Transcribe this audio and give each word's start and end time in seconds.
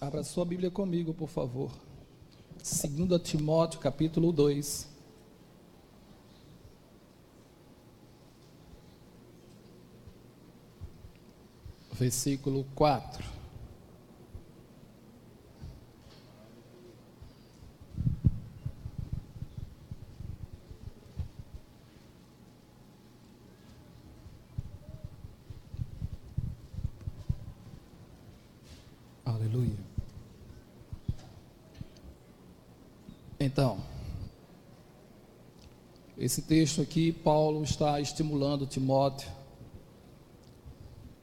Abra 0.00 0.22
sua 0.22 0.44
Bíblia 0.44 0.70
comigo, 0.70 1.14
por 1.14 1.28
favor. 1.28 1.70
2 2.58 3.22
Timóteo, 3.22 3.80
capítulo 3.80 4.32
2. 4.32 4.88
Versículo 11.92 12.66
4. 12.74 13.24
Aleluia. 29.24 29.76
Então, 33.38 33.78
esse 36.34 36.42
texto 36.42 36.82
aqui, 36.82 37.12
Paulo 37.12 37.62
está 37.62 38.00
estimulando 38.00 38.66
Timóteo 38.66 39.30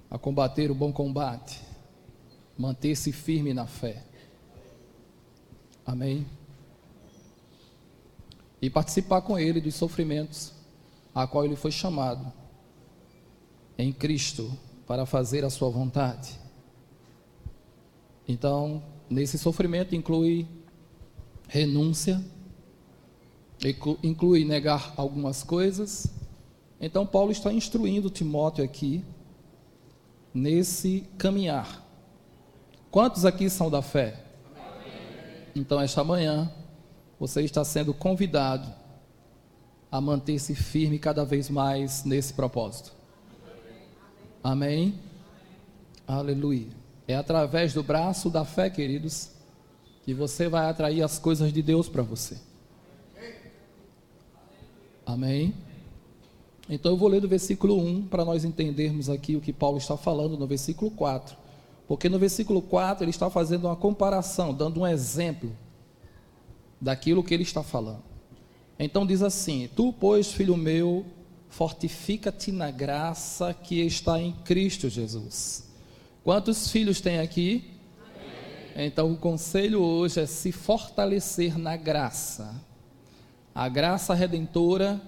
a 0.09 0.17
combater 0.17 0.71
o 0.71 0.75
bom 0.75 0.93
combate, 0.93 1.59
manter-se 2.57 3.11
firme 3.11 3.53
na 3.53 3.67
fé. 3.67 4.05
Amém? 5.85 6.25
E 8.61 8.70
participar 8.70 9.21
com 9.21 9.37
ele 9.37 9.59
dos 9.59 9.75
sofrimentos 9.75 10.53
a 11.13 11.27
qual 11.27 11.43
ele 11.43 11.57
foi 11.57 11.71
chamado 11.71 12.31
em 13.77 13.91
Cristo 13.91 14.57
para 14.87 15.05
fazer 15.05 15.43
a 15.43 15.49
sua 15.49 15.70
vontade. 15.70 16.39
Então, 18.25 18.81
nesse 19.09 19.37
sofrimento 19.37 19.93
inclui 19.93 20.48
renúncia, 21.49 22.23
inclui 24.04 24.43
negar 24.43 24.93
algumas 24.98 25.43
coisas. 25.43 26.07
Então, 26.79 27.05
Paulo 27.05 27.31
está 27.31 27.54
instruindo 27.54 28.09
Timóteo 28.09 28.63
aqui 28.63 29.05
nesse 30.34 31.07
caminhar. 31.18 31.85
Quantos 32.90 33.23
aqui 33.23 33.49
são 33.49 33.70
da 33.70 33.81
fé? 33.81 34.23
Então, 35.55 35.79
esta 35.79 36.03
manhã, 36.03 36.51
você 37.20 37.41
está 37.41 37.63
sendo 37.63 37.93
convidado 37.93 38.68
a 39.91 40.01
manter-se 40.01 40.55
firme 40.55 40.98
cada 40.98 41.23
vez 41.23 41.49
mais 41.49 42.03
nesse 42.03 42.34
propósito. 42.34 42.93
Amém? 44.43 44.98
Aleluia. 46.07 46.68
É 47.07 47.15
através 47.15 47.73
do 47.73 47.84
braço 47.84 48.29
da 48.29 48.43
fé, 48.43 48.70
queridos, 48.70 49.31
que 50.03 50.13
você 50.13 50.48
vai 50.48 50.70
atrair 50.70 51.03
as 51.03 51.20
coisas 51.20 51.53
de 51.53 51.62
Deus 51.62 51.87
para 51.87 52.01
você. 52.01 52.37
Amém? 55.12 55.54
Então 56.70 56.93
eu 56.93 56.98
vou 56.98 57.09
ler 57.09 57.20
do 57.20 57.27
versículo 57.27 57.77
1 57.77 58.07
para 58.07 58.23
nós 58.23 58.45
entendermos 58.45 59.09
aqui 59.09 59.35
o 59.35 59.41
que 59.41 59.51
Paulo 59.51 59.77
está 59.77 59.98
falando 59.98 60.37
no 60.37 60.48
versículo 60.48 60.90
4. 60.91 61.35
Porque 61.85 62.07
no 62.07 62.18
versículo 62.18 62.62
4 62.62 63.03
ele 63.03 63.09
está 63.09 63.29
fazendo 63.29 63.65
uma 63.65 63.76
comparação, 63.76 64.53
dando 64.53 64.79
um 64.79 64.88
exemplo 64.88 65.51
daquilo 66.79 67.23
que 67.23 67.34
ele 67.34 67.44
está 67.44 67.62
falando. 67.62 68.03
Então 68.79 69.06
diz 69.06 69.22
assim: 69.22 69.69
Tu, 69.75 69.91
pois, 70.00 70.31
filho 70.31 70.56
meu, 70.56 71.06
fortifica-te 71.50 72.50
na 72.53 72.72
graça 72.72 73.53
que 73.53 73.81
está 73.81 74.18
em 74.18 74.31
Cristo 74.31 74.88
Jesus. 74.88 75.69
Quantos 76.23 76.72
filhos 76.72 77.01
tem 77.01 77.19
aqui? 77.19 77.69
Amém. 78.75 78.88
Então 78.88 79.12
o 79.12 79.18
conselho 79.18 79.81
hoje 79.81 80.22
é 80.22 80.25
se 80.25 80.53
fortalecer 80.53 81.57
na 81.57 81.75
graça. 81.75 82.71
A 83.53 83.68
graça 83.68 84.14
redentora, 84.14 85.02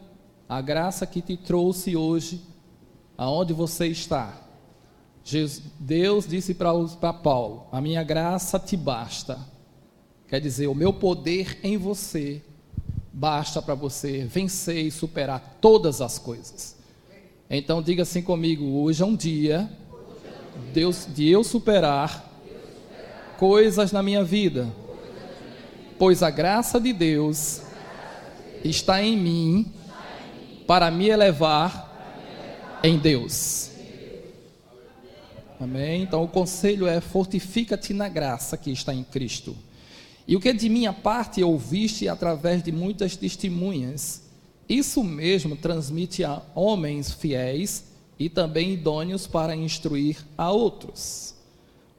a 0.48 0.62
graça 0.62 1.08
que 1.08 1.22
te 1.22 1.38
trouxe 1.38 1.96
hoje 1.96 2.42
aonde 3.18 3.54
você 3.54 3.88
está. 3.88 4.42
Deus 5.80 6.28
disse 6.28 6.54
para 6.54 7.14
Paulo: 7.14 7.68
A 7.72 7.80
minha 7.80 8.04
graça 8.04 8.60
te 8.60 8.76
basta. 8.76 9.40
Quer 10.28 10.42
dizer, 10.42 10.68
o 10.68 10.76
meu 10.76 10.92
poder 10.92 11.60
em 11.64 11.78
você 11.78 12.42
basta 13.14 13.62
para 13.62 13.76
você 13.76 14.26
vencer 14.26 14.86
e 14.86 14.92
superar 14.92 15.58
todas 15.62 16.02
as 16.02 16.18
coisas. 16.18 16.76
Então 17.50 17.82
diga 17.82 18.04
assim 18.04 18.22
comigo: 18.22 18.66
hoje 18.82 19.04
é 19.04 19.06
um 19.06 19.16
dia 19.16 19.70
Deus, 20.74 21.08
de 21.08 21.30
eu 21.30 21.44
superar 21.44 22.30
coisas 23.38 23.92
na 23.92 24.04
minha 24.04 24.24
vida, 24.24 24.68
pois 25.98 26.22
a 26.22 26.30
graça 26.30 26.80
de 26.80 26.94
Deus 26.94 27.62
está 28.64 29.02
em 29.04 29.18
mim 29.18 29.72
para 30.66 30.90
me 30.90 31.10
elevar 31.10 32.80
em 32.84 32.98
Deus. 32.98 33.72
Amém? 35.60 36.04
Então 36.04 36.24
o 36.24 36.28
conselho 36.28 36.88
é: 36.88 37.00
fortifica-te 37.00 37.94
na 37.94 38.10
graça 38.10 38.58
que 38.58 38.72
está 38.72 38.94
em 38.94 39.04
Cristo. 39.04 39.56
E 40.28 40.36
o 40.36 40.40
que 40.40 40.54
de 40.54 40.70
minha 40.70 40.94
parte 40.94 41.44
ouviste 41.44 42.08
através 42.08 42.64
de 42.64 42.72
muitas 42.72 43.16
testemunhas, 43.16 44.24
isso 44.68 45.04
mesmo 45.04 45.56
transmite 45.56 46.24
a 46.24 46.42
homens 46.56 47.12
fiéis 47.12 47.86
e 48.18 48.30
também 48.30 48.74
idôneos 48.74 49.28
para 49.28 49.56
instruir 49.56 50.18
a 50.38 50.50
outros. 50.50 51.36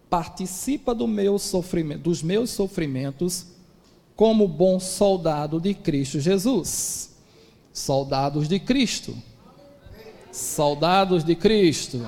Participa 0.08 0.94
do 0.94 1.06
meu 1.06 1.38
sofrimento, 1.38 2.02
dos 2.02 2.22
meus 2.22 2.50
sofrimentos 2.50 3.46
como 4.16 4.46
bom 4.46 4.78
soldado 4.78 5.60
de 5.60 5.74
Cristo 5.74 6.20
Jesus. 6.20 7.14
Soldados 7.72 8.48
de 8.48 8.60
Cristo. 8.60 9.16
Soldados 10.30 11.24
de 11.24 11.34
Cristo. 11.34 12.06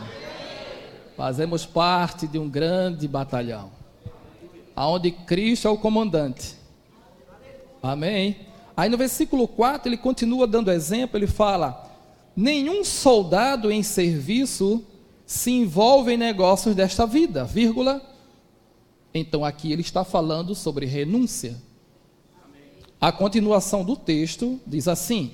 Fazemos 1.17 1.65
parte 1.65 2.27
de 2.27 2.39
um 2.39 2.49
grande 2.49 3.09
batalhão, 3.09 3.71
aonde 4.75 5.11
Cristo 5.11 5.67
é 5.67 5.71
o 5.71 5.79
comandante. 5.79 6.55
Amém. 7.83 8.37
Aí 8.77 8.91
no 8.91 8.99
versículo 8.99 9.49
4 9.49 9.89
ele 9.89 9.97
continua 9.97 10.47
dando 10.47 10.71
exemplo, 10.71 11.17
ele 11.17 11.27
fala: 11.27 11.91
nenhum 12.37 12.85
soldado 12.85 13.73
em 13.73 13.83
serviço 13.83 14.85
se 15.25 15.51
envolve 15.51 16.13
em 16.13 16.19
negócios 16.19 16.75
desta 16.75 17.07
vida, 17.07 17.45
vírgula. 17.45 18.03
Então 19.15 19.45
aqui 19.45 19.73
ele 19.73 19.81
está 19.81 20.05
falando 20.05 20.55
sobre 20.55 20.85
renúncia. 20.85 21.57
A 23.07 23.13
continuação 23.13 23.85
do 23.85 23.95
texto 23.95 24.61
diz 24.67 24.89
assim: 24.89 25.31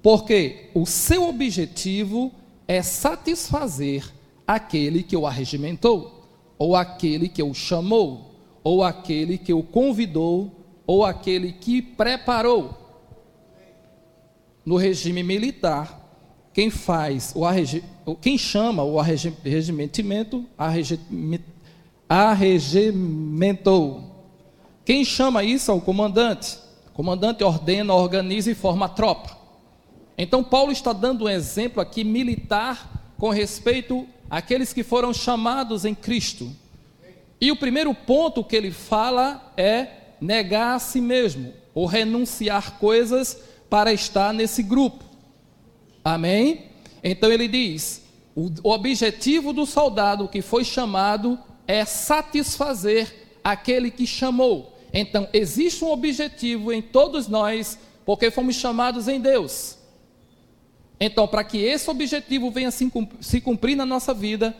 porque 0.00 0.70
o 0.72 0.86
seu 0.86 1.28
objetivo 1.28 2.30
é 2.68 2.82
satisfazer 2.82 4.08
aquele 4.46 5.02
que 5.02 5.16
o 5.16 5.26
arregimentou, 5.26 6.28
ou 6.56 6.76
aquele 6.76 7.28
que 7.28 7.42
o 7.42 7.52
chamou, 7.52 8.30
ou 8.62 8.84
aquele 8.84 9.36
que 9.38 9.52
o 9.52 9.60
convidou, 9.60 10.52
ou 10.86 11.04
aquele 11.04 11.50
que 11.50 11.82
preparou. 11.82 12.78
No 14.64 14.76
regime 14.76 15.24
militar, 15.24 15.98
quem 16.54 16.70
faz 16.70 17.34
o 17.34 17.42
quem 18.20 18.38
chama 18.38 18.84
o 18.84 19.00
arregimentimento, 19.00 20.46
arregimentou. 22.08 24.04
Quem 24.84 25.04
chama 25.04 25.42
isso 25.42 25.72
é 25.72 25.74
o 25.74 25.80
comandante. 25.80 26.69
O 26.92 26.94
comandante 26.94 27.44
ordena, 27.44 27.94
organiza 27.94 28.50
e 28.50 28.54
forma 28.54 28.86
a 28.86 28.88
tropa. 28.88 29.38
Então 30.18 30.44
Paulo 30.44 30.70
está 30.70 30.92
dando 30.92 31.24
um 31.24 31.28
exemplo 31.28 31.80
aqui 31.80 32.04
militar 32.04 33.12
com 33.16 33.30
respeito 33.30 34.06
àqueles 34.28 34.72
que 34.72 34.82
foram 34.82 35.14
chamados 35.14 35.84
em 35.84 35.94
Cristo. 35.94 36.50
E 37.40 37.50
o 37.50 37.56
primeiro 37.56 37.94
ponto 37.94 38.44
que 38.44 38.54
ele 38.54 38.70
fala 38.70 39.52
é 39.56 39.88
negar 40.20 40.74
a 40.74 40.78
si 40.78 41.00
mesmo, 41.00 41.54
ou 41.74 41.86
renunciar 41.86 42.78
coisas 42.78 43.42
para 43.70 43.92
estar 43.92 44.34
nesse 44.34 44.62
grupo. 44.62 45.04
Amém? 46.04 46.66
Então 47.02 47.32
ele 47.32 47.48
diz: 47.48 48.02
o, 48.34 48.70
objetivo 48.70 49.52
do 49.52 49.64
soldado 49.64 50.28
que 50.28 50.42
foi 50.42 50.64
chamado 50.64 51.38
é 51.66 51.84
satisfazer 51.84 53.38
aquele 53.42 53.90
que 53.90 54.06
chamou. 54.06 54.69
Então 54.92 55.28
existe 55.32 55.84
um 55.84 55.90
objetivo 55.90 56.72
em 56.72 56.82
todos 56.82 57.28
nós, 57.28 57.78
porque 58.04 58.30
fomos 58.30 58.56
chamados 58.56 59.08
em 59.08 59.20
Deus. 59.20 59.78
Então, 60.98 61.26
para 61.26 61.42
que 61.42 61.58
esse 61.58 61.88
objetivo 61.88 62.50
venha 62.50 62.70
se 62.70 63.40
cumprir 63.40 63.74
na 63.74 63.86
nossa 63.86 64.12
vida, 64.12 64.54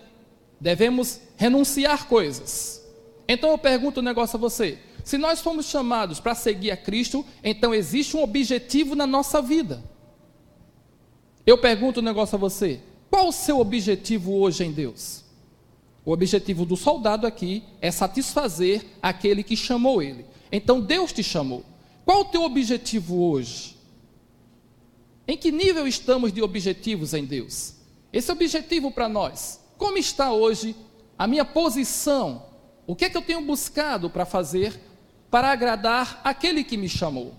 devemos 0.58 1.20
renunciar 1.36 2.06
coisas. 2.08 2.82
Então 3.28 3.50
eu 3.50 3.58
pergunto 3.58 4.00
um 4.00 4.04
negócio 4.04 4.36
a 4.36 4.40
você: 4.40 4.78
se 5.04 5.18
nós 5.18 5.40
fomos 5.40 5.66
chamados 5.66 6.18
para 6.18 6.34
seguir 6.34 6.70
a 6.70 6.76
Cristo, 6.76 7.24
então 7.44 7.74
existe 7.74 8.16
um 8.16 8.22
objetivo 8.22 8.94
na 8.94 9.06
nossa 9.06 9.42
vida. 9.42 9.82
Eu 11.46 11.58
pergunto 11.58 12.00
um 12.00 12.04
negócio 12.04 12.36
a 12.36 12.38
você: 12.38 12.80
qual 13.10 13.28
o 13.28 13.32
seu 13.32 13.60
objetivo 13.60 14.34
hoje 14.34 14.64
em 14.64 14.72
Deus? 14.72 15.24
O 16.04 16.12
objetivo 16.12 16.64
do 16.64 16.76
soldado 16.76 17.26
aqui 17.26 17.62
é 17.80 17.90
satisfazer 17.90 18.84
aquele 19.02 19.42
que 19.42 19.56
chamou 19.56 20.02
ele. 20.02 20.24
Então 20.50 20.80
Deus 20.80 21.12
te 21.12 21.22
chamou. 21.22 21.64
Qual 22.04 22.22
o 22.22 22.24
teu 22.24 22.42
objetivo 22.42 23.22
hoje? 23.30 23.76
Em 25.28 25.36
que 25.36 25.52
nível 25.52 25.86
estamos 25.86 26.32
de 26.32 26.42
objetivos 26.42 27.14
em 27.14 27.24
Deus? 27.24 27.74
Esse 28.12 28.32
objetivo 28.32 28.90
para 28.90 29.08
nós. 29.08 29.60
Como 29.76 29.96
está 29.96 30.32
hoje 30.32 30.74
a 31.18 31.26
minha 31.26 31.44
posição? 31.44 32.44
O 32.86 32.96
que 32.96 33.04
é 33.04 33.10
que 33.10 33.16
eu 33.16 33.22
tenho 33.22 33.42
buscado 33.42 34.10
para 34.10 34.24
fazer 34.24 34.80
para 35.30 35.52
agradar 35.52 36.20
aquele 36.24 36.64
que 36.64 36.76
me 36.76 36.88
chamou? 36.88 37.34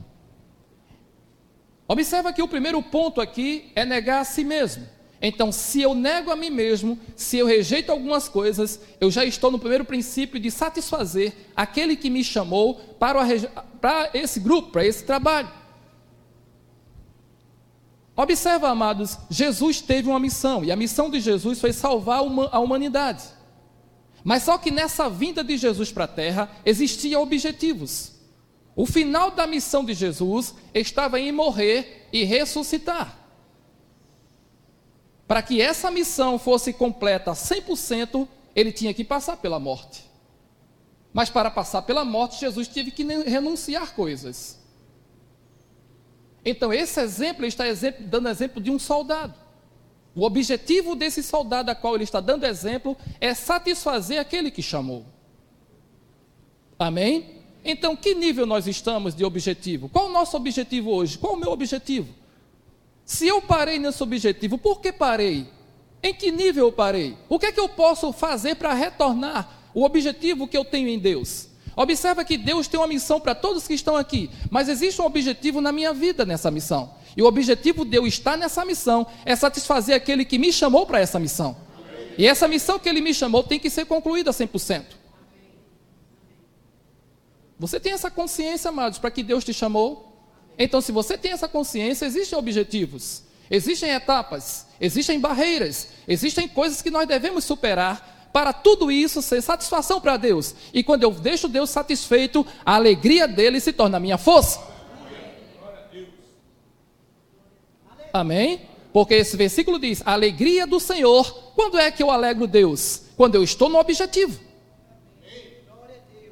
Observa 1.87 2.31
que 2.31 2.41
o 2.41 2.47
primeiro 2.47 2.81
ponto 2.81 3.19
aqui 3.19 3.69
é 3.75 3.83
negar 3.83 4.21
a 4.21 4.23
si 4.23 4.45
mesmo. 4.45 4.87
Então, 5.21 5.51
se 5.51 5.81
eu 5.81 5.93
nego 5.93 6.31
a 6.31 6.35
mim 6.35 6.49
mesmo, 6.49 6.97
se 7.15 7.37
eu 7.37 7.45
rejeito 7.45 7.91
algumas 7.91 8.27
coisas, 8.27 8.79
eu 8.99 9.11
já 9.11 9.23
estou 9.23 9.51
no 9.51 9.59
primeiro 9.59 9.85
princípio 9.85 10.39
de 10.39 10.49
satisfazer 10.49 11.33
aquele 11.55 11.95
que 11.95 12.09
me 12.09 12.23
chamou 12.23 12.75
para, 12.97 13.19
para 13.79 14.09
esse 14.15 14.39
grupo, 14.39 14.71
para 14.71 14.85
esse 14.85 15.03
trabalho. 15.03 15.49
Observa, 18.17 18.69
amados, 18.69 19.17
Jesus 19.29 19.79
teve 19.79 20.09
uma 20.09 20.19
missão, 20.19 20.63
e 20.63 20.71
a 20.71 20.75
missão 20.75 21.09
de 21.09 21.19
Jesus 21.19 21.61
foi 21.61 21.71
salvar 21.71 22.21
a 22.51 22.59
humanidade. 22.59 23.23
Mas 24.23 24.43
só 24.43 24.57
que 24.57 24.71
nessa 24.71 25.07
vinda 25.07 25.43
de 25.43 25.55
Jesus 25.55 25.91
para 25.91 26.05
a 26.05 26.07
terra 26.07 26.49
existiam 26.65 27.21
objetivos. 27.21 28.13
O 28.75 28.87
final 28.87 29.31
da 29.31 29.45
missão 29.45 29.85
de 29.85 29.93
Jesus 29.93 30.55
estava 30.73 31.19
em 31.19 31.31
morrer 31.31 32.07
e 32.11 32.23
ressuscitar. 32.23 33.20
Para 35.31 35.41
que 35.41 35.61
essa 35.61 35.89
missão 35.89 36.37
fosse 36.37 36.73
completa 36.73 37.31
100%, 37.31 38.27
ele 38.53 38.69
tinha 38.69 38.93
que 38.93 39.01
passar 39.01 39.37
pela 39.37 39.61
morte. 39.61 40.03
Mas 41.13 41.29
para 41.29 41.49
passar 41.49 41.83
pela 41.83 42.03
morte, 42.03 42.41
Jesus 42.41 42.67
teve 42.67 42.91
que 42.91 43.05
renunciar 43.05 43.95
coisas. 43.95 44.59
Então, 46.43 46.73
esse 46.73 46.99
exemplo, 46.99 47.43
ele 47.43 47.47
está 47.47 47.65
exemplo, 47.65 48.05
dando 48.05 48.27
exemplo 48.27 48.61
de 48.61 48.69
um 48.69 48.77
soldado. 48.77 49.33
O 50.13 50.25
objetivo 50.25 50.97
desse 50.97 51.23
soldado 51.23 51.71
a 51.71 51.75
qual 51.75 51.95
ele 51.95 52.03
está 52.03 52.19
dando 52.19 52.45
exemplo 52.45 52.97
é 53.21 53.33
satisfazer 53.33 54.19
aquele 54.19 54.51
que 54.51 54.61
chamou. 54.61 55.05
Amém? 56.77 57.41
Então, 57.63 57.95
que 57.95 58.13
nível 58.13 58.45
nós 58.45 58.67
estamos 58.67 59.15
de 59.15 59.23
objetivo? 59.23 59.87
Qual 59.87 60.07
o 60.07 60.11
nosso 60.11 60.35
objetivo 60.35 60.91
hoje? 60.91 61.17
Qual 61.17 61.35
o 61.35 61.39
meu 61.39 61.53
objetivo? 61.53 62.19
Se 63.11 63.27
eu 63.27 63.41
parei 63.41 63.77
nesse 63.77 64.01
objetivo, 64.01 64.57
por 64.57 64.79
que 64.79 64.89
parei? 64.89 65.45
Em 66.01 66.13
que 66.13 66.31
nível 66.31 66.67
eu 66.67 66.71
parei? 66.71 67.17
O 67.27 67.37
que 67.37 67.47
é 67.47 67.51
que 67.51 67.59
eu 67.59 67.67
posso 67.67 68.13
fazer 68.13 68.55
para 68.55 68.73
retornar 68.73 69.49
o 69.73 69.83
objetivo 69.83 70.47
que 70.47 70.55
eu 70.55 70.63
tenho 70.63 70.87
em 70.87 70.97
Deus? 70.97 71.49
Observa 71.75 72.23
que 72.23 72.37
Deus 72.37 72.69
tem 72.69 72.79
uma 72.79 72.87
missão 72.87 73.19
para 73.19 73.35
todos 73.35 73.67
que 73.67 73.73
estão 73.73 73.97
aqui, 73.97 74.31
mas 74.49 74.69
existe 74.69 75.01
um 75.01 75.05
objetivo 75.05 75.59
na 75.59 75.73
minha 75.73 75.93
vida 75.93 76.25
nessa 76.25 76.49
missão. 76.49 76.93
E 77.15 77.21
o 77.21 77.25
objetivo 77.25 77.83
de 77.83 77.97
eu 77.97 78.07
estar 78.07 78.37
nessa 78.37 78.63
missão 78.63 79.05
é 79.25 79.35
satisfazer 79.35 79.93
aquele 79.93 80.23
que 80.23 80.39
me 80.39 80.53
chamou 80.53 80.85
para 80.85 81.01
essa 81.01 81.19
missão. 81.19 81.57
E 82.17 82.25
essa 82.25 82.47
missão 82.47 82.79
que 82.79 82.87
ele 82.87 83.01
me 83.01 83.13
chamou 83.13 83.43
tem 83.43 83.59
que 83.59 83.69
ser 83.69 83.83
concluída 83.83 84.31
100%. 84.31 84.85
Você 87.59 87.77
tem 87.77 87.91
essa 87.91 88.09
consciência, 88.09 88.69
amados, 88.69 88.99
para 88.99 89.11
que 89.11 89.21
Deus 89.21 89.43
te 89.43 89.53
chamou? 89.53 90.10
Então, 90.57 90.81
se 90.81 90.91
você 90.91 91.17
tem 91.17 91.31
essa 91.31 91.47
consciência, 91.47 92.05
existem 92.05 92.37
objetivos, 92.37 93.23
existem 93.49 93.89
etapas, 93.91 94.67
existem 94.79 95.19
barreiras, 95.19 95.87
existem 96.07 96.47
coisas 96.47 96.81
que 96.81 96.91
nós 96.91 97.07
devemos 97.07 97.43
superar 97.43 98.29
para 98.31 98.53
tudo 98.53 98.91
isso 98.91 99.21
ser 99.21 99.41
satisfação 99.41 99.99
para 99.99 100.17
Deus. 100.17 100.55
E 100.73 100.83
quando 100.83 101.03
eu 101.03 101.11
deixo 101.11 101.47
Deus 101.47 101.69
satisfeito, 101.69 102.45
a 102.65 102.75
alegria 102.75 103.27
dele 103.27 103.59
se 103.59 103.73
torna 103.73 103.99
minha 103.99 104.17
força. 104.17 104.61
Amém? 108.13 108.61
Porque 108.93 109.15
esse 109.15 109.37
versículo 109.37 109.79
diz: 109.79 110.01
a 110.05 110.13
alegria 110.13 110.67
do 110.67 110.79
Senhor. 110.79 111.51
Quando 111.55 111.77
é 111.77 111.91
que 111.91 112.01
eu 112.01 112.09
alegro 112.09 112.47
Deus? 112.47 113.03
Quando 113.15 113.35
eu 113.35 113.43
estou 113.43 113.69
no 113.69 113.77
objetivo. 113.77 114.39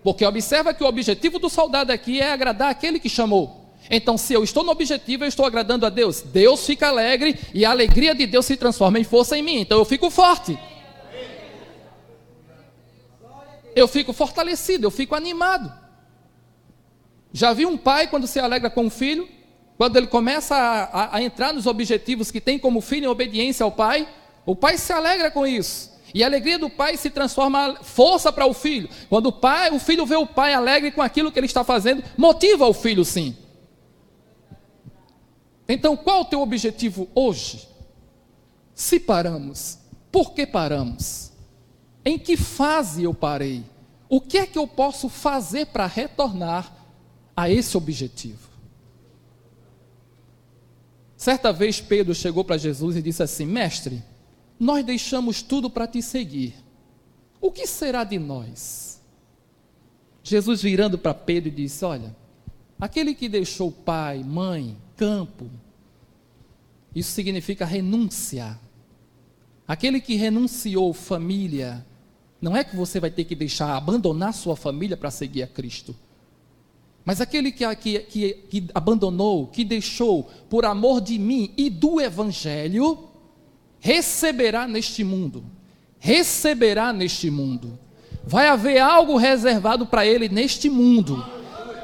Porque 0.01 0.25
observa 0.25 0.73
que 0.73 0.83
o 0.83 0.87
objetivo 0.87 1.39
do 1.39 1.49
soldado 1.49 1.91
aqui 1.91 2.21
é 2.21 2.31
agradar 2.31 2.69
aquele 2.69 2.99
que 2.99 3.09
chamou. 3.09 3.58
Então, 3.89 4.17
se 4.17 4.33
eu 4.33 4.43
estou 4.43 4.63
no 4.63 4.71
objetivo, 4.71 5.23
eu 5.23 5.27
estou 5.27 5.45
agradando 5.45 5.85
a 5.85 5.89
Deus. 5.89 6.21
Deus 6.21 6.65
fica 6.65 6.87
alegre 6.89 7.39
e 7.53 7.65
a 7.65 7.71
alegria 7.71 8.13
de 8.13 8.27
Deus 8.27 8.45
se 8.45 8.55
transforma 8.55 8.99
em 8.99 9.03
força 9.03 9.37
em 9.37 9.41
mim. 9.41 9.61
Então, 9.61 9.79
eu 9.79 9.85
fico 9.85 10.09
forte. 10.11 10.57
Eu 13.75 13.87
fico 13.87 14.13
fortalecido, 14.13 14.85
eu 14.85 14.91
fico 14.91 15.15
animado. 15.15 15.73
Já 17.31 17.53
vi 17.53 17.65
um 17.65 17.77
pai 17.77 18.07
quando 18.07 18.27
se 18.27 18.39
alegra 18.39 18.69
com 18.69 18.87
o 18.87 18.89
filho? 18.89 19.27
Quando 19.77 19.95
ele 19.95 20.07
começa 20.07 20.55
a, 20.55 20.83
a, 20.83 21.17
a 21.17 21.21
entrar 21.21 21.53
nos 21.53 21.65
objetivos 21.65 22.29
que 22.29 22.41
tem 22.41 22.59
como 22.59 22.81
filho 22.81 23.05
em 23.05 23.07
obediência 23.07 23.63
ao 23.63 23.71
pai, 23.71 24.07
o 24.45 24.55
pai 24.55 24.77
se 24.77 24.91
alegra 24.91 25.31
com 25.31 25.47
isso. 25.47 25.89
E 26.13 26.23
a 26.23 26.27
alegria 26.27 26.59
do 26.59 26.69
pai 26.69 26.97
se 26.97 27.09
transforma 27.09 27.77
força 27.81 28.31
para 28.31 28.45
o 28.45 28.53
filho. 28.53 28.89
Quando 29.09 29.27
o 29.27 29.31
pai, 29.31 29.71
o 29.71 29.79
filho 29.79 30.05
vê 30.05 30.15
o 30.15 30.25
pai 30.25 30.53
alegre 30.53 30.91
com 30.91 31.01
aquilo 31.01 31.31
que 31.31 31.39
ele 31.39 31.45
está 31.45 31.63
fazendo, 31.63 32.03
motiva 32.17 32.67
o 32.67 32.73
filho 32.73 33.05
sim. 33.05 33.35
Então, 35.71 35.95
qual 35.95 36.21
o 36.21 36.25
teu 36.25 36.41
objetivo 36.41 37.07
hoje? 37.13 37.69
Se 38.73 38.99
paramos, 38.99 39.77
por 40.11 40.33
que 40.33 40.47
paramos? 40.47 41.31
Em 42.03 42.17
que 42.17 42.35
fase 42.35 43.03
eu 43.03 43.13
parei? 43.13 43.63
O 44.09 44.19
que 44.19 44.39
é 44.39 44.47
que 44.47 44.57
eu 44.57 44.67
posso 44.67 45.07
fazer 45.07 45.67
para 45.67 45.85
retornar 45.85 46.75
a 47.37 47.47
esse 47.47 47.77
objetivo? 47.77 48.49
Certa 51.15 51.53
vez 51.53 51.79
Pedro 51.79 52.15
chegou 52.15 52.43
para 52.43 52.57
Jesus 52.57 52.95
e 52.95 53.01
disse 53.01 53.21
assim: 53.21 53.45
Mestre, 53.45 54.01
nós 54.59 54.83
deixamos 54.83 55.43
tudo 55.43 55.69
para 55.69 55.85
te 55.85 56.01
seguir. 56.01 56.55
O 57.39 57.51
que 57.51 57.67
será 57.67 58.03
de 58.03 58.17
nós? 58.17 58.99
Jesus 60.23 60.63
virando 60.63 60.97
para 60.97 61.13
Pedro 61.13 61.51
disse: 61.51 61.85
Olha, 61.85 62.15
aquele 62.79 63.13
que 63.13 63.29
deixou 63.29 63.71
pai, 63.71 64.23
mãe, 64.23 64.75
campo. 64.99 65.49
Isso 66.93 67.11
significa 67.11 67.63
renúncia. 67.63 68.59
Aquele 69.65 70.01
que 70.01 70.15
renunciou 70.15 70.93
família, 70.93 71.85
não 72.41 72.57
é 72.57 72.65
que 72.65 72.75
você 72.75 72.99
vai 72.99 73.09
ter 73.09 73.23
que 73.23 73.33
deixar, 73.33 73.77
abandonar 73.77 74.33
sua 74.33 74.57
família 74.57 74.97
para 74.97 75.09
seguir 75.09 75.43
a 75.43 75.47
Cristo. 75.47 75.95
Mas 77.05 77.21
aquele 77.21 77.49
que, 77.49 77.63
que, 77.77 77.99
que, 77.99 78.33
que 78.49 78.67
abandonou, 78.73 79.47
que 79.47 79.63
deixou 79.63 80.29
por 80.49 80.65
amor 80.65 80.99
de 80.99 81.17
mim 81.17 81.53
e 81.55 81.69
do 81.69 82.01
Evangelho, 82.01 83.07
receberá 83.79 84.67
neste 84.67 85.01
mundo. 85.05 85.45
Receberá 85.97 86.91
neste 86.91 87.31
mundo. 87.31 87.79
Vai 88.25 88.47
haver 88.47 88.79
algo 88.79 89.15
reservado 89.15 89.85
para 89.85 90.05
ele 90.05 90.27
neste 90.27 90.69
mundo. 90.69 91.25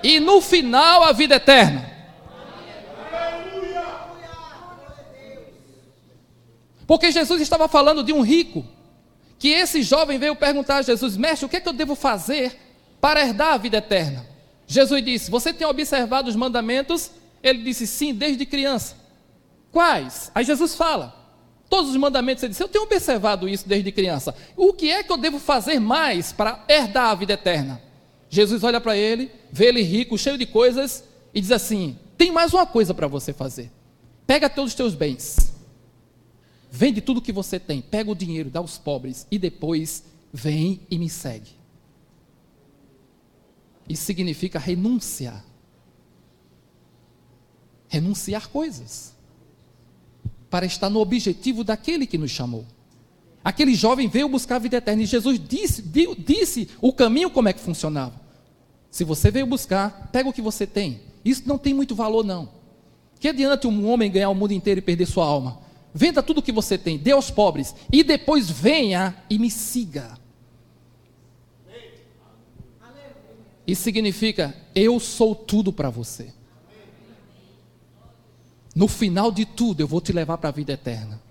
E 0.03 0.19
no 0.19 0.41
final, 0.41 1.03
a 1.03 1.13
vida 1.13 1.36
eterna. 1.36 1.94
Porque 6.87 7.11
Jesus 7.11 7.41
estava 7.41 7.67
falando 7.67 8.03
de 8.03 8.13
um 8.13 8.21
rico, 8.21 8.65
que 9.39 9.49
esse 9.49 9.81
jovem 9.81 10.17
veio 10.17 10.35
perguntar 10.35 10.77
a 10.77 10.81
Jesus: 10.81 11.17
Mestre, 11.17 11.45
o 11.45 11.49
que 11.49 11.57
é 11.57 11.59
que 11.59 11.67
eu 11.67 11.73
devo 11.73 11.95
fazer 11.95 12.57
para 13.01 13.21
herdar 13.21 13.53
a 13.53 13.57
vida 13.57 13.77
eterna? 13.77 14.25
Jesus 14.67 15.03
disse: 15.03 15.31
Você 15.31 15.53
tem 15.53 15.67
observado 15.67 16.29
os 16.29 16.35
mandamentos? 16.35 17.11
Ele 17.41 17.63
disse: 17.63 17.87
Sim, 17.87 18.13
desde 18.13 18.45
criança. 18.45 18.95
Quais? 19.71 20.31
Aí 20.33 20.45
Jesus 20.45 20.75
fala: 20.75 21.15
Todos 21.69 21.91
os 21.91 21.97
mandamentos. 21.97 22.43
Ele 22.43 22.51
disse: 22.51 22.63
Eu 22.63 22.67
tenho 22.67 22.85
observado 22.85 23.49
isso 23.49 23.67
desde 23.67 23.91
criança. 23.91 24.35
O 24.55 24.73
que 24.73 24.91
é 24.91 25.03
que 25.03 25.11
eu 25.11 25.17
devo 25.17 25.39
fazer 25.39 25.79
mais 25.79 26.31
para 26.31 26.63
herdar 26.67 27.09
a 27.09 27.15
vida 27.15 27.33
eterna? 27.33 27.81
Jesus 28.29 28.63
olha 28.63 28.81
para 28.81 28.97
ele, 28.97 29.31
vê 29.51 29.67
ele 29.67 29.81
rico, 29.81 30.17
cheio 30.17 30.37
de 30.37 30.45
coisas, 30.45 31.03
e 31.33 31.41
diz 31.41 31.51
assim: 31.51 31.97
Tem 32.17 32.31
mais 32.31 32.53
uma 32.53 32.65
coisa 32.65 32.93
para 32.93 33.07
você 33.07 33.33
fazer. 33.33 33.71
Pega 34.27 34.49
todos 34.49 34.71
os 34.71 34.75
teus 34.75 34.95
bens 34.95 35.54
Vende 36.77 37.00
tudo 37.00 37.22
que 37.22 37.32
você 37.32 37.58
tem, 37.58 37.82
pega 37.82 38.12
o 38.12 38.15
dinheiro, 38.15 38.50
dá 38.50 38.60
aos 38.60 38.77
pobres 38.77 39.25
e 39.32 39.39
depois 39.39 40.03
vem 40.34 40.82
e 40.91 41.00
me 41.00 41.10
segue. 41.10 41.51
Isso 43.88 44.03
significa 44.03 44.60
renunciar. 44.60 45.46
Renunciar 47.88 48.50
coisas. 48.50 49.15
Para 50.50 50.65
estar 50.65 50.89
no 50.89 51.00
objetivo 51.00 51.63
daquele 51.63 52.05
que 52.05 52.17
nos 52.17 52.32
chamou. 52.32 52.65
Aquele 53.41 53.74
jovem 53.74 54.10
veio 54.10 54.27
buscar 54.27 54.58
a 54.58 54.60
vida 54.60 54.75
eterna 54.75 55.03
e 55.03 55.05
Jesus 55.05 55.39
disse, 55.39 55.82
disse 55.82 56.67
o 56.82 56.91
caminho 56.91 57.29
como 57.29 57.48
é 57.48 57.53
que 57.53 57.62
funcionava. 57.62 58.20
Se 58.91 59.05
você 59.05 59.32
veio 59.32 59.48
buscar, 59.48 60.10
pega 60.12 60.27
o 60.27 60.34
que 60.34 60.41
você 60.41 60.67
tem. 60.67 61.00
Isso 61.24 61.44
não 61.46 61.58
tem 61.58 61.74
muito 61.74 61.96
valor, 61.96 62.25
não. 62.25 62.50
Que 63.17 63.29
adianta 63.29 63.65
um 63.65 63.89
homem 63.89 64.12
ganhar 64.12 64.29
o 64.29 64.36
mundo 64.36 64.51
inteiro 64.51 64.79
e 64.79 64.82
perder 64.82 65.05
sua 65.05 65.25
alma? 65.25 65.63
venda 65.95 66.21
tudo 66.21 66.39
o 66.39 66.43
que 66.43 66.51
você 66.51 66.77
tem, 66.77 66.97
dê 66.97 67.11
aos 67.11 67.31
pobres, 67.31 67.73
e 67.89 68.03
depois 68.03 68.49
venha 68.49 69.15
e 69.29 69.39
me 69.39 69.49
siga. 69.49 70.19
Isso 73.65 73.81
significa: 73.81 74.55
eu 74.75 74.99
sou 74.99 75.33
tudo 75.33 75.71
para 75.71 75.89
você. 75.89 76.33
No 78.75 78.89
final 78.89 79.31
de 79.31 79.45
tudo, 79.45 79.79
eu 79.79 79.87
vou 79.87 80.01
te 80.01 80.11
levar 80.11 80.37
para 80.37 80.49
a 80.49 80.51
vida 80.51 80.73
eterna. 80.73 81.21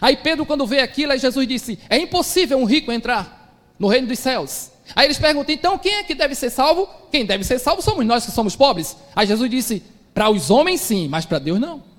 Aí 0.00 0.16
Pedro, 0.16 0.46
quando 0.46 0.66
vê 0.66 0.80
aquilo, 0.80 1.12
aí 1.12 1.18
Jesus 1.18 1.46
disse: 1.46 1.78
É 1.88 1.98
impossível 1.98 2.58
um 2.58 2.64
rico 2.64 2.90
entrar 2.90 3.54
no 3.78 3.86
reino 3.86 4.08
dos 4.08 4.18
céus. 4.18 4.70
Aí 4.96 5.06
eles 5.06 5.18
perguntam: 5.18 5.54
Então 5.54 5.78
quem 5.78 5.96
é 5.96 6.02
que 6.02 6.14
deve 6.14 6.34
ser 6.34 6.48
salvo? 6.48 6.88
Quem 7.12 7.26
deve 7.26 7.44
ser 7.44 7.58
salvo 7.58 7.82
somos 7.82 8.04
nós 8.06 8.24
que 8.24 8.32
somos 8.32 8.56
pobres. 8.56 8.96
Aí 9.14 9.26
Jesus 9.26 9.50
disse: 9.50 9.82
Para 10.14 10.30
os 10.30 10.50
homens 10.50 10.80
sim, 10.80 11.06
mas 11.06 11.26
para 11.26 11.38
Deus 11.38 11.60
não. 11.60 11.89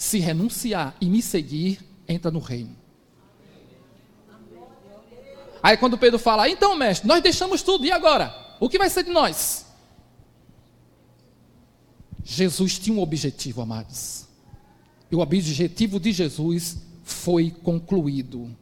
Se 0.00 0.18
renunciar 0.18 0.96
e 0.98 1.10
me 1.10 1.20
seguir, 1.20 1.78
entra 2.08 2.30
no 2.30 2.38
reino. 2.38 2.74
Aí 5.62 5.76
quando 5.76 5.98
Pedro 5.98 6.18
fala: 6.18 6.48
Então, 6.48 6.74
mestre, 6.74 7.06
nós 7.06 7.22
deixamos 7.22 7.62
tudo, 7.62 7.84
e 7.84 7.92
agora? 7.92 8.34
O 8.58 8.66
que 8.66 8.78
vai 8.78 8.88
ser 8.88 9.04
de 9.04 9.10
nós? 9.10 9.66
Jesus 12.24 12.78
tinha 12.78 12.96
um 12.96 13.02
objetivo, 13.02 13.60
amados. 13.60 14.26
E 15.10 15.14
o 15.14 15.18
objetivo 15.18 16.00
de 16.00 16.12
Jesus 16.12 16.78
foi 17.04 17.50
concluído. 17.50 18.56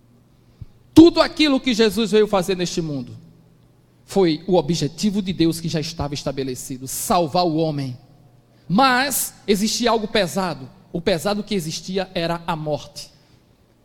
Tudo 0.93 1.21
aquilo 1.21 1.61
que 1.61 1.73
Jesus 1.73 2.11
veio 2.11 2.27
fazer 2.27 2.57
neste 2.57 2.83
mundo 2.83 3.17
foi 4.05 4.43
o 4.49 4.57
objetivo 4.57 5.23
de 5.23 5.33
Deus 5.33 5.61
que 5.61 5.69
já 5.69 5.79
estava 5.79 6.15
estabelecido 6.15 6.89
salvar 6.89 7.47
o 7.47 7.59
homem. 7.59 7.97
Mas 8.69 9.35
existia 9.47 9.93
algo 9.93 10.09
pesado. 10.09 10.78
O 10.93 11.01
pesado 11.01 11.43
que 11.43 11.55
existia 11.55 12.11
era 12.15 12.43
a 12.47 12.57
morte. 12.57 13.11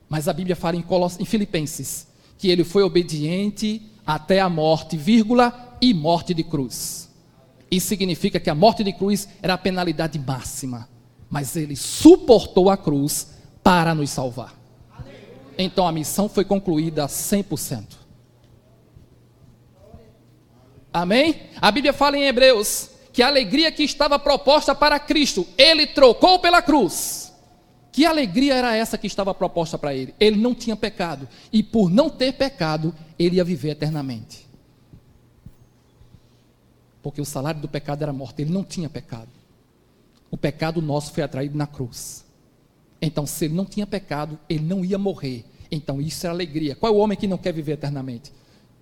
Mas 0.09 0.27
a 0.27 0.33
Bíblia 0.33 0.55
fala 0.55 0.75
em, 0.75 0.85
em 1.19 1.25
Filipenses 1.25 2.07
que 2.37 2.49
ele 2.49 2.63
foi 2.63 2.83
obediente 2.83 3.81
até 4.05 4.39
a 4.39 4.49
morte, 4.49 4.97
vírgula, 4.97 5.77
e 5.79 5.93
morte 5.93 6.33
de 6.33 6.43
cruz. 6.43 7.09
Isso 7.69 7.87
significa 7.87 8.39
que 8.39 8.49
a 8.49 8.55
morte 8.55 8.83
de 8.83 8.93
cruz 8.93 9.27
era 9.41 9.53
a 9.53 9.57
penalidade 9.57 10.19
máxima, 10.19 10.87
mas 11.29 11.55
ele 11.55 11.75
suportou 11.75 12.69
a 12.69 12.77
cruz 12.77 13.29
para 13.63 13.95
nos 13.95 14.09
salvar. 14.09 14.53
Então 15.57 15.87
a 15.87 15.91
missão 15.91 16.29
foi 16.29 16.45
concluída 16.45 17.05
100%. 17.05 17.97
Amém? 20.91 21.43
A 21.59 21.71
Bíblia 21.71 21.91
fala 21.91 22.17
em 22.17 22.25
Hebreus 22.25 22.89
que 23.13 23.21
a 23.21 23.27
alegria 23.27 23.71
que 23.71 23.83
estava 23.83 24.19
proposta 24.19 24.75
para 24.75 24.99
Cristo, 24.99 25.47
ele 25.57 25.87
trocou 25.87 26.39
pela 26.39 26.61
cruz. 26.61 27.31
Que 27.91 28.05
alegria 28.05 28.55
era 28.55 28.75
essa 28.75 28.97
que 28.97 29.07
estava 29.07 29.33
proposta 29.33 29.77
para 29.77 29.93
ele? 29.93 30.13
Ele 30.19 30.35
não 30.35 30.53
tinha 30.53 30.75
pecado, 30.75 31.29
e 31.51 31.63
por 31.63 31.89
não 31.89 32.09
ter 32.09 32.33
pecado, 32.33 32.93
ele 33.17 33.37
ia 33.37 33.43
viver 33.43 33.69
eternamente 33.69 34.43
porque 37.03 37.19
o 37.19 37.25
salário 37.25 37.59
do 37.59 37.67
pecado 37.67 38.01
era 38.01 38.13
morte. 38.13 38.41
Ele 38.41 38.51
não 38.51 38.63
tinha 38.63 38.89
pecado. 38.89 39.29
O 40.31 40.37
pecado 40.37 40.81
nosso 40.81 41.11
foi 41.11 41.21
atraído 41.21 41.55
na 41.55 41.67
cruz. 41.67 42.25
Então, 43.01 43.27
se 43.27 43.45
ele 43.45 43.53
não 43.53 43.65
tinha 43.65 43.85
pecado, 43.85 44.39
ele 44.49 44.63
não 44.63 44.85
ia 44.85 44.97
morrer. 44.97 45.45
Então, 45.69 46.01
isso 46.01 46.25
era 46.25 46.33
alegria. 46.33 46.75
Qual 46.75 46.91
é 46.91 46.95
o 46.95 46.99
homem 46.99 47.17
que 47.17 47.27
não 47.27 47.37
quer 47.37 47.51
viver 47.51 47.73
eternamente? 47.73 48.31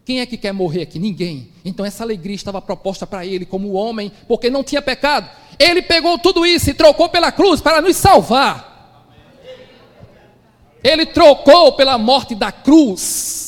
Quem 0.03 0.19
é 0.19 0.25
que 0.25 0.37
quer 0.37 0.51
morrer 0.51 0.83
aqui? 0.83 0.99
Ninguém. 0.99 1.49
Então, 1.63 1.85
essa 1.85 2.03
alegria 2.03 2.35
estava 2.35 2.61
proposta 2.61 3.05
para 3.05 3.25
ele, 3.25 3.45
como 3.45 3.73
homem, 3.73 4.11
porque 4.27 4.49
não 4.49 4.63
tinha 4.63 4.81
pecado. 4.81 5.29
Ele 5.59 5.81
pegou 5.81 6.17
tudo 6.17 6.45
isso 6.45 6.69
e 6.69 6.73
trocou 6.73 7.07
pela 7.09 7.31
cruz 7.31 7.61
para 7.61 7.81
nos 7.81 7.95
salvar. 7.97 8.69
Ele 10.83 11.05
trocou 11.05 11.73
pela 11.73 11.97
morte 11.97 12.33
da 12.33 12.51
cruz 12.51 13.41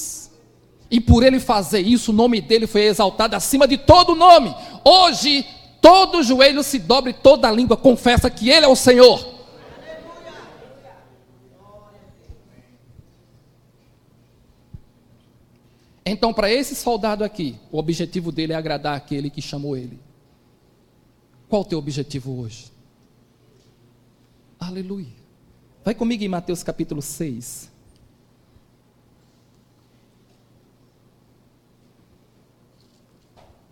e 0.93 1.01
por 1.01 1.23
ele 1.23 1.39
fazer 1.39 1.79
isso, 1.79 2.11
o 2.11 2.13
nome 2.13 2.39
dele 2.39 2.67
foi 2.67 2.83
exaltado 2.83 3.35
acima 3.35 3.67
de 3.67 3.77
todo 3.79 4.13
nome. 4.13 4.53
Hoje, 4.85 5.43
todo 5.81 6.21
joelho 6.21 6.61
se 6.61 6.77
dobre, 6.77 7.13
toda 7.13 7.49
língua 7.49 7.75
confessa 7.75 8.29
que 8.29 8.47
ele 8.47 8.67
é 8.67 8.69
o 8.69 8.75
Senhor. 8.75 9.32
Então, 16.05 16.33
para 16.33 16.51
esse 16.51 16.75
soldado 16.75 17.23
aqui, 17.23 17.57
o 17.71 17.77
objetivo 17.77 18.31
dele 18.31 18.53
é 18.53 18.55
agradar 18.55 18.95
aquele 18.95 19.29
que 19.29 19.41
chamou 19.41 19.77
ele. 19.77 19.99
Qual 21.47 21.61
o 21.61 21.65
teu 21.65 21.79
objetivo 21.79 22.39
hoje? 22.39 22.71
Aleluia. 24.59 25.23
Vai 25.83 25.95
comigo 25.95 26.23
em 26.23 26.27
Mateus 26.27 26.63
capítulo 26.63 27.01
6. 27.01 27.71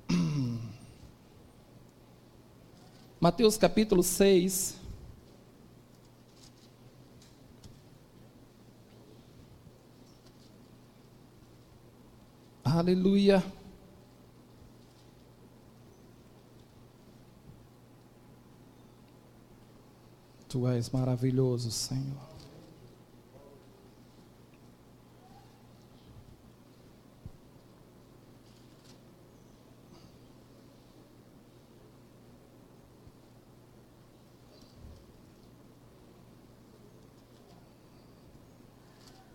Mateus 3.19 3.57
capítulo 3.57 4.03
6. 4.03 4.80
Aleluia. 12.63 13.43
Tu 20.47 20.67
és 20.67 20.89
maravilhoso, 20.89 21.71
Senhor. 21.71 22.31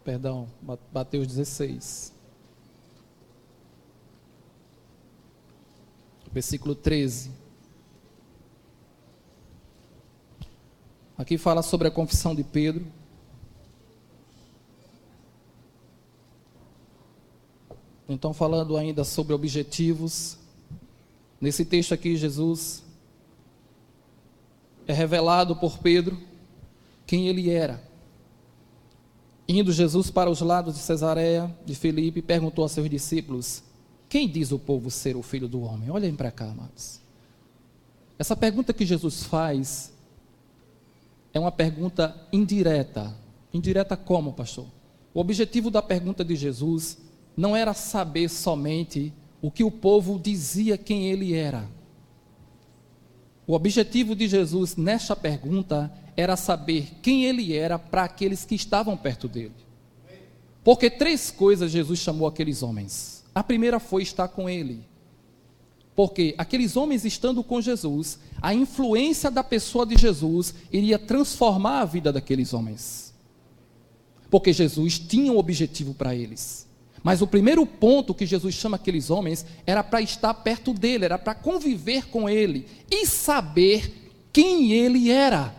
Perdão, 0.05 0.47
Mateus 0.93 1.27
16. 1.27 2.16
Versículo 6.37 6.75
13. 6.75 7.31
Aqui 11.17 11.39
fala 11.39 11.63
sobre 11.63 11.89
a 11.89 11.91
confissão 11.91 12.35
de 12.35 12.45
Pedro. 12.45 12.85
Então, 18.07 18.35
falando 18.35 18.77
ainda 18.77 19.03
sobre 19.03 19.33
objetivos, 19.33 20.37
nesse 21.41 21.65
texto 21.65 21.95
aqui, 21.95 22.19
Jesus 22.19 22.85
é 24.87 24.93
revelado 24.93 25.57
por 25.57 25.79
Pedro 25.79 26.19
quem 27.07 27.29
ele 27.29 27.49
era. 27.49 27.83
Indo 29.49 29.73
Jesus 29.73 30.11
para 30.11 30.29
os 30.29 30.43
lados 30.43 30.75
de 30.75 30.81
Cesareia 30.81 31.51
de 31.65 31.75
Filipe, 31.75 32.21
perguntou 32.21 32.63
a 32.63 32.69
seus 32.69 32.91
discípulos: 32.91 33.63
Quem 34.09 34.29
diz 34.29 34.53
o 34.53 34.59
povo 34.59 34.91
ser 34.91 35.17
o 35.17 35.23
filho 35.23 35.49
do 35.49 35.63
homem? 35.63 35.91
Olhem 35.91 36.15
para 36.15 36.31
cá, 36.31 36.47
amados. 36.47 37.01
Essa 38.19 38.37
pergunta 38.37 38.73
que 38.73 38.87
Jesus 38.87 39.25
faz 39.25 39.93
é 41.33 41.41
uma 41.41 41.53
pergunta 41.53 42.17
indireta. 42.33 43.15
Indireta 43.53 43.97
como, 43.97 44.33
pastor? 44.33 44.67
O 45.13 45.21
objetivo 45.21 45.71
da 45.71 45.83
pergunta 45.83 46.25
de 46.25 46.37
Jesus 46.37 46.99
não 47.37 47.57
era 47.57 47.75
saber 47.75 48.29
somente 48.29 49.13
o 49.43 49.51
que 49.51 49.65
o 49.65 49.71
povo 49.71 50.19
dizia 50.19 50.79
quem 50.79 51.09
ele 51.09 51.35
era. 51.35 51.69
O 53.47 53.55
objetivo 53.55 54.17
de 54.17 54.27
Jesus 54.27 54.77
nesta 54.77 55.15
pergunta 55.15 55.93
era 56.17 56.37
saber 56.37 56.95
quem 57.03 57.25
ele 57.27 57.55
era 57.55 57.79
para 57.79 58.05
aqueles 58.05 58.45
que 58.45 58.55
estavam 58.55 58.97
perto 58.97 59.29
dele. 59.29 59.55
Porque 60.65 60.91
três 60.91 61.31
coisas 61.31 61.71
Jesus 61.71 62.01
chamou 62.01 62.27
aqueles 62.27 62.63
homens. 62.63 63.16
A 63.37 63.45
primeira 63.45 63.79
foi 63.79 64.03
estar 64.03 64.29
com 64.29 64.49
ele. 64.49 64.83
Porque 65.95 66.35
aqueles 66.39 66.75
homens 66.75 67.05
estando 67.05 67.45
com 67.45 67.61
Jesus, 67.61 68.19
a 68.41 68.55
influência 68.55 69.31
da 69.31 69.45
pessoa 69.45 69.85
de 69.85 69.95
Jesus 69.95 70.55
iria 70.73 70.99
transformar 70.99 71.81
a 71.81 71.85
vida 71.85 72.11
daqueles 72.11 72.55
homens. 72.55 73.13
Porque 74.31 74.55
Jesus 74.55 74.99
tinha 74.99 75.31
um 75.31 75.37
objetivo 75.37 75.93
para 75.93 76.15
eles. 76.15 76.67
Mas 77.03 77.21
o 77.21 77.27
primeiro 77.27 77.67
ponto 77.67 78.15
que 78.15 78.25
Jesus 78.25 78.55
chama 78.55 78.77
aqueles 78.77 79.11
homens 79.11 79.45
era 79.67 79.85
para 79.85 80.01
estar 80.01 80.33
perto 80.33 80.73
dele, 80.73 81.05
era 81.05 81.19
para 81.19 81.35
conviver 81.35 82.09
com 82.09 82.31
ele 82.31 82.67
e 82.91 83.07
saber 83.07 84.11
quem 84.33 84.73
ele 84.73 85.11
era. 85.11 85.55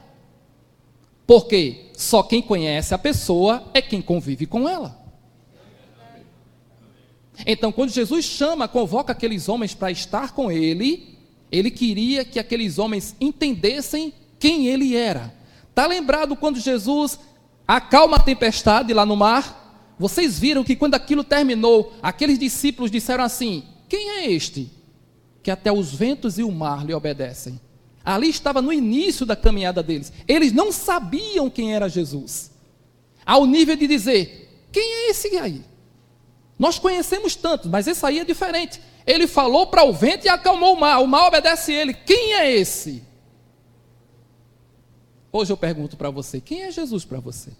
Porque 1.27 1.91
só 1.95 2.23
quem 2.23 2.41
conhece 2.41 2.95
a 2.95 2.97
pessoa 2.97 3.69
é 3.71 3.83
quem 3.83 4.01
convive 4.01 4.47
com 4.47 4.67
ela. 4.67 5.06
Então, 7.45 7.71
quando 7.71 7.91
Jesus 7.91 8.25
chama, 8.25 8.67
convoca 8.67 9.11
aqueles 9.11 9.47
homens 9.47 9.73
para 9.73 9.91
estar 9.91 10.33
com 10.33 10.51
ele, 10.51 11.17
ele 11.51 11.71
queria 11.71 12.25
que 12.25 12.39
aqueles 12.39 12.77
homens 12.79 13.15
entendessem 13.19 14.13
quem 14.39 14.67
ele 14.67 14.95
era. 14.95 15.33
Está 15.69 15.87
lembrado 15.87 16.35
quando 16.35 16.59
Jesus 16.59 17.19
acalma 17.67 18.17
a 18.17 18.21
tempestade 18.21 18.93
lá 18.93 19.05
no 19.05 19.15
mar? 19.15 19.67
vocês 19.99 20.37
viram 20.37 20.63
que 20.63 20.75
quando 20.75 20.93
aquilo 20.93 21.23
terminou, 21.23 21.93
aqueles 22.01 22.37
discípulos 22.37 22.91
disseram 22.91 23.23
assim: 23.23 23.63
Quem 23.89 24.09
é 24.09 24.31
este? 24.31 24.71
Que 25.41 25.49
até 25.49 25.71
os 25.71 25.93
ventos 25.93 26.37
e 26.37 26.43
o 26.43 26.51
mar 26.51 26.85
lhe 26.85 26.93
obedecem. 26.93 27.59
Ali 28.05 28.29
estava 28.29 28.61
no 28.61 28.71
início 28.71 29.25
da 29.25 29.35
caminhada 29.35 29.81
deles. 29.81 30.13
Eles 30.27 30.51
não 30.51 30.71
sabiam 30.71 31.49
quem 31.49 31.73
era 31.73 31.89
Jesus. 31.89 32.51
Ao 33.25 33.45
nível 33.45 33.75
de 33.75 33.87
dizer: 33.87 34.67
Quem 34.71 34.83
é 34.83 35.09
esse 35.09 35.35
aí? 35.37 35.63
Nós 36.57 36.79
conhecemos 36.79 37.35
tanto, 37.35 37.69
mas 37.69 37.87
esse 37.87 38.05
aí 38.05 38.19
é 38.19 38.25
diferente. 38.25 38.81
Ele 39.05 39.27
falou 39.27 39.67
para 39.67 39.83
o 39.83 39.93
vento 39.93 40.25
e 40.25 40.29
acalmou 40.29 40.73
o 40.73 40.79
mar. 40.79 41.01
O 41.01 41.07
mar 41.07 41.27
obedece 41.27 41.71
ele. 41.71 41.93
Quem 41.93 42.33
é 42.33 42.51
esse? 42.51 43.03
Hoje 45.31 45.53
eu 45.53 45.57
pergunto 45.57 45.95
para 45.95 46.09
você: 46.09 46.41
quem 46.41 46.63
é 46.63 46.71
Jesus 46.71 47.05
para 47.05 47.19
você? 47.19 47.51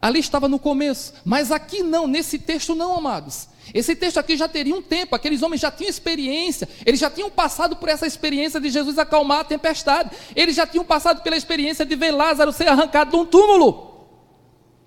Ali 0.00 0.20
estava 0.20 0.48
no 0.48 0.60
começo, 0.60 1.12
mas 1.24 1.50
aqui 1.50 1.82
não, 1.82 2.06
nesse 2.06 2.38
texto 2.38 2.74
não, 2.74 2.96
amados. 2.96 3.48
Esse 3.74 3.96
texto 3.96 4.18
aqui 4.18 4.36
já 4.36 4.48
teria 4.48 4.74
um 4.74 4.80
tempo, 4.80 5.14
aqueles 5.14 5.42
homens 5.42 5.60
já 5.60 5.72
tinham 5.72 5.90
experiência, 5.90 6.68
eles 6.86 7.00
já 7.00 7.10
tinham 7.10 7.28
passado 7.28 7.76
por 7.76 7.88
essa 7.88 8.06
experiência 8.06 8.60
de 8.60 8.70
Jesus 8.70 8.96
acalmar 8.96 9.40
a 9.40 9.44
tempestade, 9.44 10.10
eles 10.36 10.54
já 10.54 10.66
tinham 10.66 10.84
passado 10.84 11.22
pela 11.22 11.36
experiência 11.36 11.84
de 11.84 11.96
ver 11.96 12.12
Lázaro 12.12 12.52
ser 12.52 12.68
arrancado 12.68 13.10
de 13.10 13.16
um 13.16 13.26
túmulo. 13.26 14.06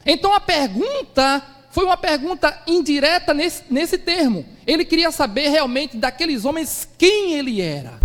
Então 0.06 0.34
a 0.34 0.40
pergunta 0.40 1.46
foi 1.72 1.86
uma 1.86 1.98
pergunta 1.98 2.62
indireta 2.68 3.34
nesse, 3.34 3.64
nesse 3.70 3.98
termo. 3.98 4.46
Ele 4.68 4.84
queria 4.84 5.12
saber 5.12 5.50
realmente 5.50 5.98
daqueles 5.98 6.46
homens 6.46 6.88
quem 6.98 7.34
ele 7.34 7.62
era. 7.62 8.00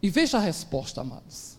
E 0.00 0.08
veja 0.08 0.38
a 0.38 0.40
resposta, 0.40 1.00
amados. 1.00 1.58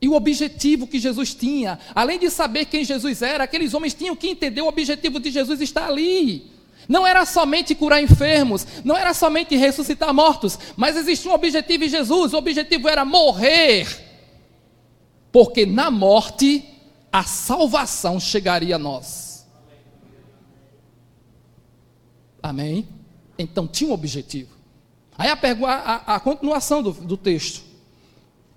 E 0.00 0.08
o 0.08 0.14
objetivo 0.14 0.86
que 0.86 0.98
Jesus 0.98 1.34
tinha, 1.34 1.78
além 1.94 2.18
de 2.18 2.30
saber 2.30 2.66
quem 2.66 2.84
Jesus 2.84 3.22
era, 3.22 3.44
aqueles 3.44 3.74
homens 3.74 3.94
tinham 3.94 4.16
que 4.16 4.28
entender 4.28 4.60
o 4.60 4.68
objetivo 4.68 5.20
de 5.20 5.30
Jesus 5.30 5.60
estar 5.60 5.86
ali. 5.86 6.50
Não 6.88 7.06
era 7.06 7.24
somente 7.26 7.74
curar 7.74 8.02
enfermos, 8.02 8.66
não 8.84 8.96
era 8.96 9.12
somente 9.12 9.56
ressuscitar 9.56 10.12
mortos, 10.14 10.58
mas 10.76 10.96
existia 10.96 11.30
um 11.30 11.34
objetivo 11.34 11.84
em 11.84 11.88
Jesus: 11.88 12.32
o 12.32 12.38
objetivo 12.38 12.88
era 12.88 13.04
morrer. 13.04 13.86
Porque 15.30 15.66
na 15.66 15.90
morte 15.90 16.64
a 17.12 17.24
salvação 17.24 18.18
chegaria 18.18 18.76
a 18.76 18.78
nós. 18.78 19.27
Amém? 22.42 22.88
Então 23.38 23.66
tinha 23.66 23.90
um 23.90 23.92
objetivo. 23.92 24.50
Aí 25.16 25.28
a, 25.28 25.38
a, 25.66 26.14
a 26.16 26.20
continuação 26.20 26.82
do, 26.82 26.92
do 26.92 27.16
texto. 27.16 27.62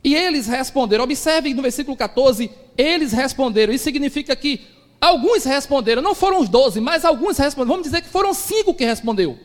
E 0.04 0.16
eles 0.16 0.48
responderam, 0.48 1.04
observem 1.04 1.54
no 1.54 1.62
versículo 1.62 1.96
14, 1.96 2.50
eles 2.78 3.12
responderam, 3.12 3.72
isso 3.72 3.84
significa 3.84 4.36
que 4.36 4.62
alguns 5.00 5.44
responderam, 5.44 6.02
não 6.02 6.16
foram 6.16 6.40
os 6.40 6.50
doze, 6.50 6.82
mas 6.82 7.06
alguns 7.06 7.38
responderam, 7.38 7.74
vamos 7.74 7.88
dizer 7.88 8.02
que 8.02 8.10
foram 8.10 8.34
cinco 8.34 8.74
que 8.74 8.84
respondeu. 8.84 9.38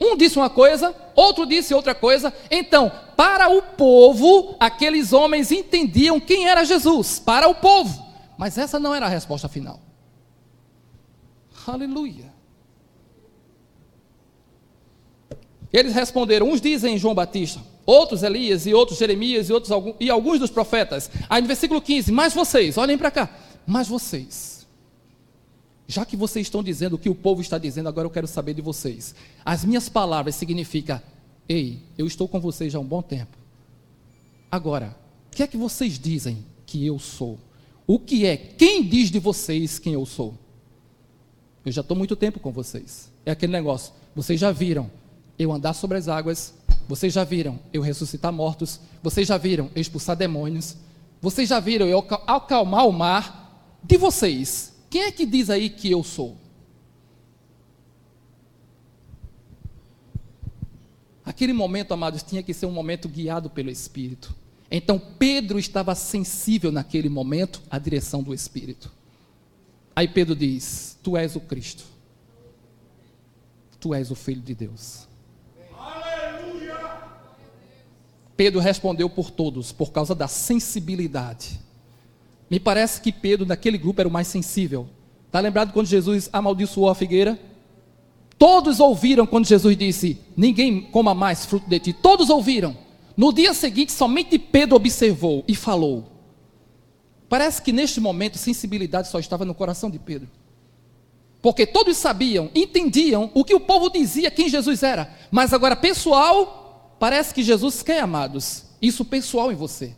Um 0.00 0.16
disse 0.16 0.38
uma 0.38 0.48
coisa, 0.48 0.94
outro 1.14 1.44
disse 1.44 1.74
outra 1.74 1.94
coisa. 1.94 2.32
Então, 2.50 2.90
para 3.16 3.50
o 3.50 3.60
povo, 3.60 4.56
aqueles 4.58 5.12
homens 5.12 5.52
entendiam 5.52 6.18
quem 6.18 6.48
era 6.48 6.64
Jesus, 6.64 7.18
para 7.18 7.46
o 7.46 7.54
povo. 7.54 8.06
Mas 8.38 8.56
essa 8.56 8.80
não 8.80 8.94
era 8.94 9.04
a 9.04 9.10
resposta 9.10 9.46
final. 9.46 9.78
Aleluia. 11.66 12.32
Eles 15.72 15.94
responderam, 15.94 16.50
uns 16.50 16.60
dizem 16.60 16.98
João 16.98 17.14
Batista, 17.14 17.60
outros 17.86 18.22
Elias 18.22 18.66
e 18.66 18.74
outros 18.74 18.98
Jeremias 18.98 19.48
e 19.48 19.52
outros 19.52 19.72
e 20.00 20.10
alguns 20.10 20.40
dos 20.40 20.50
profetas. 20.50 21.10
Aí 21.28 21.40
no 21.40 21.46
versículo 21.46 21.80
15, 21.80 22.10
mas 22.10 22.34
vocês, 22.34 22.76
olhem 22.76 22.98
para 22.98 23.10
cá, 23.10 23.30
mas 23.66 23.86
vocês, 23.86 24.66
já 25.86 26.04
que 26.04 26.16
vocês 26.16 26.46
estão 26.46 26.62
dizendo 26.62 26.94
o 26.94 26.98
que 26.98 27.08
o 27.08 27.14
povo 27.14 27.40
está 27.40 27.56
dizendo, 27.56 27.88
agora 27.88 28.06
eu 28.06 28.10
quero 28.10 28.26
saber 28.26 28.54
de 28.54 28.62
vocês. 28.62 29.14
As 29.44 29.64
minhas 29.64 29.88
palavras 29.88 30.34
significam, 30.34 31.00
ei, 31.48 31.78
eu 31.96 32.06
estou 32.06 32.26
com 32.26 32.40
vocês 32.40 32.72
já 32.72 32.78
há 32.78 32.82
um 32.82 32.86
bom 32.86 33.02
tempo. 33.02 33.36
Agora, 34.50 34.96
o 35.32 35.36
que 35.36 35.42
é 35.42 35.46
que 35.46 35.56
vocês 35.56 35.98
dizem 35.98 36.44
que 36.66 36.84
eu 36.84 36.98
sou? 36.98 37.38
O 37.86 37.98
que 37.98 38.26
é? 38.26 38.36
Quem 38.36 38.84
diz 38.84 39.10
de 39.10 39.18
vocês 39.18 39.78
quem 39.78 39.94
eu 39.94 40.04
sou? 40.04 40.34
Eu 41.64 41.70
já 41.70 41.80
estou 41.80 41.96
muito 41.96 42.16
tempo 42.16 42.40
com 42.40 42.50
vocês. 42.50 43.10
É 43.24 43.30
aquele 43.30 43.52
negócio. 43.52 43.92
Vocês 44.14 44.40
já 44.40 44.50
viram 44.50 44.90
eu 45.40 45.50
andar 45.50 45.72
sobre 45.72 45.96
as 45.96 46.06
águas, 46.06 46.52
vocês 46.86 47.12
já 47.14 47.24
viram 47.24 47.58
eu 47.72 47.80
ressuscitar 47.80 48.30
mortos. 48.30 48.78
Vocês 49.02 49.26
já 49.26 49.38
viram 49.38 49.70
eu 49.74 49.80
expulsar 49.80 50.14
demônios. 50.14 50.76
Vocês 51.22 51.48
já 51.48 51.58
viram 51.58 51.86
eu 51.86 52.04
acalmar 52.26 52.86
o 52.86 52.92
mar. 52.92 53.78
De 53.82 53.96
vocês, 53.96 54.74
quem 54.90 55.04
é 55.04 55.10
que 55.10 55.24
diz 55.24 55.48
aí 55.48 55.70
que 55.70 55.90
eu 55.90 56.04
sou? 56.04 56.36
Aquele 61.24 61.54
momento, 61.54 61.94
amados, 61.94 62.22
tinha 62.22 62.42
que 62.42 62.52
ser 62.52 62.66
um 62.66 62.72
momento 62.72 63.08
guiado 63.08 63.48
pelo 63.48 63.70
Espírito. 63.70 64.34
Então 64.70 64.98
Pedro 64.98 65.58
estava 65.58 65.94
sensível 65.94 66.70
naquele 66.70 67.08
momento 67.08 67.62
à 67.70 67.78
direção 67.78 68.22
do 68.22 68.34
Espírito. 68.34 68.92
Aí 69.96 70.06
Pedro 70.06 70.36
diz: 70.36 70.98
Tu 71.02 71.16
és 71.16 71.34
o 71.36 71.40
Cristo, 71.40 71.84
tu 73.78 73.94
és 73.94 74.10
o 74.10 74.14
Filho 74.14 74.42
de 74.42 74.54
Deus. 74.54 75.09
Pedro 78.40 78.58
respondeu 78.58 79.10
por 79.10 79.30
todos, 79.30 79.70
por 79.70 79.92
causa 79.92 80.14
da 80.14 80.26
sensibilidade. 80.26 81.60
Me 82.48 82.58
parece 82.58 82.98
que 82.98 83.12
Pedro, 83.12 83.44
naquele 83.44 83.76
grupo, 83.76 84.00
era 84.00 84.08
o 84.08 84.10
mais 84.10 84.28
sensível. 84.28 84.88
Está 85.26 85.40
lembrado 85.40 85.74
quando 85.74 85.86
Jesus 85.86 86.30
amaldiçoou 86.32 86.88
a 86.88 86.94
figueira? 86.94 87.38
Todos 88.38 88.80
ouviram 88.80 89.26
quando 89.26 89.44
Jesus 89.44 89.76
disse: 89.76 90.18
Ninguém 90.34 90.80
coma 90.80 91.14
mais 91.14 91.44
fruto 91.44 91.68
de 91.68 91.78
ti. 91.80 91.92
Todos 91.92 92.30
ouviram. 92.30 92.74
No 93.14 93.30
dia 93.30 93.52
seguinte, 93.52 93.92
somente 93.92 94.38
Pedro 94.38 94.74
observou 94.76 95.44
e 95.46 95.54
falou. 95.54 96.06
Parece 97.28 97.60
que 97.60 97.72
neste 97.72 98.00
momento, 98.00 98.38
sensibilidade 98.38 99.08
só 99.08 99.18
estava 99.18 99.44
no 99.44 99.54
coração 99.54 99.90
de 99.90 99.98
Pedro. 99.98 100.30
Porque 101.42 101.66
todos 101.66 101.98
sabiam, 101.98 102.50
entendiam 102.54 103.30
o 103.34 103.44
que 103.44 103.54
o 103.54 103.60
povo 103.60 103.90
dizia 103.90 104.30
quem 104.30 104.48
Jesus 104.48 104.82
era. 104.82 105.14
Mas 105.30 105.52
agora, 105.52 105.76
pessoal, 105.76 106.59
Parece 107.00 107.32
que 107.32 107.42
Jesus 107.42 107.82
quer, 107.82 108.00
amados, 108.00 108.64
isso 108.80 109.06
pessoal 109.06 109.50
em 109.50 109.54
você. 109.54 109.94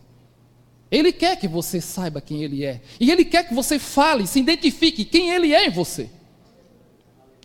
Ele 0.89 1.11
quer 1.11 1.35
que 1.35 1.49
você 1.49 1.81
saiba 1.81 2.21
quem 2.21 2.41
Ele 2.41 2.63
é. 2.63 2.79
E 2.97 3.11
Ele 3.11 3.25
quer 3.25 3.45
que 3.45 3.53
você 3.53 3.77
fale, 3.77 4.25
se 4.25 4.39
identifique 4.39 5.03
quem 5.03 5.31
Ele 5.31 5.53
é 5.53 5.67
em 5.67 5.69
você. 5.69 6.09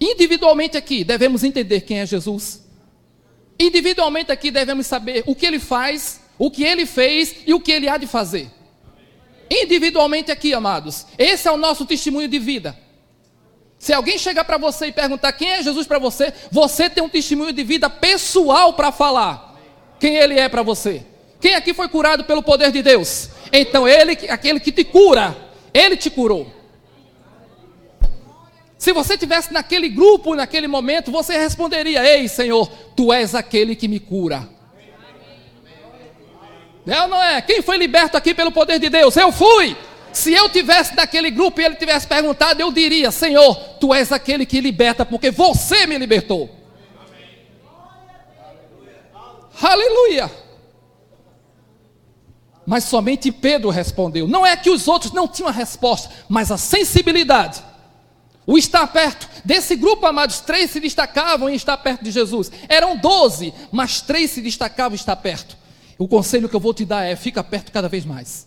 Individualmente 0.01 0.77
aqui, 0.77 1.03
devemos 1.03 1.43
entender 1.43 1.81
quem 1.81 1.99
é 1.99 2.07
Jesus. 2.07 2.65
Individualmente 3.59 4.31
aqui, 4.31 4.53
devemos 4.53 4.87
saber 4.87 5.25
o 5.27 5.35
que 5.35 5.45
Ele 5.45 5.59
faz, 5.59 6.21
o 6.39 6.53
que 6.53 6.63
Ele 6.63 6.87
fez 6.87 7.35
e 7.45 7.53
o 7.53 7.59
que 7.59 7.73
Ele 7.73 7.89
há 7.89 7.97
de 7.97 8.07
fazer. 8.07 8.49
Individualmente 9.51 10.31
aqui, 10.31 10.55
amados, 10.55 11.05
esse 11.19 11.49
é 11.49 11.51
o 11.51 11.57
nosso 11.57 11.85
testemunho 11.85 12.29
de 12.29 12.39
vida. 12.39 12.79
Se 13.77 13.93
alguém 13.93 14.19
chegar 14.19 14.45
para 14.45 14.57
você 14.57 14.87
e 14.87 14.93
perguntar 14.93 15.33
quem 15.33 15.51
é 15.51 15.63
Jesus 15.65 15.85
para 15.85 15.99
você, 15.99 16.33
você 16.53 16.89
tem 16.89 17.03
um 17.03 17.09
testemunho 17.09 17.53
de 17.53 17.65
vida 17.65 17.91
pessoal 17.91 18.75
para 18.75 18.93
falar 18.93 19.48
quem 19.99 20.17
ele 20.17 20.39
é 20.39 20.49
para 20.49 20.63
você. 20.63 21.03
Quem 21.41 21.55
aqui 21.55 21.73
foi 21.73 21.89
curado 21.89 22.25
pelo 22.25 22.43
poder 22.43 22.73
de 22.73 22.83
Deus? 22.83 23.31
Então 23.53 23.87
ele, 23.87 24.13
aquele 24.29 24.61
que 24.61 24.73
te 24.73 24.85
cura, 24.85 25.37
ele 25.73 25.97
te 25.97 26.11
curou. 26.11 26.53
Se 28.77 28.93
você 28.93 29.19
tivesse 29.19 29.53
naquele 29.53 29.89
grupo, 29.89 30.35
naquele 30.35 30.69
momento, 30.69 31.11
você 31.11 31.37
responderia: 31.37 32.05
Ei, 32.07 32.29
Senhor, 32.29 32.69
tu 32.95 33.13
és 33.13 33.35
aquele 33.35 33.75
que 33.75 33.89
me 33.89 33.99
cura. 33.99 34.49
É 36.87 37.03
ou 37.03 37.09
não 37.09 37.23
é? 37.23 37.43
Quem 37.43 37.61
foi 37.61 37.77
liberto 37.77 38.17
aqui 38.17 38.33
pelo 38.33 38.51
poder 38.51 38.79
de 38.79 38.89
Deus? 38.89 39.17
Eu 39.17 39.31
fui. 39.31 39.77
Se 40.13 40.33
eu 40.33 40.49
tivesse 40.49 40.97
naquele 40.97 41.31
grupo 41.31 41.61
e 41.61 41.65
ele 41.65 41.75
tivesse 41.75 42.07
perguntado, 42.07 42.61
eu 42.61 42.73
diria: 42.73 43.11
Senhor, 43.11 43.55
tu 43.81 43.93
és 43.93 44.11
aquele 44.11 44.47
que 44.47 44.61
liberta, 44.61 45.05
porque 45.05 45.31
você 45.31 45.87
me 45.87 45.99
libertou. 45.99 46.58
Aleluia! 49.61 50.31
Mas 52.67 52.85
somente 52.85 53.33
Pedro 53.33 53.71
respondeu. 53.71 54.29
Não 54.29 54.45
é 54.45 54.55
que 54.57 54.69
os 54.69 54.87
outros 54.87 55.13
não 55.13 55.27
tinham 55.27 55.49
a 55.49 55.53
resposta, 55.53 56.11
mas 56.29 56.53
a 56.53 56.59
sensibilidade. 56.59 57.63
O 58.47 58.59
estar 58.59 58.87
perto. 58.87 59.29
Desse 59.45 59.75
grupo, 59.75 60.07
amados, 60.07 60.41
três 60.41 60.71
se 60.71 60.79
destacavam 60.79 61.49
em 61.49 61.55
estar 61.55 61.77
perto 61.79 62.05
de 62.05 62.11
Jesus. 62.11 62.51
Eram 62.69 62.97
doze, 62.97 63.55
mas 63.73 64.03
três 64.03 64.31
se 64.31 64.43
destacavam 64.43 64.93
em 64.93 64.97
estar 65.01 65.17
perto. 65.17 65.57
O 65.99 66.07
conselho 66.07 66.49
que 66.49 66.57
eu 66.57 66.61
vou 66.61 66.75
te 66.75 66.85
dar 66.85 67.05
é: 67.05 67.17
fica 67.17 67.43
perto 67.43 67.73
cada 67.73 67.89
vez 67.89 68.05
mais. 68.05 68.47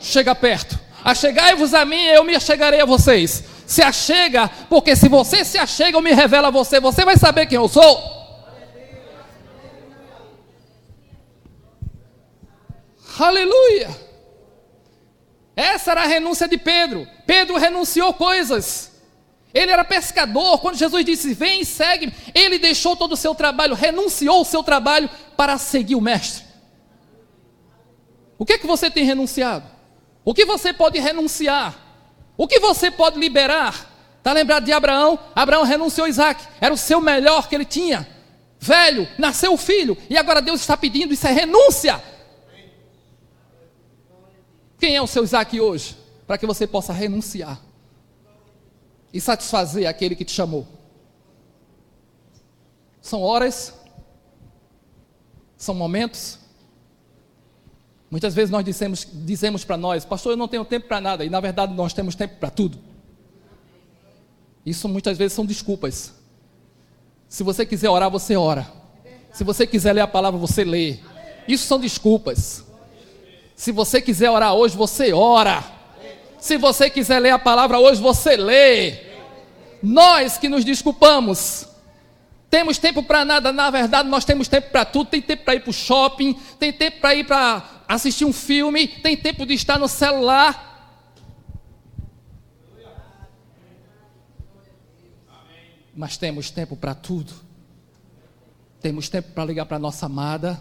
Chega 0.00 0.34
perto. 0.34 0.78
Achegai-vos 1.04 1.74
a 1.74 1.84
mim, 1.84 2.02
eu 2.06 2.24
me 2.24 2.34
achegarei 2.34 2.80
a 2.80 2.86
vocês. 2.86 3.44
Se 3.66 3.82
achega, 3.82 4.48
porque 4.68 4.96
se 4.96 5.08
você 5.08 5.44
se 5.44 5.58
achega, 5.58 5.98
eu 5.98 6.02
me 6.02 6.12
revelo 6.12 6.46
a 6.46 6.50
você. 6.50 6.80
Você 6.80 7.04
vai 7.04 7.16
saber 7.16 7.46
quem 7.46 7.56
eu 7.56 7.68
sou. 7.68 8.23
Aleluia! 13.18 14.04
Essa 15.56 15.92
era 15.92 16.02
a 16.02 16.06
renúncia 16.06 16.48
de 16.48 16.58
Pedro. 16.58 17.06
Pedro 17.26 17.56
renunciou 17.56 18.12
coisas. 18.12 18.92
Ele 19.52 19.70
era 19.70 19.84
pescador. 19.84 20.58
Quando 20.58 20.76
Jesus 20.76 21.04
disse: 21.04 21.32
Vem 21.32 21.60
e 21.60 21.64
segue, 21.64 22.12
ele 22.34 22.58
deixou 22.58 22.96
todo 22.96 23.12
o 23.12 23.16
seu 23.16 23.34
trabalho, 23.34 23.74
renunciou 23.74 24.40
o 24.40 24.44
seu 24.44 24.62
trabalho 24.62 25.08
para 25.36 25.56
seguir 25.58 25.94
o 25.94 26.00
Mestre. 26.00 26.44
O 28.36 28.44
que 28.44 28.54
é 28.54 28.58
que 28.58 28.66
você 28.66 28.90
tem 28.90 29.04
renunciado? 29.04 29.64
O 30.24 30.34
que 30.34 30.44
você 30.44 30.72
pode 30.72 30.98
renunciar? 30.98 31.74
O 32.36 32.48
que 32.48 32.58
você 32.58 32.90
pode 32.90 33.18
liberar? 33.18 33.92
Está 34.18 34.32
lembrado 34.32 34.64
de 34.64 34.72
Abraão? 34.72 35.18
Abraão 35.34 35.62
renunciou 35.62 36.06
a 36.06 36.08
Isaac, 36.08 36.42
era 36.60 36.74
o 36.74 36.78
seu 36.78 37.00
melhor 37.00 37.46
que 37.46 37.54
ele 37.54 37.64
tinha. 37.64 38.08
Velho, 38.58 39.06
nasceu 39.18 39.52
o 39.52 39.58
filho, 39.58 39.96
e 40.08 40.16
agora 40.16 40.40
Deus 40.40 40.60
está 40.62 40.76
pedindo, 40.76 41.12
isso 41.12 41.26
é 41.28 41.30
renúncia. 41.30 42.02
Quem 44.78 44.96
é 44.96 45.02
o 45.02 45.06
seu 45.06 45.24
Isaac 45.24 45.60
hoje? 45.60 45.96
Para 46.26 46.38
que 46.38 46.46
você 46.46 46.66
possa 46.66 46.92
renunciar 46.92 47.60
e 49.12 49.20
satisfazer 49.20 49.86
aquele 49.86 50.16
que 50.16 50.24
te 50.24 50.32
chamou. 50.32 50.66
São 53.00 53.22
horas, 53.22 53.74
são 55.56 55.74
momentos. 55.74 56.38
Muitas 58.10 58.34
vezes 58.34 58.50
nós 58.50 58.64
dizemos, 58.64 59.06
dizemos 59.12 59.64
para 59.64 59.76
nós, 59.76 60.04
pastor, 60.04 60.32
eu 60.32 60.36
não 60.36 60.48
tenho 60.48 60.64
tempo 60.64 60.88
para 60.88 61.00
nada, 61.00 61.24
e 61.24 61.30
na 61.30 61.40
verdade 61.40 61.74
nós 61.74 61.92
temos 61.92 62.14
tempo 62.14 62.36
para 62.36 62.50
tudo. 62.50 62.78
Isso 64.64 64.88
muitas 64.88 65.18
vezes 65.18 65.32
são 65.32 65.44
desculpas. 65.44 66.14
Se 67.28 67.42
você 67.42 67.66
quiser 67.66 67.90
orar, 67.90 68.10
você 68.10 68.36
ora. 68.36 68.66
Se 69.32 69.44
você 69.44 69.66
quiser 69.66 69.92
ler 69.92 70.00
a 70.00 70.06
palavra, 70.06 70.38
você 70.38 70.64
lê. 70.64 70.98
Isso 71.46 71.66
são 71.66 71.78
desculpas. 71.78 72.64
Se 73.56 73.70
você 73.72 74.00
quiser 74.00 74.30
orar 74.30 74.54
hoje, 74.54 74.76
você 74.76 75.12
ora. 75.12 75.62
Se 76.38 76.56
você 76.56 76.90
quiser 76.90 77.20
ler 77.20 77.30
a 77.30 77.38
palavra 77.38 77.78
hoje, 77.78 78.00
você 78.00 78.36
lê. 78.36 78.98
Nós 79.82 80.36
que 80.36 80.48
nos 80.48 80.64
desculpamos, 80.64 81.66
temos 82.50 82.78
tempo 82.78 83.02
para 83.02 83.24
nada, 83.24 83.52
na 83.52 83.70
verdade 83.70 84.08
nós 84.08 84.24
temos 84.24 84.48
tempo 84.48 84.70
para 84.70 84.84
tudo. 84.84 85.10
Tem 85.10 85.22
tempo 85.22 85.44
para 85.44 85.54
ir 85.54 85.60
para 85.60 85.70
o 85.70 85.72
shopping, 85.72 86.34
tem 86.58 86.72
tempo 86.72 87.00
para 87.00 87.14
ir 87.14 87.26
para 87.26 87.82
assistir 87.88 88.24
um 88.24 88.32
filme, 88.32 88.88
tem 88.88 89.16
tempo 89.16 89.46
de 89.46 89.54
estar 89.54 89.78
no 89.78 89.88
celular. 89.88 90.72
Mas 95.94 96.16
temos 96.16 96.50
tempo 96.50 96.76
para 96.76 96.94
tudo. 96.94 97.32
Temos 98.80 99.08
tempo 99.08 99.32
para 99.32 99.44
ligar 99.46 99.64
para 99.64 99.78
nossa 99.78 100.06
amada, 100.06 100.60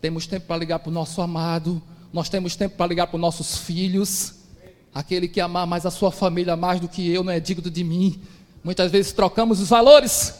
temos 0.00 0.26
tempo 0.26 0.46
para 0.46 0.58
ligar 0.58 0.78
para 0.78 0.90
o 0.90 0.92
nosso 0.92 1.22
amado, 1.22 1.82
nós 2.12 2.28
temos 2.28 2.56
tempo 2.56 2.76
para 2.76 2.86
ligar 2.86 3.06
para 3.06 3.16
os 3.16 3.20
nossos 3.20 3.58
filhos. 3.58 4.34
Aquele 4.92 5.28
que 5.28 5.40
amar 5.40 5.66
mais 5.66 5.86
a 5.86 5.90
sua 5.90 6.10
família 6.10 6.56
mais 6.56 6.80
do 6.80 6.88
que 6.88 7.08
eu 7.12 7.22
não 7.22 7.32
é 7.32 7.38
digno 7.38 7.70
de 7.70 7.84
mim. 7.84 8.20
Muitas 8.62 8.90
vezes 8.90 9.12
trocamos 9.12 9.60
os 9.60 9.68
valores. 9.68 10.34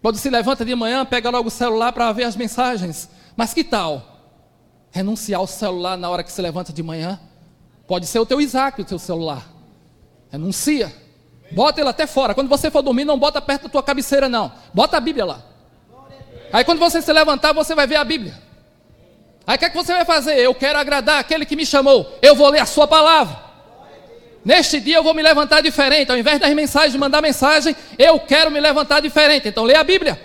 Quando 0.00 0.16
se 0.16 0.30
levanta 0.30 0.64
de 0.64 0.74
manhã, 0.74 1.04
pega 1.04 1.28
logo 1.28 1.48
o 1.48 1.50
celular 1.50 1.92
para 1.92 2.10
ver 2.12 2.24
as 2.24 2.36
mensagens. 2.36 3.08
Mas 3.36 3.52
que 3.52 3.64
tal 3.64 4.06
renunciar 4.92 5.40
ao 5.40 5.46
celular 5.46 5.96
na 5.96 6.08
hora 6.08 6.22
que 6.22 6.32
se 6.32 6.40
levanta 6.40 6.72
de 6.72 6.82
manhã? 6.82 7.20
Pode 7.86 8.06
ser 8.06 8.18
o 8.18 8.26
teu 8.26 8.40
Isaac, 8.40 8.80
o 8.80 8.84
teu 8.84 8.98
celular. 8.98 9.46
Renuncia. 10.30 10.94
Bota 11.52 11.80
ele 11.80 11.90
até 11.90 12.06
fora. 12.06 12.34
Quando 12.34 12.48
você 12.48 12.70
for 12.70 12.82
dormir, 12.82 13.04
não 13.04 13.18
bota 13.18 13.42
perto 13.42 13.64
da 13.64 13.68
tua 13.68 13.82
cabeceira, 13.82 14.28
não. 14.28 14.52
Bota 14.72 14.96
a 14.96 15.00
Bíblia 15.00 15.24
lá. 15.24 15.42
Aí 16.52 16.64
quando 16.64 16.78
você 16.78 17.02
se 17.02 17.12
levantar, 17.12 17.52
você 17.52 17.74
vai 17.74 17.86
ver 17.86 17.96
a 17.96 18.04
Bíblia. 18.04 18.49
Aí 19.46 19.56
o 19.56 19.58
que, 19.58 19.64
é 19.64 19.70
que 19.70 19.76
você 19.76 19.92
vai 19.92 20.04
fazer? 20.04 20.38
Eu 20.38 20.54
quero 20.54 20.78
agradar 20.78 21.18
aquele 21.18 21.44
que 21.44 21.56
me 21.56 21.66
chamou. 21.66 22.18
Eu 22.22 22.34
vou 22.34 22.48
ler 22.48 22.60
a 22.60 22.66
sua 22.66 22.86
palavra. 22.86 23.50
Neste 24.44 24.80
dia 24.80 24.96
eu 24.96 25.02
vou 25.02 25.14
me 25.14 25.22
levantar 25.22 25.60
diferente. 25.60 26.10
Ao 26.10 26.18
invés 26.18 26.38
das 26.38 26.52
mensagens, 26.54 26.92
de 26.92 26.98
mandar 26.98 27.20
mensagem, 27.20 27.74
eu 27.98 28.18
quero 28.20 28.50
me 28.50 28.60
levantar 28.60 29.00
diferente. 29.00 29.48
Então 29.48 29.64
lê 29.64 29.74
a 29.74 29.84
Bíblia. 29.84 30.20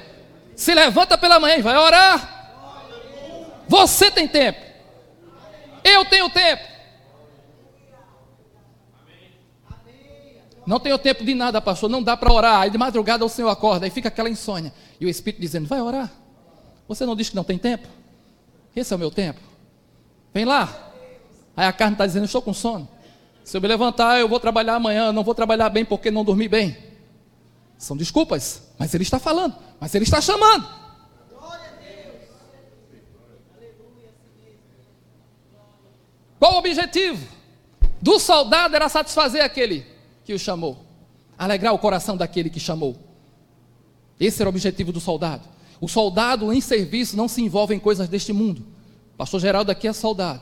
Se 0.56 0.74
levanta 0.74 1.18
pela 1.18 1.40
manhã 1.40 1.58
e 1.58 1.62
vai 1.62 1.76
orar. 1.76 2.36
Você 3.68 4.12
tem 4.12 4.28
tempo. 4.28 4.60
Eu 5.84 6.06
tenho 6.06 6.30
tempo. 6.30 6.76
Não 10.66 10.80
tenho 10.80 10.98
tempo 10.98 11.24
de 11.24 11.36
nada, 11.36 11.62
pastor. 11.62 11.90
Não 11.90 12.02
dá 12.02 12.18
para 12.18 12.32
orar. 12.32 12.62
Aí 12.62 12.70
de 12.70 12.78
madrugada 12.78 13.24
o 13.24 13.30
Senhor 13.30 13.50
acorda. 13.50 13.86
Aí 13.86 13.92
fica 13.92 14.08
aquela 14.08 14.30
insônia. 14.30 14.74
E 15.00 15.06
o 15.06 15.10
Espírito 15.10 15.42
dizendo: 15.42 15.68
Vai 15.68 15.82
orar. 15.82 16.12
Você 16.88 17.06
não 17.06 17.16
diz 17.16 17.30
que 17.30 17.36
não 17.36 17.44
tem 17.44 17.58
tempo? 17.58 17.88
Esse 18.76 18.94
é 18.94 18.96
o 18.96 19.00
meu 19.00 19.10
tempo. 19.10 19.40
Vem 20.34 20.46
lá. 20.46 20.92
Aí 21.56 21.66
a 21.66 21.74
carne 21.74 21.94
está 21.94 22.06
dizendo: 22.06 22.26
Estou 22.26 22.42
com 22.42 22.54
sono. 22.54 22.88
Se 23.44 23.56
eu 23.56 23.62
me 23.62 23.68
levantar, 23.68 24.20
eu 24.20 24.28
vou 24.28 24.40
trabalhar 24.40 24.76
amanhã. 24.76 25.12
Não 25.12 25.24
vou 25.24 25.34
trabalhar 25.34 25.70
bem 25.70 25.86
porque 25.86 26.12
não 26.12 26.26
dormi 26.26 26.48
bem. 26.48 26.78
São 27.78 27.96
desculpas. 27.96 28.64
Mas 28.78 28.94
Ele 28.94 29.04
está 29.04 29.20
falando. 29.20 29.56
Mas 29.80 29.94
Ele 29.96 30.04
está 30.04 30.20
chamando. 30.20 30.68
Qual 36.38 36.56
o 36.56 36.58
objetivo? 36.58 37.26
Do 38.02 38.20
soldado 38.20 38.76
era 38.76 38.88
satisfazer 38.90 39.44
aquele 39.44 39.86
que 40.24 40.34
o 40.34 40.38
chamou, 40.38 40.86
alegrar 41.38 41.74
o 41.74 41.80
coração 41.80 42.16
daquele 42.16 42.50
que 42.50 42.60
chamou. 42.60 42.96
Esse 44.20 44.42
era 44.42 44.50
o 44.50 44.52
objetivo 44.52 44.92
do 44.92 45.00
soldado. 45.00 45.55
O 45.80 45.88
soldado 45.88 46.52
em 46.54 46.62
serviço 46.62 47.18
não 47.18 47.28
se 47.28 47.42
envolve 47.42 47.74
em 47.74 47.80
coisas 47.80 48.08
deste 48.08 48.32
mundo. 48.32 48.66
Pastor 49.18 49.40
Geraldo 49.40 49.72
aqui 49.72 49.88
é 49.88 49.94
soldado. 49.94 50.42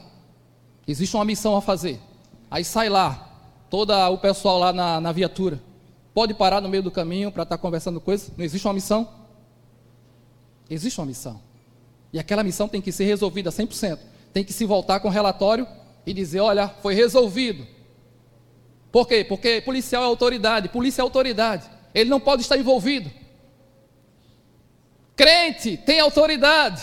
Existe 0.87 1.15
uma 1.15 1.25
missão 1.25 1.55
a 1.55 1.61
fazer. 1.61 1.99
Aí 2.49 2.63
sai 2.63 2.89
lá, 2.89 3.29
todo 3.69 3.91
o 3.91 4.17
pessoal 4.17 4.59
lá 4.59 4.73
na, 4.73 5.01
na 5.01 5.11
viatura. 5.11 5.61
Pode 6.13 6.33
parar 6.33 6.61
no 6.61 6.69
meio 6.69 6.83
do 6.83 6.91
caminho 6.91 7.31
para 7.31 7.43
estar 7.43 7.57
tá 7.57 7.61
conversando 7.61 7.99
coisas? 7.99 8.31
Não 8.37 8.45
existe 8.45 8.67
uma 8.67 8.73
missão? 8.73 9.07
Existe 10.69 10.99
uma 10.99 11.07
missão. 11.07 11.41
E 12.11 12.19
aquela 12.19 12.43
missão 12.43 12.67
tem 12.67 12.81
que 12.81 12.91
ser 12.91 13.05
resolvida 13.05 13.49
100%. 13.49 13.97
Tem 14.31 14.43
que 14.43 14.53
se 14.53 14.65
voltar 14.65 14.99
com 14.99 15.09
relatório 15.09 15.67
e 16.05 16.13
dizer: 16.13 16.39
olha, 16.39 16.67
foi 16.67 16.93
resolvido. 16.93 17.65
Por 18.91 19.07
quê? 19.07 19.23
Porque 19.23 19.61
policial 19.61 20.03
é 20.03 20.05
autoridade, 20.05 20.69
polícia 20.69 21.01
é 21.01 21.03
autoridade. 21.03 21.67
Ele 21.95 22.09
não 22.09 22.19
pode 22.19 22.43
estar 22.43 22.57
envolvido. 22.57 23.09
Crente 25.15 25.77
tem 25.77 25.99
autoridade. 25.99 26.81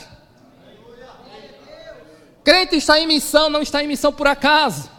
Crente 2.44 2.76
está 2.76 2.98
em 2.98 3.06
missão, 3.06 3.50
não 3.50 3.62
está 3.62 3.82
em 3.82 3.88
missão 3.88 4.12
por 4.12 4.26
acaso. 4.26 4.90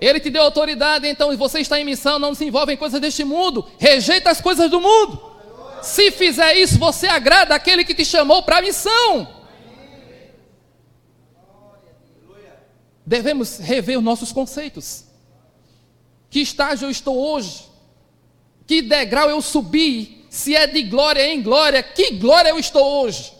Ele 0.00 0.18
te 0.18 0.30
deu 0.30 0.42
autoridade, 0.42 1.06
então 1.06 1.36
você 1.36 1.60
está 1.60 1.78
em 1.78 1.84
missão, 1.84 2.18
não 2.18 2.34
se 2.34 2.44
envolve 2.44 2.72
em 2.72 2.76
coisas 2.76 3.00
deste 3.00 3.22
mundo. 3.22 3.70
Rejeita 3.78 4.30
as 4.30 4.40
coisas 4.40 4.68
do 4.68 4.80
mundo. 4.80 5.32
Se 5.82 6.10
fizer 6.10 6.54
isso, 6.54 6.78
você 6.78 7.06
agrada 7.06 7.54
aquele 7.54 7.84
que 7.84 7.94
te 7.94 8.04
chamou 8.04 8.42
para 8.42 8.58
a 8.58 8.62
missão. 8.62 9.28
Devemos 13.04 13.58
rever 13.58 13.98
os 13.98 14.04
nossos 14.04 14.32
conceitos. 14.32 15.04
Que 16.30 16.40
estágio 16.40 16.86
eu 16.86 16.90
estou 16.90 17.16
hoje? 17.16 17.68
Que 18.66 18.80
degrau 18.80 19.28
eu 19.28 19.40
subi 19.42 20.21
se 20.32 20.56
é 20.56 20.66
de 20.66 20.82
glória 20.84 21.30
em 21.30 21.42
glória, 21.42 21.82
que 21.82 22.12
glória 22.12 22.48
eu 22.48 22.58
estou 22.58 23.02
hoje? 23.02 23.34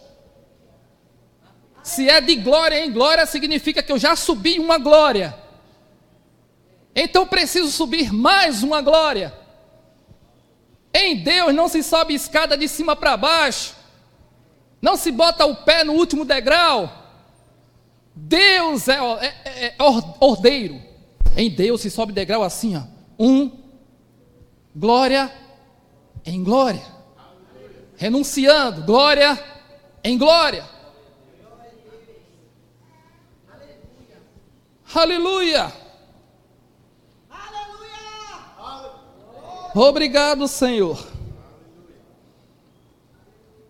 Se 1.82 2.06
é 2.06 2.20
de 2.20 2.36
glória 2.36 2.84
em 2.84 2.92
glória, 2.92 3.24
significa 3.24 3.82
que 3.82 3.90
eu 3.90 3.98
já 3.98 4.14
subi 4.14 4.58
uma 4.58 4.76
glória. 4.76 5.34
Então 6.94 7.26
preciso 7.26 7.70
subir 7.70 8.12
mais 8.12 8.62
uma 8.62 8.82
glória. 8.82 9.32
Em 10.92 11.16
Deus 11.16 11.54
não 11.54 11.66
se 11.66 11.82
sobe 11.82 12.12
escada 12.12 12.58
de 12.58 12.68
cima 12.68 12.94
para 12.94 13.16
baixo. 13.16 13.74
Não 14.78 14.94
se 14.94 15.10
bota 15.10 15.46
o 15.46 15.56
pé 15.64 15.84
no 15.84 15.94
último 15.94 16.26
degrau. 16.26 16.92
Deus 18.14 18.86
é, 18.86 18.98
é, 18.98 19.26
é, 19.46 19.66
é 19.68 19.74
ordeiro. 20.20 20.78
Em 21.38 21.48
Deus 21.48 21.80
se 21.80 21.90
sobe 21.90 22.12
degrau 22.12 22.42
assim, 22.42 22.76
ó. 22.76 22.82
Um, 23.18 23.50
glória 24.76 25.32
em 26.24 26.42
glória. 26.42 26.82
Renunciando, 27.96 28.82
glória 28.82 29.38
em 30.02 30.18
glória. 30.18 30.64
Aleluia. 34.94 35.72
Aleluia. 37.30 38.12
Obrigado, 39.74 40.46
Senhor. 40.46 41.12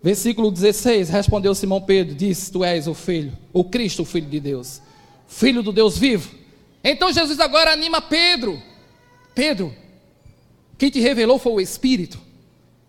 Versículo 0.01 0.51
16: 0.51 1.09
Respondeu 1.09 1.55
Simão 1.55 1.81
Pedro: 1.81 2.13
Disse: 2.13 2.51
Tu 2.51 2.63
és 2.63 2.87
o 2.87 2.93
Filho, 2.93 3.37
o 3.53 3.63
Cristo, 3.63 4.01
o 4.01 4.05
Filho 4.05 4.27
de 4.27 4.39
Deus, 4.39 4.81
Filho 5.27 5.63
do 5.63 5.71
Deus 5.71 5.97
vivo. 5.97 6.29
Então 6.83 7.13
Jesus 7.13 7.39
agora 7.39 7.71
anima 7.71 8.01
Pedro: 8.01 8.61
Pedro, 9.33 9.73
quem 10.77 10.89
te 10.89 10.99
revelou 10.99 11.39
foi 11.39 11.53
o 11.53 11.61
Espírito. 11.61 12.19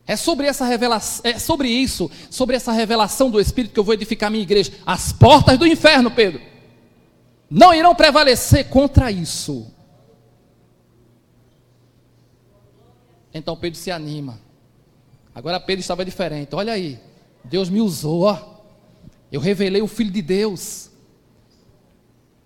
É 0.06 0.16
sobre 0.16 0.46
essa 0.46 0.66
revelação, 0.66 1.22
é 1.24 1.38
sobre 1.38 1.68
isso, 1.68 2.10
sobre 2.30 2.56
essa 2.56 2.72
revelação 2.72 3.30
do 3.30 3.40
Espírito 3.40 3.72
que 3.72 3.80
eu 3.80 3.84
vou 3.84 3.94
edificar 3.94 4.30
minha 4.30 4.42
igreja. 4.42 4.72
As 4.84 5.12
portas 5.12 5.58
do 5.58 5.66
inferno, 5.66 6.10
Pedro. 6.10 6.40
não 7.50 7.72
irão 7.72 7.94
prevalecer 7.94 8.68
contra 8.68 9.10
isso. 9.10 9.72
Então 13.32 13.56
Pedro 13.56 13.78
se 13.78 13.90
anima. 13.90 14.38
Agora 15.34 15.58
Pedro 15.58 15.80
estava 15.80 16.04
diferente. 16.04 16.54
Olha 16.54 16.74
aí, 16.74 17.00
Deus 17.42 17.68
me 17.68 17.80
usou, 17.80 18.22
ó. 18.22 18.54
Eu 19.32 19.40
revelei 19.40 19.82
o 19.82 19.88
Filho 19.88 20.10
de 20.10 20.22
Deus. 20.22 20.90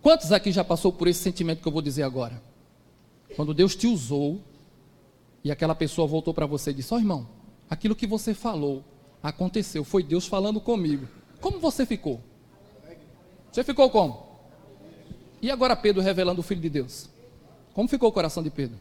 Quantos 0.00 0.32
aqui 0.32 0.52
já 0.52 0.64
passou 0.64 0.92
por 0.92 1.08
esse 1.08 1.20
sentimento 1.20 1.60
que 1.60 1.68
eu 1.68 1.72
vou 1.72 1.82
dizer 1.82 2.04
agora? 2.04 2.40
Quando 3.36 3.52
Deus 3.52 3.76
te 3.76 3.86
usou 3.86 4.40
e 5.44 5.50
aquela 5.50 5.74
pessoa 5.74 6.06
voltou 6.06 6.32
para 6.32 6.46
você 6.46 6.70
e 6.70 6.74
disse: 6.74 6.94
Ó 6.94 6.96
oh, 6.96 7.00
irmão, 7.00 7.28
aquilo 7.68 7.96
que 7.96 8.06
você 8.06 8.34
falou 8.34 8.84
aconteceu, 9.22 9.84
foi 9.84 10.02
Deus 10.02 10.26
falando 10.26 10.60
comigo. 10.60 11.08
Como 11.40 11.58
você 11.58 11.84
ficou? 11.86 12.20
Você 13.50 13.64
ficou 13.64 13.90
como? 13.90 14.26
E 15.40 15.50
agora 15.50 15.76
Pedro 15.76 16.02
revelando 16.02 16.40
o 16.40 16.44
Filho 16.44 16.60
de 16.60 16.70
Deus? 16.70 17.08
Como 17.72 17.88
ficou 17.88 18.08
o 18.08 18.12
coração 18.12 18.42
de 18.42 18.50
Pedro? 18.50 18.78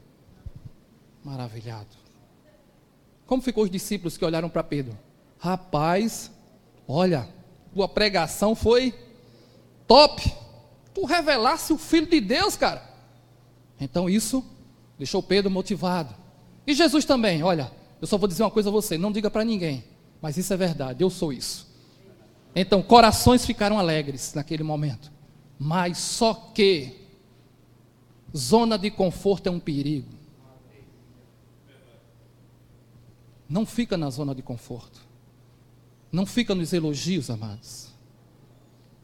Maravilhado. 1.24 1.96
Como 3.26 3.42
ficou 3.42 3.64
os 3.64 3.70
discípulos 3.70 4.18
que 4.18 4.26
olharam 4.26 4.50
para 4.50 4.64
Pedro? 4.64 4.98
Rapaz, 5.38 6.32
olha, 6.88 7.28
tua 7.74 7.88
pregação 7.88 8.56
foi 8.56 8.94
top. 9.86 10.34
Tu 10.94 11.06
revelasse 11.06 11.72
o 11.74 11.78
Filho 11.78 12.08
de 12.08 12.20
Deus, 12.20 12.56
cara. 12.56 12.82
Então 13.80 14.10
isso 14.10 14.44
deixou 14.98 15.22
Pedro 15.22 15.52
motivado. 15.52 16.16
E 16.66 16.74
Jesus 16.74 17.06
também, 17.06 17.44
olha, 17.44 17.72
eu 18.02 18.08
só 18.08 18.18
vou 18.18 18.28
dizer 18.28 18.44
uma 18.44 18.52
coisa 18.52 18.70
a 18.70 18.72
você, 18.72 18.98
não 18.98 19.12
diga 19.12 19.30
para 19.30 19.44
ninguém, 19.44 19.84
mas 20.22 20.38
isso 20.38 20.54
é 20.54 20.58
verdade, 20.58 21.04
eu 21.04 21.10
sou 21.10 21.32
isso. 21.34 21.68
Então, 22.56 22.82
corações 22.82 23.46
ficaram 23.46 23.78
alegres 23.78 24.34
naquele 24.34 24.64
momento. 24.64 25.12
Mas 25.60 25.98
só 25.98 26.34
que 26.34 26.96
zona 28.36 28.78
de 28.78 28.90
conforto 28.90 29.48
é 29.48 29.52
um 29.52 29.60
perigo. 29.60 30.10
Não 33.50 33.66
fica 33.66 33.96
na 33.96 34.10
zona 34.10 34.36
de 34.36 34.42
conforto. 34.42 35.00
Não 36.12 36.26
fica 36.26 36.54
nos 36.54 36.74
elogios, 36.74 37.30
amados. 37.30 37.90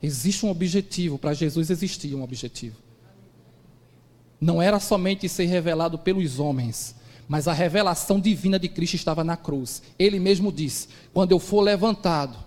Existe 0.01 0.45
um 0.45 0.49
objetivo, 0.49 1.17
para 1.17 1.33
Jesus 1.33 1.69
existia 1.69 2.17
um 2.17 2.23
objetivo. 2.23 2.77
Não 4.39 4.61
era 4.61 4.79
somente 4.79 5.29
ser 5.29 5.45
revelado 5.45 5.97
pelos 5.97 6.39
homens, 6.39 6.95
mas 7.33 7.47
a 7.47 7.51
revelação 7.51 8.19
divina 8.19 8.59
de 8.59 8.69
Cristo 8.69 8.93
estava 8.93 9.23
na 9.23 9.35
cruz. 9.35 9.81
Ele 9.97 10.19
mesmo 10.19 10.51
disse: 10.51 10.87
Quando 11.11 11.31
eu 11.31 11.39
for 11.39 11.61
levantado, 11.61 12.37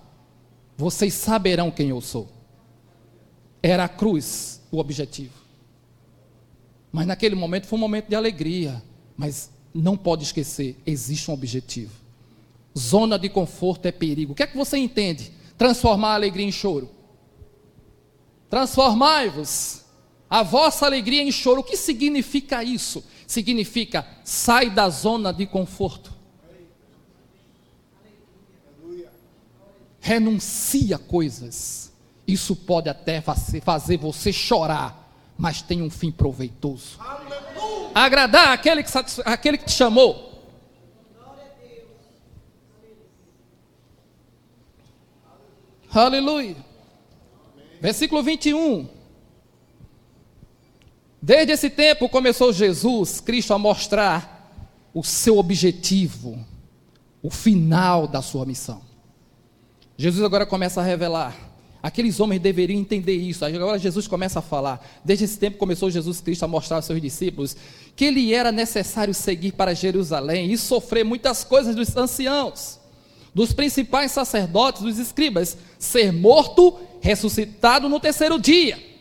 vocês 0.76 1.12
saberão 1.12 1.72
quem 1.72 1.88
eu 1.88 2.00
sou. 2.00 2.28
Era 3.60 3.82
a 3.82 3.88
cruz 3.88 4.62
o 4.70 4.78
objetivo. 4.78 5.34
Mas 6.92 7.04
naquele 7.04 7.34
momento 7.34 7.66
foi 7.66 7.76
um 7.76 7.80
momento 7.80 8.06
de 8.06 8.14
alegria. 8.14 8.80
Mas 9.16 9.50
não 9.74 9.96
pode 9.96 10.22
esquecer: 10.22 10.76
existe 10.86 11.32
um 11.32 11.34
objetivo. 11.34 11.90
Zona 12.78 13.18
de 13.18 13.28
conforto 13.28 13.86
é 13.86 13.90
perigo. 13.90 14.34
O 14.34 14.36
que 14.36 14.44
é 14.44 14.46
que 14.46 14.56
você 14.56 14.76
entende? 14.76 15.32
Transformar 15.58 16.10
a 16.10 16.14
alegria 16.14 16.46
em 16.46 16.52
choro. 16.52 16.88
Transformai-vos 18.48 19.84
a 20.30 20.44
vossa 20.44 20.86
alegria 20.86 21.24
em 21.24 21.32
choro. 21.32 21.62
O 21.62 21.64
que 21.64 21.76
significa 21.76 22.62
isso? 22.62 23.02
Significa 23.26 24.06
sai 24.24 24.70
da 24.70 24.88
zona 24.88 25.32
de 25.32 25.46
conforto. 25.46 26.14
Renuncia 30.00 30.98
coisas. 30.98 31.92
Isso 32.26 32.54
pode 32.54 32.88
até 32.88 33.20
fazer 33.20 33.96
você 33.98 34.32
chorar, 34.32 35.12
mas 35.36 35.62
tem 35.62 35.82
um 35.82 35.90
fim 35.90 36.12
proveitoso. 36.12 36.98
Agradar 37.94 38.52
aquele 38.52 38.82
que, 38.82 38.90
aquele 39.24 39.58
que 39.58 39.64
te 39.64 39.72
chamou. 39.72 40.26
Aleluia. 45.90 46.56
Versículo 47.80 48.22
21. 48.22 48.95
Desde 51.26 51.54
esse 51.54 51.68
tempo 51.68 52.08
começou 52.08 52.52
Jesus, 52.52 53.18
Cristo, 53.18 53.52
a 53.52 53.58
mostrar 53.58 54.88
o 54.94 55.02
seu 55.02 55.38
objetivo, 55.38 56.38
o 57.20 57.30
final 57.30 58.06
da 58.06 58.22
sua 58.22 58.46
missão. 58.46 58.80
Jesus 59.98 60.24
agora 60.24 60.46
começa 60.46 60.80
a 60.80 60.84
revelar. 60.84 61.36
Aqueles 61.82 62.20
homens 62.20 62.40
deveriam 62.40 62.78
entender 62.78 63.16
isso. 63.16 63.44
Agora 63.44 63.76
Jesus 63.76 64.06
começa 64.06 64.38
a 64.38 64.42
falar. 64.42 64.88
Desde 65.04 65.24
esse 65.24 65.36
tempo 65.36 65.58
começou 65.58 65.90
Jesus 65.90 66.20
Cristo 66.20 66.44
a 66.44 66.46
mostrar 66.46 66.76
aos 66.76 66.84
seus 66.84 67.02
discípulos 67.02 67.56
que 67.96 68.04
ele 68.04 68.32
era 68.32 68.52
necessário 68.52 69.12
seguir 69.12 69.50
para 69.50 69.74
Jerusalém 69.74 70.52
e 70.52 70.56
sofrer 70.56 71.04
muitas 71.04 71.42
coisas 71.42 71.74
dos 71.74 71.96
anciãos, 71.96 72.78
dos 73.34 73.52
principais 73.52 74.12
sacerdotes, 74.12 74.82
dos 74.82 74.96
escribas, 74.96 75.58
ser 75.76 76.12
morto, 76.12 76.78
ressuscitado 77.00 77.88
no 77.88 77.98
terceiro 77.98 78.38
dia. 78.38 78.94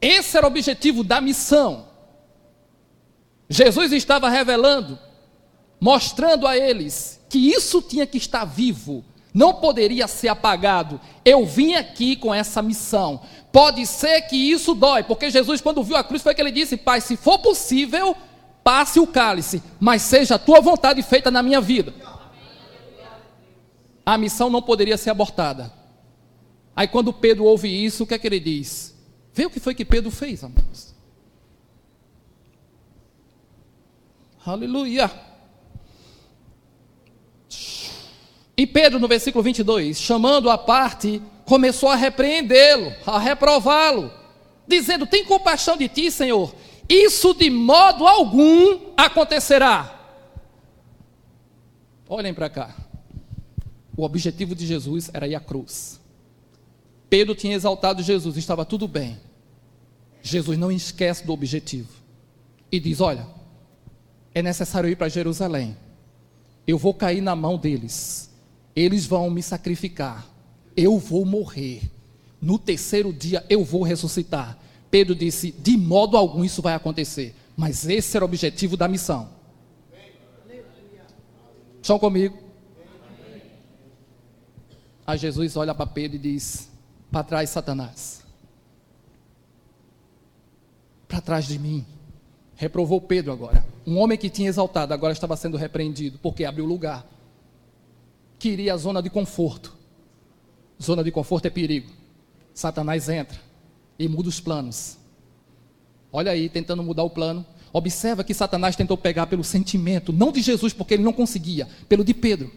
Esse 0.00 0.36
era 0.36 0.46
o 0.46 0.48
objetivo 0.48 1.04
da 1.04 1.20
missão. 1.20 1.88
Jesus 3.48 3.92
estava 3.92 4.28
revelando, 4.28 4.98
mostrando 5.80 6.46
a 6.46 6.56
eles 6.56 7.20
que 7.28 7.38
isso 7.38 7.82
tinha 7.82 8.06
que 8.06 8.18
estar 8.18 8.44
vivo, 8.44 9.04
não 9.32 9.54
poderia 9.54 10.08
ser 10.08 10.28
apagado. 10.28 11.00
Eu 11.24 11.44
vim 11.46 11.74
aqui 11.74 12.16
com 12.16 12.34
essa 12.34 12.60
missão. 12.62 13.20
Pode 13.52 13.86
ser 13.86 14.22
que 14.22 14.36
isso 14.36 14.74
dói, 14.74 15.02
porque 15.02 15.30
Jesus, 15.30 15.60
quando 15.60 15.82
viu 15.82 15.96
a 15.96 16.04
cruz, 16.04 16.22
foi 16.22 16.34
que 16.34 16.40
ele 16.40 16.50
disse: 16.50 16.76
Pai, 16.76 17.00
se 17.00 17.16
for 17.16 17.38
possível, 17.38 18.16
passe 18.62 18.98
o 18.98 19.06
cálice, 19.06 19.62
mas 19.78 20.02
seja 20.02 20.34
a 20.36 20.38
tua 20.38 20.60
vontade 20.60 21.02
feita 21.02 21.30
na 21.30 21.42
minha 21.42 21.60
vida. 21.60 21.94
A 24.04 24.18
missão 24.18 24.50
não 24.50 24.62
poderia 24.62 24.96
ser 24.96 25.10
abortada. 25.10 25.72
Aí, 26.74 26.88
quando 26.88 27.12
Pedro 27.12 27.44
ouve 27.44 27.68
isso, 27.68 28.04
o 28.04 28.06
que 28.06 28.14
é 28.14 28.18
que 28.18 28.26
ele 28.26 28.40
diz? 28.40 28.89
Vê 29.32 29.46
o 29.46 29.50
que 29.50 29.60
foi 29.60 29.74
que 29.74 29.84
Pedro 29.84 30.10
fez, 30.10 30.42
amados. 30.42 30.94
Aleluia. 34.44 35.10
E 38.56 38.66
Pedro, 38.66 38.98
no 38.98 39.08
versículo 39.08 39.42
22, 39.42 39.98
chamando 39.98 40.50
a 40.50 40.58
parte, 40.58 41.22
começou 41.44 41.88
a 41.88 41.96
repreendê-lo, 41.96 42.92
a 43.06 43.18
reprová-lo, 43.18 44.12
dizendo: 44.66 45.06
Tem 45.06 45.24
compaixão 45.24 45.76
de 45.76 45.88
ti, 45.88 46.10
Senhor, 46.10 46.54
isso 46.88 47.34
de 47.34 47.50
modo 47.50 48.06
algum 48.06 48.92
acontecerá. 48.96 49.98
Olhem 52.08 52.34
para 52.34 52.50
cá. 52.50 52.76
O 53.96 54.02
objetivo 54.02 54.54
de 54.54 54.66
Jesus 54.66 55.10
era 55.12 55.28
ir 55.28 55.34
à 55.34 55.40
cruz. 55.40 55.99
Pedro 57.10 57.34
tinha 57.34 57.56
exaltado 57.56 58.04
Jesus, 58.04 58.36
estava 58.36 58.64
tudo 58.64 58.86
bem. 58.86 59.18
Jesus 60.22 60.56
não 60.56 60.70
esquece 60.70 61.26
do 61.26 61.32
objetivo 61.32 61.90
e 62.70 62.78
diz: 62.78 63.00
Olha, 63.00 63.26
é 64.32 64.40
necessário 64.40 64.88
ir 64.88 64.96
para 64.96 65.08
Jerusalém. 65.08 65.76
Eu 66.66 66.78
vou 66.78 66.94
cair 66.94 67.20
na 67.20 67.34
mão 67.34 67.58
deles. 67.58 68.30
Eles 68.76 69.06
vão 69.06 69.28
me 69.28 69.42
sacrificar. 69.42 70.24
Eu 70.76 70.98
vou 70.98 71.24
morrer. 71.24 71.82
No 72.40 72.58
terceiro 72.58 73.12
dia 73.12 73.44
eu 73.50 73.64
vou 73.64 73.82
ressuscitar. 73.82 74.56
Pedro 74.88 75.14
disse: 75.14 75.50
De 75.50 75.76
modo 75.76 76.16
algum 76.16 76.44
isso 76.44 76.62
vai 76.62 76.74
acontecer. 76.74 77.34
Mas 77.56 77.88
esse 77.88 78.16
era 78.16 78.24
o 78.24 78.28
objetivo 78.28 78.76
da 78.76 78.86
missão. 78.86 79.28
Estão 81.82 81.98
comigo? 81.98 82.38
Aí 85.04 85.18
Jesus 85.18 85.56
olha 85.56 85.74
para 85.74 85.86
Pedro 85.86 86.16
e 86.16 86.20
diz: 86.20 86.69
para 87.10 87.24
trás, 87.24 87.50
Satanás. 87.50 88.22
Para 91.08 91.20
trás 91.20 91.46
de 91.46 91.58
mim. 91.58 91.84
Reprovou 92.54 93.00
Pedro 93.00 93.32
agora. 93.32 93.64
Um 93.86 93.98
homem 93.98 94.18
que 94.18 94.30
tinha 94.30 94.48
exaltado 94.48 94.94
agora 94.94 95.12
estava 95.12 95.36
sendo 95.36 95.56
repreendido 95.56 96.18
porque 96.22 96.44
abriu 96.44 96.64
lugar. 96.64 97.06
Queria 98.38 98.74
a 98.74 98.76
zona 98.76 99.02
de 99.02 99.10
conforto. 99.10 99.76
Zona 100.80 101.02
de 101.02 101.10
conforto 101.10 101.46
é 101.46 101.50
perigo. 101.50 101.90
Satanás 102.54 103.08
entra 103.08 103.40
e 103.98 104.08
muda 104.08 104.28
os 104.28 104.40
planos. 104.40 104.98
Olha 106.12 106.32
aí, 106.32 106.48
tentando 106.48 106.82
mudar 106.82 107.02
o 107.02 107.10
plano. 107.10 107.44
Observa 107.72 108.24
que 108.24 108.34
Satanás 108.34 108.76
tentou 108.76 108.96
pegar 108.96 109.26
pelo 109.26 109.44
sentimento, 109.44 110.12
não 110.12 110.32
de 110.32 110.42
Jesus, 110.42 110.72
porque 110.72 110.94
ele 110.94 111.04
não 111.04 111.12
conseguia, 111.12 111.68
pelo 111.88 112.04
de 112.04 112.12
Pedro. 112.12 112.50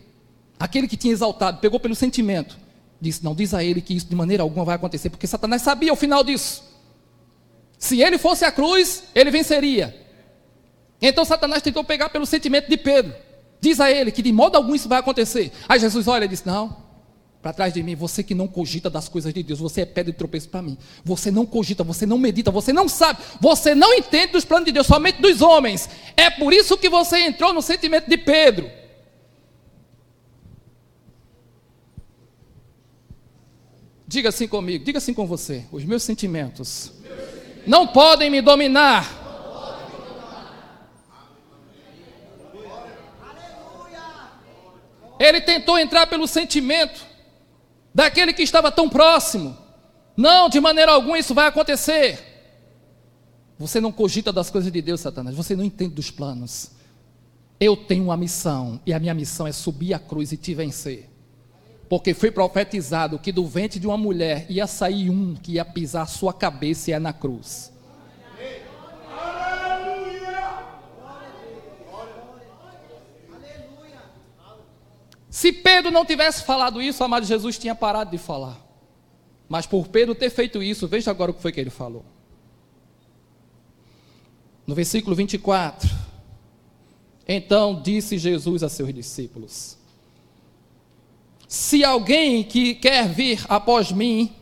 Aquele 0.59 0.87
que 0.87 0.97
tinha 0.97 1.13
exaltado, 1.13 1.59
pegou 1.59 1.79
pelo 1.79 1.93
sentimento 1.93 2.57
disse: 3.03 3.23
Não 3.23 3.35
diz 3.35 3.53
a 3.53 3.63
ele 3.63 3.81
que 3.81 3.93
isso 3.95 4.07
de 4.07 4.15
maneira 4.15 4.41
alguma 4.41 4.65
vai 4.65 4.75
acontecer, 4.75 5.09
porque 5.09 5.27
Satanás 5.27 5.61
sabia 5.61 5.93
o 5.93 5.95
final 5.95 6.23
disso. 6.23 6.63
Se 7.77 8.01
ele 8.01 8.17
fosse 8.17 8.45
a 8.45 8.51
cruz, 8.51 9.03
ele 9.13 9.29
venceria. 9.29 9.95
Então 11.01 11.25
Satanás 11.25 11.61
tentou 11.61 11.83
pegar 11.83 12.09
pelo 12.09 12.25
sentimento 12.25 12.69
de 12.69 12.77
Pedro. 12.77 13.13
Diz 13.59 13.79
a 13.79 13.91
ele 13.91 14.11
que 14.11 14.21
de 14.21 14.31
modo 14.31 14.55
algum 14.55 14.73
isso 14.73 14.89
vai 14.89 14.99
acontecer. 14.99 15.51
Aí 15.67 15.79
Jesus 15.79 16.07
olha 16.07 16.25
e 16.25 16.27
diz: 16.27 16.43
Não, 16.43 16.77
para 17.41 17.51
trás 17.51 17.73
de 17.73 17.83
mim, 17.83 17.93
você 17.93 18.23
que 18.23 18.33
não 18.33 18.47
cogita 18.47 18.89
das 18.89 19.09
coisas 19.09 19.33
de 19.33 19.43
Deus, 19.43 19.59
você 19.59 19.81
é 19.81 19.85
pedra 19.85 20.13
de 20.13 20.17
tropeço 20.17 20.47
para 20.47 20.61
mim. 20.61 20.77
Você 21.03 21.29
não 21.29 21.45
cogita, 21.45 21.83
você 21.83 22.05
não 22.05 22.17
medita, 22.17 22.49
você 22.49 22.71
não 22.71 22.87
sabe, 22.87 23.19
você 23.41 23.75
não 23.75 23.93
entende 23.93 24.31
dos 24.31 24.45
planos 24.45 24.65
de 24.65 24.71
Deus, 24.71 24.87
somente 24.87 25.21
dos 25.21 25.41
homens. 25.41 25.89
É 26.15 26.29
por 26.29 26.53
isso 26.53 26.77
que 26.77 26.87
você 26.87 27.19
entrou 27.19 27.53
no 27.53 27.61
sentimento 27.61 28.09
de 28.09 28.17
Pedro. 28.17 28.82
Diga 34.13 34.29
assim 34.29 34.47
comigo, 34.47 34.85
diga 34.85 34.99
assim 34.99 35.11
com 35.11 35.25
você: 35.25 35.65
os 35.71 35.83
meus 35.83 36.03
sentimentos 36.03 36.93
não 37.65 37.87
podem 37.87 38.29
me 38.29 38.43
dominar. 38.43 39.21
Ele 45.19 45.41
tentou 45.41 45.79
entrar 45.79 46.05
pelo 46.05 46.27
sentimento 46.27 47.03
daquele 47.91 48.33
que 48.33 48.43
estava 48.43 48.71
tão 48.71 48.87
próximo. 48.87 49.57
Não, 50.15 50.47
de 50.47 50.59
maneira 50.59 50.91
alguma 50.91 51.17
isso 51.17 51.33
vai 51.33 51.47
acontecer. 51.47 52.19
Você 53.57 53.81
não 53.81 53.91
cogita 53.91 54.31
das 54.31 54.51
coisas 54.51 54.71
de 54.71 54.79
Deus, 54.79 55.01
Satanás. 55.01 55.35
Você 55.35 55.55
não 55.55 55.63
entende 55.63 55.95
dos 55.95 56.11
planos. 56.11 56.69
Eu 57.59 57.75
tenho 57.75 58.03
uma 58.03 58.17
missão, 58.17 58.79
e 58.85 58.93
a 58.93 58.99
minha 58.99 59.13
missão 59.15 59.47
é 59.47 59.51
subir 59.51 59.95
a 59.95 59.99
cruz 59.99 60.31
e 60.31 60.37
te 60.37 60.53
vencer. 60.53 61.12
Porque 61.93 62.15
foi 62.15 62.31
profetizado 62.31 63.19
que 63.19 63.31
do 63.31 63.45
ventre 63.45 63.79
de 63.79 63.85
uma 63.85 63.95
mulher 63.95 64.47
ia 64.49 64.65
sair 64.65 65.11
um 65.11 65.35
que 65.35 65.51
ia 65.51 65.63
pisar 65.63 66.07
sua 66.07 66.33
cabeça 66.33 66.89
e 66.89 66.93
é 66.95 66.97
na 66.97 67.13
cruz. 67.13 67.71
Se 75.29 75.53
Pedro 75.53 75.91
não 75.91 76.03
tivesse 76.03 76.43
falado 76.43 76.81
isso, 76.81 77.03
amado 77.03 77.27
Jesus 77.27 77.59
tinha 77.59 77.75
parado 77.75 78.09
de 78.09 78.17
falar. 78.17 78.59
Mas 79.47 79.67
por 79.67 79.87
Pedro 79.87 80.15
ter 80.15 80.31
feito 80.31 80.63
isso, 80.63 80.87
veja 80.87 81.11
agora 81.11 81.29
o 81.29 81.33
que 81.35 81.43
foi 81.43 81.51
que 81.51 81.59
ele 81.59 81.69
falou. 81.69 82.03
No 84.65 84.73
versículo 84.73 85.15
24. 85.15 85.87
Então 87.27 87.79
disse 87.83 88.17
Jesus 88.17 88.63
a 88.63 88.69
seus 88.69 88.91
discípulos: 88.91 89.77
Se 91.53 91.83
alguém 91.83 92.43
que 92.43 92.73
quer 92.73 93.07
vir 93.07 93.45
após 93.47 93.91
mim, 93.91 94.35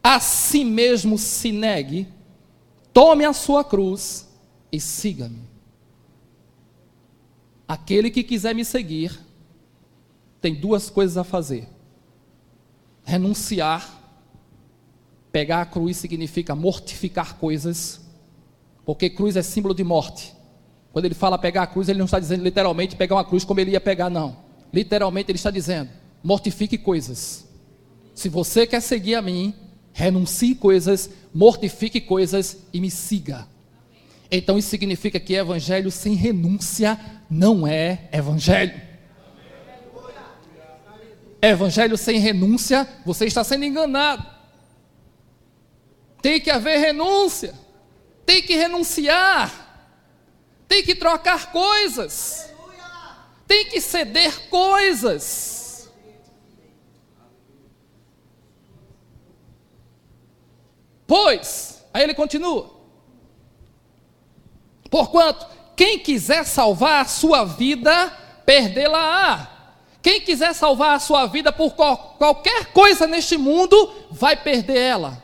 a 0.00 0.20
si 0.20 0.64
mesmo 0.64 1.18
se 1.18 1.50
negue, 1.50 2.06
tome 2.92 3.24
a 3.24 3.32
sua 3.32 3.64
cruz 3.64 4.28
e 4.70 4.78
siga-me. 4.78 5.42
Aquele 7.66 8.08
que 8.08 8.22
quiser 8.22 8.54
me 8.54 8.64
seguir, 8.64 9.18
tem 10.40 10.54
duas 10.54 10.88
coisas 10.88 11.16
a 11.16 11.24
fazer: 11.24 11.68
renunciar. 13.02 14.00
Pegar 15.32 15.62
a 15.62 15.66
cruz 15.66 15.96
significa 15.96 16.54
mortificar 16.54 17.34
coisas, 17.34 18.00
porque 18.84 19.10
cruz 19.10 19.34
é 19.34 19.42
símbolo 19.42 19.74
de 19.74 19.82
morte. 19.82 20.32
Quando 20.92 21.04
ele 21.04 21.16
fala 21.16 21.36
pegar 21.36 21.64
a 21.64 21.66
cruz, 21.66 21.88
ele 21.88 21.98
não 21.98 22.06
está 22.06 22.20
dizendo 22.20 22.44
literalmente 22.44 22.94
pegar 22.94 23.16
uma 23.16 23.24
cruz 23.24 23.44
como 23.44 23.58
ele 23.58 23.72
ia 23.72 23.80
pegar, 23.80 24.08
não. 24.08 24.36
Literalmente 24.72 25.32
ele 25.32 25.36
está 25.36 25.50
dizendo: 25.50 25.90
mortifique 26.22 26.78
coisas. 26.78 27.46
Se 28.14 28.28
você 28.28 28.66
quer 28.66 28.80
seguir 28.80 29.14
a 29.14 29.22
mim, 29.22 29.54
renuncie 29.92 30.54
coisas, 30.54 31.10
mortifique 31.32 32.00
coisas 32.00 32.58
e 32.72 32.80
me 32.80 32.90
siga. 32.90 33.46
Então 34.30 34.58
isso 34.58 34.68
significa 34.68 35.18
que 35.18 35.34
evangelho 35.34 35.90
sem 35.90 36.14
renúncia 36.14 36.98
não 37.30 37.66
é 37.66 38.08
evangelho. 38.12 38.88
Evangelho 41.40 41.96
sem 41.96 42.18
renúncia, 42.18 42.88
você 43.06 43.26
está 43.26 43.44
sendo 43.44 43.64
enganado. 43.64 44.26
Tem 46.20 46.40
que 46.40 46.50
haver 46.50 46.78
renúncia. 46.78 47.54
Tem 48.26 48.42
que 48.42 48.56
renunciar. 48.56 49.66
Tem 50.66 50.82
que 50.82 50.94
trocar 50.94 51.52
coisas. 51.52 52.50
Tem 53.46 53.66
que 53.66 53.80
ceder 53.80 54.48
coisas. 54.50 55.57
Pois, 61.08 61.82
aí 61.92 62.04
ele 62.04 62.12
continua. 62.12 62.70
Porquanto, 64.90 65.46
quem 65.74 65.98
quiser 65.98 66.44
salvar 66.44 67.00
a 67.00 67.08
sua 67.08 67.44
vida, 67.44 68.12
perdê-la-á. 68.44 69.48
Quem 70.02 70.20
quiser 70.20 70.54
salvar 70.54 70.96
a 70.96 70.98
sua 70.98 71.24
vida 71.24 71.50
por 71.50 71.74
qualquer 71.74 72.66
coisa 72.72 73.06
neste 73.06 73.38
mundo, 73.38 73.90
vai 74.10 74.36
perder 74.36 74.76
ela. 74.76 75.22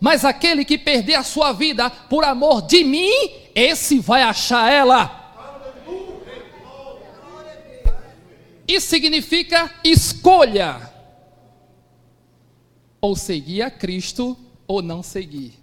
Mas 0.00 0.24
aquele 0.24 0.64
que 0.64 0.78
perder 0.78 1.16
a 1.16 1.24
sua 1.24 1.52
vida 1.52 1.90
por 1.90 2.22
amor 2.22 2.62
de 2.62 2.84
mim, 2.84 3.10
esse 3.52 3.98
vai 3.98 4.22
achar 4.22 4.72
ela. 4.72 5.24
Isso 8.68 8.86
significa 8.86 9.74
escolha. 9.82 10.88
Ou 13.00 13.16
seguir 13.16 13.62
a 13.62 13.70
Cristo 13.72 14.45
ou 14.66 14.82
não 14.82 15.02
seguir. 15.02 15.54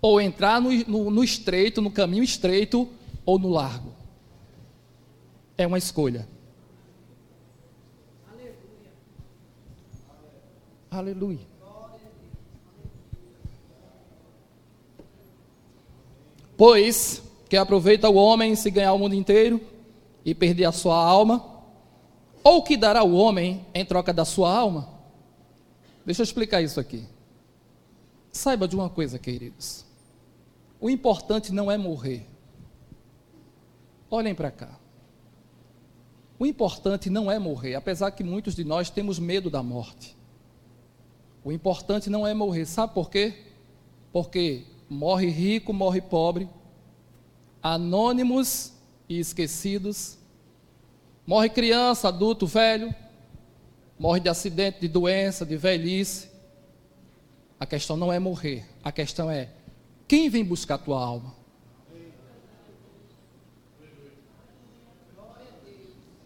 Ou 0.00 0.20
entrar 0.20 0.60
no, 0.60 0.70
no, 0.86 1.10
no 1.10 1.24
estreito, 1.24 1.80
no 1.80 1.90
caminho 1.90 2.22
estreito 2.22 2.88
ou 3.24 3.38
no 3.38 3.48
largo. 3.48 3.92
É 5.56 5.66
uma 5.66 5.78
escolha. 5.78 6.28
Aleluia. 10.90 11.40
Pois 16.56 17.22
que 17.48 17.56
aproveita 17.56 18.08
o 18.08 18.14
homem 18.14 18.54
se 18.54 18.70
ganhar 18.70 18.92
o 18.92 18.98
mundo 18.98 19.14
inteiro 19.14 19.60
e 20.24 20.34
perder 20.34 20.66
a 20.66 20.72
sua 20.72 20.96
alma, 20.96 21.44
ou 22.42 22.62
que 22.62 22.76
dará 22.76 23.02
o 23.02 23.14
homem 23.14 23.66
em 23.74 23.84
troca 23.84 24.12
da 24.12 24.24
sua 24.24 24.54
alma? 24.54 24.88
Deixa 26.06 26.22
eu 26.22 26.24
explicar 26.24 26.62
isso 26.62 26.78
aqui. 26.78 27.04
Saiba 28.34 28.66
de 28.66 28.74
uma 28.74 28.90
coisa, 28.90 29.16
queridos. 29.16 29.86
O 30.80 30.90
importante 30.90 31.52
não 31.52 31.70
é 31.70 31.78
morrer. 31.78 32.26
Olhem 34.10 34.34
para 34.34 34.50
cá. 34.50 34.76
O 36.36 36.44
importante 36.44 37.08
não 37.08 37.30
é 37.30 37.38
morrer, 37.38 37.76
apesar 37.76 38.10
que 38.10 38.24
muitos 38.24 38.56
de 38.56 38.64
nós 38.64 38.90
temos 38.90 39.20
medo 39.20 39.48
da 39.48 39.62
morte. 39.62 40.16
O 41.44 41.52
importante 41.52 42.10
não 42.10 42.26
é 42.26 42.34
morrer. 42.34 42.66
Sabe 42.66 42.92
por 42.92 43.08
quê? 43.08 43.34
Porque 44.12 44.64
morre 44.90 45.28
rico, 45.28 45.72
morre 45.72 46.00
pobre, 46.00 46.48
anônimos 47.62 48.72
e 49.08 49.20
esquecidos, 49.20 50.18
morre 51.24 51.48
criança, 51.48 52.08
adulto, 52.08 52.48
velho, 52.48 52.92
morre 53.96 54.18
de 54.18 54.28
acidente, 54.28 54.80
de 54.80 54.88
doença, 54.88 55.46
de 55.46 55.56
velhice. 55.56 56.33
A 57.64 57.66
questão 57.66 57.96
não 57.96 58.12
é 58.12 58.18
morrer, 58.18 58.62
a 58.82 58.92
questão 58.92 59.30
é 59.30 59.48
quem 60.06 60.28
vem 60.28 60.44
buscar 60.44 60.76
tua 60.76 61.02
alma? 61.02 61.34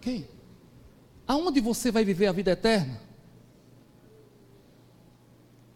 Quem? 0.01 0.27
Aonde 1.29 1.61
você 1.61 1.92
vai 1.92 2.05
viver 2.05 2.27
a 2.27 2.33
vida 2.33 2.51
eterna? 2.51 3.01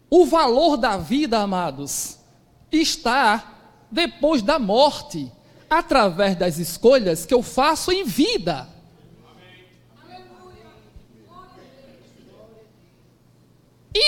O 0.09 0.25
valor 0.25 0.75
da 0.75 0.97
vida, 0.97 1.39
amados, 1.39 2.19
está 2.69 3.85
depois 3.89 4.41
da 4.41 4.59
morte, 4.59 5.31
através 5.69 6.35
das 6.35 6.57
escolhas 6.57 7.25
que 7.25 7.33
eu 7.33 7.41
faço 7.41 7.89
em 7.89 8.03
vida. 8.03 8.67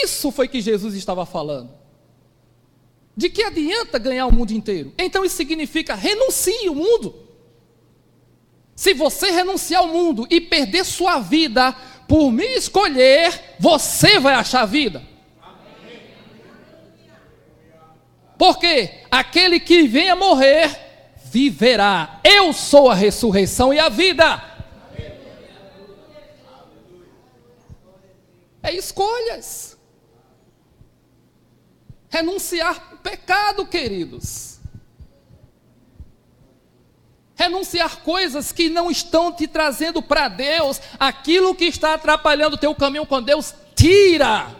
Isso 0.03 0.31
foi 0.31 0.47
que 0.47 0.61
Jesus 0.61 0.95
estava 0.95 1.25
falando. 1.25 1.73
De 3.15 3.29
que 3.29 3.43
adianta 3.43 3.97
ganhar 3.97 4.25
o 4.27 4.31
mundo 4.31 4.51
inteiro? 4.51 4.93
Então 4.97 5.23
isso 5.23 5.37
significa 5.37 5.95
renuncie 5.95 6.69
o 6.69 6.75
mundo. 6.75 7.15
Se 8.75 8.93
você 8.93 9.31
renunciar 9.31 9.81
ao 9.81 9.87
mundo 9.87 10.27
e 10.29 10.41
perder 10.41 10.83
sua 10.83 11.19
vida 11.19 11.73
por 12.07 12.29
me 12.29 12.45
escolher, 12.55 13.55
você 13.57 14.19
vai 14.19 14.33
achar 14.33 14.65
vida. 14.65 15.01
Porque 18.37 18.89
aquele 19.09 19.61
que 19.61 19.87
venha 19.87 20.13
morrer, 20.13 20.77
viverá. 21.23 22.19
Eu 22.21 22.51
sou 22.51 22.89
a 22.89 22.95
ressurreição 22.95 23.73
e 23.73 23.79
a 23.79 23.87
vida. 23.87 24.43
É 28.61 28.73
escolhas. 28.73 29.74
Renunciar 32.09 32.93
o 32.93 32.97
pecado, 32.97 33.65
queridos. 33.65 34.59
Renunciar 37.35 38.01
coisas 38.01 38.51
que 38.51 38.69
não 38.69 38.89
estão 38.89 39.31
te 39.31 39.47
trazendo 39.47 40.01
para 40.01 40.29
Deus, 40.29 40.79
aquilo 40.97 41.53
que 41.53 41.65
está 41.65 41.93
atrapalhando 41.93 42.55
o 42.55 42.59
teu 42.59 42.73
caminho 42.73 43.05
com 43.05 43.21
Deus, 43.21 43.53
tira. 43.75 44.55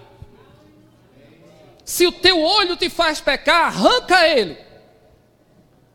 Se 1.85 2.05
o 2.05 2.11
teu 2.11 2.41
olho 2.41 2.75
te 2.75 2.89
faz 2.89 3.21
pecar, 3.21 3.67
arranca 3.67 4.27
ele. 4.27 4.57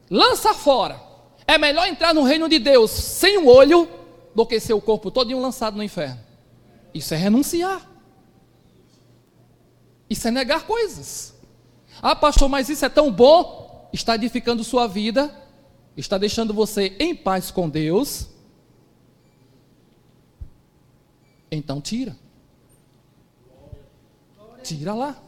Lança 0.09 0.55
fora. 0.55 1.01
É 1.47 1.59
melhor 1.59 1.87
entrar 1.87 2.15
no 2.15 2.23
reino 2.23 2.49
de 2.49 2.59
Deus 2.59 2.91
sem 2.91 3.37
o 3.39 3.47
olho 3.47 3.89
do 4.35 4.47
que 4.47 4.59
seu 4.61 4.81
corpo 4.81 5.11
todo 5.11 5.37
lançado 5.39 5.77
no 5.77 5.83
inferno. 5.83 6.21
Isso 6.95 7.13
é 7.13 7.17
renunciar. 7.17 7.89
Isso 10.09 10.27
é 10.27 10.31
negar 10.31 10.63
coisas. 10.63 11.35
Ah, 12.03 12.17
pastor, 12.17 12.49
mas 12.49 12.69
isso 12.69 12.85
é 12.85 12.89
tão 12.89 13.13
bom. 13.13 13.89
Está 13.93 14.15
edificando 14.15 14.63
sua 14.63 14.87
vida, 14.87 15.35
está 15.97 16.17
deixando 16.17 16.55
você 16.55 16.97
em 16.99 17.15
paz 17.15 17.51
com 17.51 17.69
Deus. 17.69 18.29
Então 21.51 21.81
tira. 21.81 22.17
Tira 24.63 24.95
lá. 24.95 25.21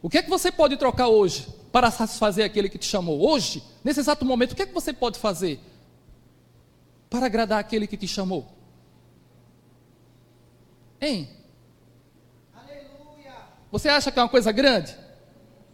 O 0.00 0.08
que 0.08 0.18
é 0.18 0.22
que 0.22 0.30
você 0.30 0.50
pode 0.50 0.76
trocar 0.76 1.08
hoje 1.08 1.46
para 1.70 1.90
satisfazer 1.90 2.44
aquele 2.44 2.68
que 2.68 2.78
te 2.78 2.86
chamou? 2.86 3.20
Hoje, 3.28 3.62
nesse 3.84 4.00
exato 4.00 4.24
momento, 4.24 4.52
o 4.52 4.56
que 4.56 4.62
é 4.62 4.66
que 4.66 4.72
você 4.72 4.92
pode 4.92 5.18
fazer 5.18 5.60
para 7.10 7.26
agradar 7.26 7.58
aquele 7.58 7.86
que 7.86 7.96
te 7.96 8.06
chamou? 8.06 8.46
Hein? 11.00 11.28
Você 13.70 13.88
acha 13.88 14.10
que 14.10 14.18
é 14.18 14.22
uma 14.22 14.28
coisa 14.28 14.50
grande? 14.50 14.92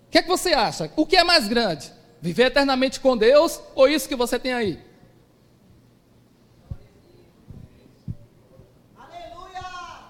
O 0.06 0.10
que 0.10 0.18
é 0.18 0.22
que 0.22 0.28
você 0.28 0.52
acha? 0.52 0.90
O 0.96 1.06
que 1.06 1.16
é 1.16 1.24
mais 1.24 1.48
grande? 1.48 1.92
Viver 2.20 2.46
eternamente 2.46 3.00
com 3.00 3.16
Deus 3.16 3.60
ou 3.74 3.88
isso 3.88 4.08
que 4.08 4.16
você 4.16 4.38
tem 4.38 4.52
aí? 4.52 4.78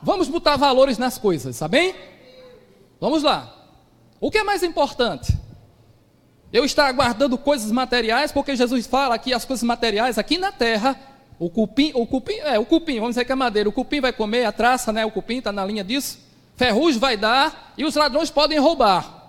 Vamos 0.02 0.28
botar 0.28 0.56
valores 0.56 0.98
nas 0.98 1.16
coisas, 1.16 1.58
tá 1.58 1.66
bem? 1.66 1.94
Vamos 3.00 3.22
lá. 3.22 3.54
O 4.20 4.30
que 4.30 4.38
é 4.38 4.42
mais 4.42 4.62
importante? 4.62 5.36
Eu 6.52 6.64
estar 6.64 6.92
guardando 6.92 7.36
coisas 7.36 7.72
materiais, 7.72 8.30
porque 8.30 8.54
Jesus 8.54 8.86
fala 8.86 9.18
que 9.18 9.32
as 9.32 9.44
coisas 9.44 9.62
materiais 9.62 10.18
aqui 10.18 10.38
na 10.38 10.52
terra, 10.52 10.98
o 11.38 11.50
cupim, 11.50 11.90
o 11.94 12.06
cupim, 12.06 12.34
é, 12.34 12.58
o 12.58 12.64
cupim, 12.64 12.94
vamos 12.96 13.10
dizer 13.10 13.24
que 13.24 13.32
é 13.32 13.34
madeira, 13.34 13.68
o 13.68 13.72
cupim 13.72 14.00
vai 14.00 14.12
comer, 14.12 14.44
a 14.44 14.52
traça, 14.52 14.92
né, 14.92 15.04
o 15.04 15.10
cupim 15.10 15.38
está 15.38 15.50
na 15.50 15.64
linha 15.64 15.82
disso, 15.82 16.23
ferrugem 16.56 17.00
vai 17.00 17.16
dar 17.16 17.74
e 17.76 17.84
os 17.84 17.94
ladrões 17.94 18.30
podem 18.30 18.58
roubar. 18.58 19.22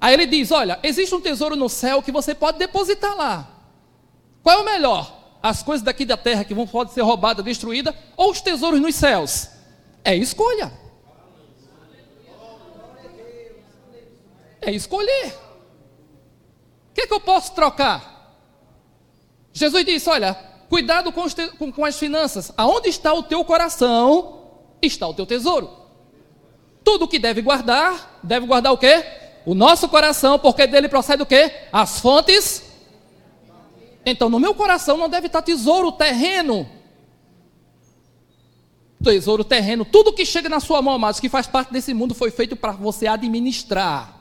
Aí 0.00 0.14
ele 0.14 0.26
diz: 0.26 0.50
Olha, 0.50 0.78
existe 0.82 1.14
um 1.14 1.20
tesouro 1.20 1.56
no 1.56 1.68
céu 1.68 2.02
que 2.02 2.12
você 2.12 2.34
pode 2.34 2.58
depositar 2.58 3.16
lá. 3.16 3.48
Qual 4.42 4.58
é 4.58 4.60
o 4.60 4.64
melhor? 4.64 5.20
As 5.42 5.62
coisas 5.62 5.84
daqui 5.84 6.04
da 6.04 6.16
terra 6.16 6.44
que 6.44 6.54
vão 6.54 6.66
podem 6.66 6.92
ser 6.92 7.02
roubadas, 7.02 7.44
destruídas, 7.44 7.94
ou 8.16 8.30
os 8.30 8.40
tesouros 8.40 8.80
nos 8.80 8.94
céus? 8.94 9.48
É 10.04 10.14
escolha. 10.16 10.72
É 14.60 14.70
escolher. 14.70 15.34
O 16.90 16.94
que, 16.94 17.02
é 17.02 17.06
que 17.06 17.14
eu 17.14 17.20
posso 17.20 17.54
trocar? 17.54 18.40
Jesus 19.52 19.84
disse: 19.84 20.08
Olha, 20.08 20.34
cuidado 20.68 21.12
com, 21.12 21.24
com, 21.58 21.72
com 21.72 21.84
as 21.84 21.98
finanças. 21.98 22.52
Aonde 22.56 22.88
está 22.88 23.12
o 23.12 23.22
teu 23.22 23.44
coração, 23.44 24.50
está 24.80 25.06
o 25.06 25.14
teu 25.14 25.26
tesouro. 25.26 25.81
Tudo 26.84 27.08
que 27.08 27.18
deve 27.18 27.42
guardar, 27.42 28.20
deve 28.22 28.46
guardar 28.46 28.72
o 28.72 28.78
quê? 28.78 29.04
O 29.44 29.54
nosso 29.54 29.88
coração, 29.88 30.38
porque 30.38 30.66
dele 30.66 30.88
procede 30.88 31.22
o 31.22 31.26
quê? 31.26 31.52
As 31.72 32.00
fontes. 32.00 32.62
Então, 34.04 34.28
no 34.28 34.40
meu 34.40 34.54
coração 34.54 34.96
não 34.96 35.08
deve 35.08 35.26
estar 35.28 35.42
tesouro 35.42 35.92
terreno 35.92 36.68
tesouro 39.02 39.42
terreno, 39.42 39.84
tudo 39.84 40.12
que 40.12 40.24
chega 40.24 40.48
na 40.48 40.60
sua 40.60 40.80
mão, 40.80 40.94
amados, 40.94 41.20
que 41.20 41.28
faz 41.28 41.46
parte 41.46 41.72
desse 41.72 41.92
mundo, 41.92 42.14
foi 42.14 42.30
feito 42.30 42.54
para 42.54 42.72
você 42.72 43.06
administrar. 43.06 44.20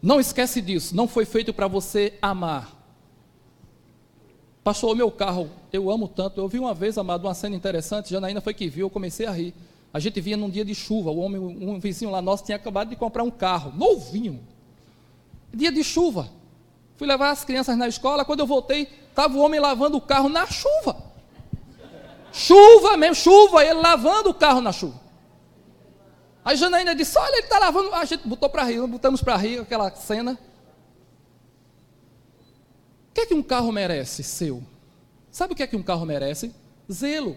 Não 0.00 0.18
esquece 0.18 0.60
disso, 0.60 0.96
não 0.96 1.06
foi 1.06 1.24
feito 1.24 1.52
para 1.52 1.68
você 1.68 2.14
amar. 2.22 2.74
Pastor, 4.62 4.92
o 4.92 4.96
meu 4.96 5.10
carro, 5.10 5.50
eu 5.72 5.90
amo 5.90 6.06
tanto. 6.06 6.40
Eu 6.40 6.48
vi 6.48 6.58
uma 6.58 6.74
vez, 6.74 6.96
amado, 6.98 7.24
uma 7.26 7.34
cena 7.34 7.56
interessante, 7.56 8.10
Janaína 8.10 8.40
foi 8.40 8.54
que 8.54 8.68
viu, 8.68 8.86
eu 8.86 8.90
comecei 8.90 9.26
a 9.26 9.30
rir. 9.30 9.54
A 9.92 9.98
gente 9.98 10.20
via 10.20 10.36
num 10.36 10.50
dia 10.50 10.64
de 10.64 10.74
chuva, 10.74 11.10
o 11.10 11.18
homem, 11.18 11.40
um 11.40 11.78
vizinho 11.80 12.10
lá 12.10 12.20
nosso 12.20 12.44
tinha 12.44 12.56
acabado 12.56 12.90
de 12.90 12.96
comprar 12.96 13.22
um 13.22 13.30
carro, 13.30 13.72
novinho. 13.76 14.40
Dia 15.52 15.72
de 15.72 15.82
chuva. 15.82 16.28
Fui 16.96 17.06
levar 17.06 17.30
as 17.30 17.44
crianças 17.44 17.76
na 17.76 17.88
escola, 17.88 18.24
quando 18.24 18.40
eu 18.40 18.46
voltei, 18.46 18.88
estava 19.08 19.36
o 19.36 19.40
homem 19.40 19.58
lavando 19.58 19.96
o 19.96 20.00
carro 20.00 20.28
na 20.28 20.46
chuva. 20.46 21.08
Chuva 22.32 22.96
mesmo, 22.96 23.14
chuva, 23.14 23.64
ele 23.64 23.80
lavando 23.80 24.30
o 24.30 24.34
carro 24.34 24.60
na 24.60 24.72
chuva. 24.72 25.00
A 26.44 26.54
Janaína 26.54 26.94
disse: 26.94 27.18
Olha, 27.18 27.32
ele 27.36 27.42
está 27.42 27.58
lavando. 27.58 27.92
A 27.94 28.04
gente 28.04 28.26
botou 28.26 28.48
para 28.48 28.64
rir, 28.64 28.86
botamos 28.86 29.22
para 29.22 29.36
rir 29.36 29.60
aquela 29.60 29.90
cena. 29.90 30.38
O 33.10 33.14
que 33.14 33.20
é 33.22 33.26
que 33.26 33.34
um 33.34 33.42
carro 33.42 33.72
merece 33.72 34.22
seu? 34.22 34.62
Sabe 35.30 35.52
o 35.52 35.56
que 35.56 35.62
é 35.62 35.66
que 35.66 35.76
um 35.76 35.82
carro 35.82 36.06
merece? 36.06 36.54
Zelo. 36.90 37.36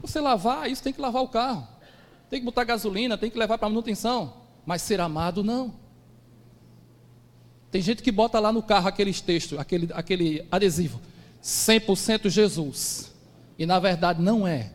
Você 0.00 0.20
lavar, 0.20 0.70
isso 0.70 0.82
tem 0.82 0.92
que 0.92 1.00
lavar 1.00 1.22
o 1.22 1.28
carro. 1.28 1.66
Tem 2.28 2.40
que 2.40 2.44
botar 2.44 2.64
gasolina, 2.64 3.16
tem 3.16 3.30
que 3.30 3.38
levar 3.38 3.58
para 3.58 3.68
manutenção. 3.68 4.34
Mas 4.64 4.82
ser 4.82 5.00
amado, 5.00 5.44
não. 5.44 5.74
Tem 7.70 7.82
gente 7.82 8.02
que 8.02 8.12
bota 8.12 8.40
lá 8.40 8.52
no 8.52 8.62
carro 8.62 8.88
aqueles 8.88 9.20
textos, 9.20 9.58
aquele, 9.58 9.88
aquele 9.92 10.46
adesivo. 10.50 11.00
100% 11.42 12.28
Jesus. 12.28 13.12
E 13.58 13.64
na 13.64 13.78
verdade 13.78 14.20
não 14.20 14.46
é. 14.46 14.72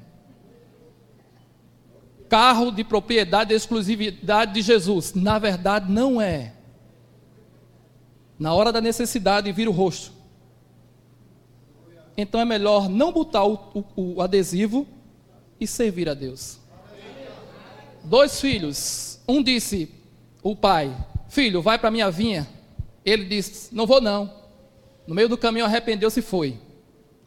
Carro 2.29 2.71
de 2.71 2.83
propriedade 2.83 3.53
e 3.53 3.57
exclusividade 3.57 4.53
de 4.53 4.61
Jesus. 4.61 5.13
Na 5.13 5.37
verdade 5.37 5.91
não 5.91 6.21
é. 6.21 6.53
Na 8.39 8.53
hora 8.53 8.71
da 8.71 8.79
necessidade 8.79 9.51
vira 9.51 9.69
o 9.69 9.73
rosto. 9.73 10.13
Então 12.15 12.39
é 12.39 12.45
melhor 12.45 12.89
não 12.89 13.11
botar 13.11 13.45
o, 13.45 13.85
o, 13.95 14.15
o 14.15 14.21
adesivo 14.21 14.87
e 15.61 15.67
servir 15.67 16.09
a 16.09 16.15
Deus. 16.15 16.59
Dois 18.03 18.41
filhos. 18.41 19.19
Um 19.27 19.43
disse, 19.43 19.93
o 20.41 20.55
pai, 20.55 20.91
filho, 21.29 21.61
vai 21.61 21.77
para 21.77 21.91
minha 21.91 22.09
vinha. 22.09 22.49
Ele 23.05 23.25
disse, 23.25 23.73
não 23.73 23.85
vou 23.85 24.01
não. 24.01 24.33
No 25.05 25.13
meio 25.13 25.29
do 25.29 25.37
caminho 25.37 25.65
arrependeu-se 25.65 26.19
e 26.19 26.23
foi. 26.23 26.59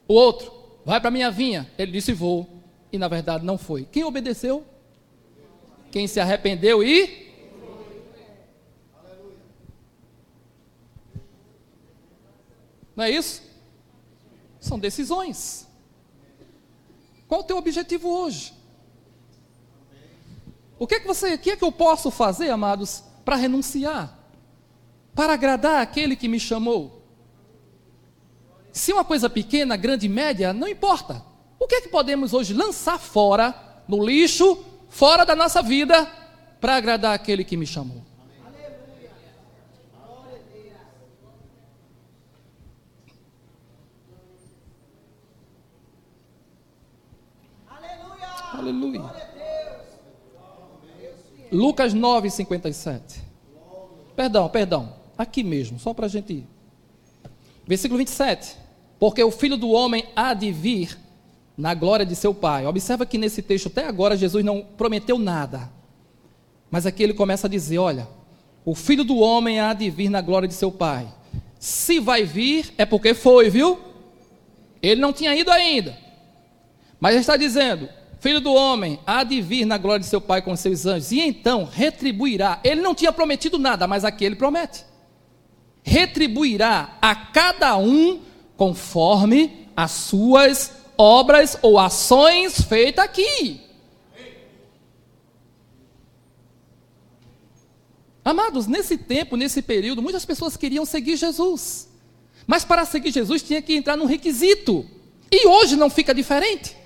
O 0.08 0.14
outro, 0.14 0.52
vai 0.84 1.00
para 1.00 1.12
minha 1.12 1.30
vinha. 1.30 1.70
Ele 1.78 1.92
disse, 1.92 2.12
vou. 2.12 2.48
E 2.92 2.98
na 2.98 3.06
verdade 3.06 3.44
não 3.44 3.56
foi. 3.56 3.84
Quem 3.84 4.02
obedeceu? 4.02 4.64
Quem 5.92 6.08
se 6.08 6.18
arrependeu 6.18 6.82
e. 6.82 7.22
Não 12.96 13.04
é 13.04 13.10
isso? 13.10 13.42
São 14.58 14.78
decisões. 14.78 15.68
Qual 17.28 17.40
o 17.40 17.44
teu 17.44 17.56
objetivo 17.56 18.08
hoje? 18.08 18.52
O 20.78 20.86
que 20.86 20.96
é 20.96 21.00
que 21.00 21.06
você, 21.06 21.34
o 21.34 21.38
que 21.38 21.50
é 21.50 21.56
que 21.56 21.64
eu 21.64 21.72
posso 21.72 22.10
fazer, 22.10 22.50
amados, 22.50 23.02
para 23.24 23.36
renunciar? 23.36 24.18
Para 25.14 25.32
agradar 25.34 25.80
aquele 25.80 26.16
que 26.16 26.28
me 26.28 26.40
chamou? 26.40 27.02
Se 28.72 28.92
uma 28.92 29.04
coisa 29.04 29.30
pequena, 29.30 29.76
grande, 29.76 30.08
média, 30.08 30.52
não 30.52 30.66
importa. 30.66 31.24
O 31.58 31.66
que 31.66 31.76
é 31.76 31.80
que 31.80 31.88
podemos 31.88 32.34
hoje 32.34 32.52
lançar 32.52 32.98
fora, 32.98 33.54
no 33.86 34.04
lixo, 34.04 34.64
fora 34.88 35.24
da 35.24 35.36
nossa 35.36 35.62
vida, 35.62 36.04
para 36.60 36.76
agradar 36.76 37.14
aquele 37.14 37.44
que 37.44 37.56
me 37.56 37.66
chamou? 37.66 38.04
Aleluia. 48.64 49.02
Lucas 51.52 51.94
9, 51.94 52.30
57. 52.30 53.22
Perdão, 54.16 54.48
perdão. 54.48 54.94
Aqui 55.16 55.42
mesmo, 55.42 55.78
só 55.78 55.94
para 55.94 56.06
a 56.06 56.08
gente 56.08 56.32
ir. 56.32 56.48
Versículo 57.66 57.98
27 57.98 58.64
porque 58.98 59.22
o 59.22 59.30
filho 59.30 59.56
do 59.58 59.68
homem 59.70 60.06
há 60.14 60.32
de 60.34 60.50
vir 60.50 60.98
na 61.56 61.74
glória 61.74 62.06
de 62.06 62.16
seu 62.16 62.32
Pai. 62.32 62.66
Observa 62.66 63.04
que 63.04 63.18
nesse 63.18 63.42
texto, 63.42 63.66
até 63.66 63.86
agora, 63.86 64.16
Jesus 64.16 64.44
não 64.44 64.62
prometeu 64.62 65.18
nada. 65.18 65.70
Mas 66.70 66.86
aqui 66.86 67.02
ele 67.02 67.12
começa 67.12 67.46
a 67.46 67.50
dizer: 67.50 67.76
olha, 67.76 68.08
o 68.64 68.74
filho 68.74 69.04
do 69.04 69.18
homem 69.18 69.60
há 69.60 69.74
de 69.74 69.90
vir 69.90 70.08
na 70.08 70.20
glória 70.20 70.48
de 70.48 70.54
seu 70.54 70.72
Pai. 70.72 71.06
Se 71.58 72.00
vai 72.00 72.24
vir, 72.24 72.72
é 72.78 72.86
porque 72.86 73.12
foi, 73.12 73.50
viu? 73.50 73.78
Ele 74.82 75.00
não 75.00 75.12
tinha 75.12 75.34
ido 75.34 75.50
ainda. 75.50 75.94
Mas 76.98 77.16
está 77.16 77.36
dizendo: 77.36 77.88
Filho 78.24 78.40
do 78.40 78.54
homem 78.54 78.98
há 79.06 79.22
de 79.22 79.42
vir 79.42 79.66
na 79.66 79.76
glória 79.76 80.00
de 80.00 80.06
seu 80.06 80.18
Pai 80.18 80.40
com 80.40 80.56
seus 80.56 80.86
anjos, 80.86 81.12
e 81.12 81.20
então 81.20 81.68
retribuirá. 81.70 82.58
Ele 82.64 82.80
não 82.80 82.94
tinha 82.94 83.12
prometido 83.12 83.58
nada, 83.58 83.86
mas 83.86 84.02
aqui 84.02 84.24
ele 84.24 84.34
promete: 84.34 84.82
retribuirá 85.82 86.96
a 87.02 87.14
cada 87.14 87.76
um 87.76 88.22
conforme 88.56 89.68
as 89.76 89.90
suas 89.90 90.72
obras 90.96 91.58
ou 91.60 91.78
ações 91.78 92.62
feitas 92.62 93.04
aqui. 93.04 93.60
Amados, 98.24 98.66
nesse 98.66 98.96
tempo, 98.96 99.36
nesse 99.36 99.60
período, 99.60 100.00
muitas 100.00 100.24
pessoas 100.24 100.56
queriam 100.56 100.86
seguir 100.86 101.18
Jesus. 101.18 101.90
Mas 102.46 102.64
para 102.64 102.86
seguir 102.86 103.12
Jesus 103.12 103.42
tinha 103.42 103.60
que 103.60 103.74
entrar 103.74 103.98
num 103.98 104.06
requisito. 104.06 104.88
E 105.30 105.46
hoje 105.46 105.76
não 105.76 105.90
fica 105.90 106.14
diferente. 106.14 106.83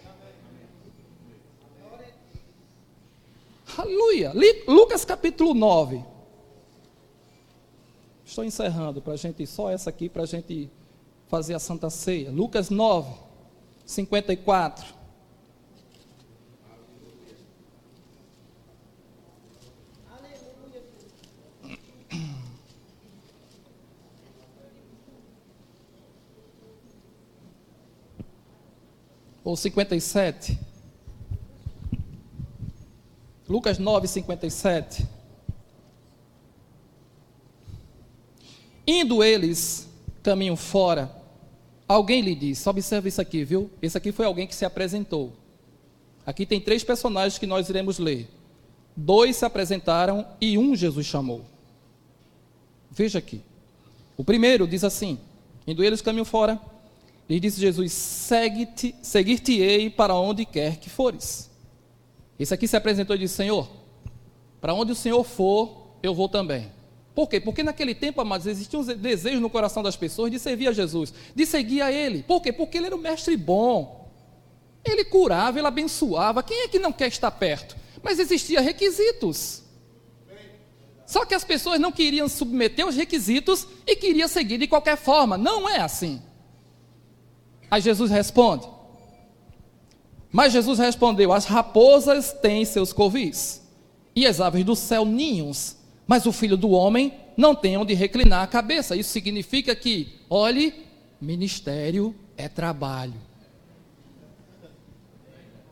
Aleluia. 3.78 4.32
Lucas 4.66 5.04
capítulo 5.04 5.54
9. 5.54 6.04
Estou 8.24 8.44
encerrando 8.44 9.00
para 9.00 9.12
a 9.12 9.16
gente, 9.16 9.46
só 9.46 9.70
essa 9.70 9.88
aqui 9.88 10.08
para 10.08 10.24
a 10.24 10.26
gente 10.26 10.68
fazer 11.28 11.54
a 11.54 11.60
Santa 11.60 11.88
Ceia. 11.88 12.28
Lucas 12.32 12.70
9, 12.70 13.14
54. 13.86 14.98
Ou 29.44 29.56
57. 29.56 30.67
Lucas 33.48 33.78
9, 33.78 34.06
57. 34.06 35.06
Indo 38.86 39.24
eles 39.24 39.88
caminho 40.22 40.54
fora, 40.54 41.10
alguém 41.86 42.20
lhe 42.20 42.34
disse: 42.34 42.68
observe 42.68 43.08
isso 43.08 43.20
aqui, 43.20 43.44
viu? 43.44 43.70
Esse 43.80 43.96
aqui 43.96 44.12
foi 44.12 44.26
alguém 44.26 44.46
que 44.46 44.54
se 44.54 44.64
apresentou. 44.64 45.32
Aqui 46.26 46.44
tem 46.44 46.60
três 46.60 46.84
personagens 46.84 47.38
que 47.38 47.46
nós 47.46 47.70
iremos 47.70 47.98
ler. 47.98 48.28
Dois 48.94 49.36
se 49.36 49.44
apresentaram 49.46 50.26
e 50.40 50.58
um 50.58 50.76
Jesus 50.76 51.06
chamou. 51.06 51.42
Veja 52.90 53.18
aqui. 53.18 53.40
O 54.16 54.24
primeiro 54.24 54.68
diz 54.68 54.84
assim: 54.84 55.18
Indo 55.66 55.82
eles 55.82 56.02
caminho 56.02 56.26
fora, 56.26 56.60
lhe 57.28 57.40
disse 57.40 57.60
Jesus: 57.60 57.92
Segue-te, 57.92 58.94
seguir-te-ei 59.00 59.88
para 59.88 60.14
onde 60.14 60.44
quer 60.44 60.76
que 60.76 60.90
fores. 60.90 61.47
Esse 62.38 62.54
aqui 62.54 62.68
se 62.68 62.76
apresentou 62.76 63.16
e 63.16 63.18
disse: 63.18 63.34
Senhor, 63.34 63.68
para 64.60 64.74
onde 64.74 64.92
o 64.92 64.94
Senhor 64.94 65.22
for, 65.24 65.96
eu 66.02 66.14
vou 66.14 66.28
também. 66.28 66.70
Por 67.14 67.28
quê? 67.28 67.40
Porque 67.40 67.62
naquele 67.62 67.94
tempo, 67.94 68.20
amados, 68.20 68.46
existia 68.46 68.78
um 68.78 68.84
desejo 68.84 69.40
no 69.40 69.50
coração 69.50 69.82
das 69.82 69.96
pessoas 69.96 70.30
de 70.30 70.38
servir 70.38 70.68
a 70.68 70.72
Jesus, 70.72 71.12
de 71.34 71.44
seguir 71.44 71.82
a 71.82 71.90
Ele. 71.90 72.22
Por 72.22 72.40
quê? 72.40 72.52
Porque 72.52 72.78
Ele 72.78 72.86
era 72.86 72.96
um 72.96 73.00
mestre 73.00 73.36
bom. 73.36 74.08
Ele 74.84 75.04
curava, 75.04 75.58
ele 75.58 75.66
abençoava. 75.66 76.42
Quem 76.42 76.62
é 76.62 76.68
que 76.68 76.78
não 76.78 76.92
quer 76.92 77.08
estar 77.08 77.30
perto? 77.30 77.76
Mas 78.02 78.18
existiam 78.18 78.62
requisitos. 78.62 79.64
Só 81.04 81.24
que 81.24 81.34
as 81.34 81.42
pessoas 81.42 81.80
não 81.80 81.90
queriam 81.90 82.28
submeter 82.28 82.86
os 82.86 82.94
requisitos 82.94 83.66
e 83.86 83.96
queriam 83.96 84.28
seguir 84.28 84.58
de 84.58 84.66
qualquer 84.66 84.96
forma. 84.96 85.36
Não 85.36 85.68
é 85.68 85.80
assim. 85.80 86.22
Aí 87.70 87.80
Jesus 87.80 88.10
responde: 88.10 88.68
mas 90.30 90.52
Jesus 90.52 90.78
respondeu: 90.78 91.32
As 91.32 91.44
raposas 91.44 92.32
têm 92.32 92.64
seus 92.64 92.92
covis, 92.92 93.62
e 94.14 94.26
as 94.26 94.40
aves 94.40 94.64
do 94.64 94.76
céu 94.76 95.04
ninhos, 95.04 95.76
mas 96.06 96.26
o 96.26 96.32
filho 96.32 96.56
do 96.56 96.70
homem 96.70 97.14
não 97.36 97.54
tem 97.54 97.76
onde 97.76 97.94
reclinar 97.94 98.42
a 98.42 98.46
cabeça. 98.46 98.96
Isso 98.96 99.10
significa 99.10 99.74
que, 99.74 100.20
olhe, 100.28 100.86
ministério 101.20 102.14
é 102.36 102.48
trabalho. 102.48 103.14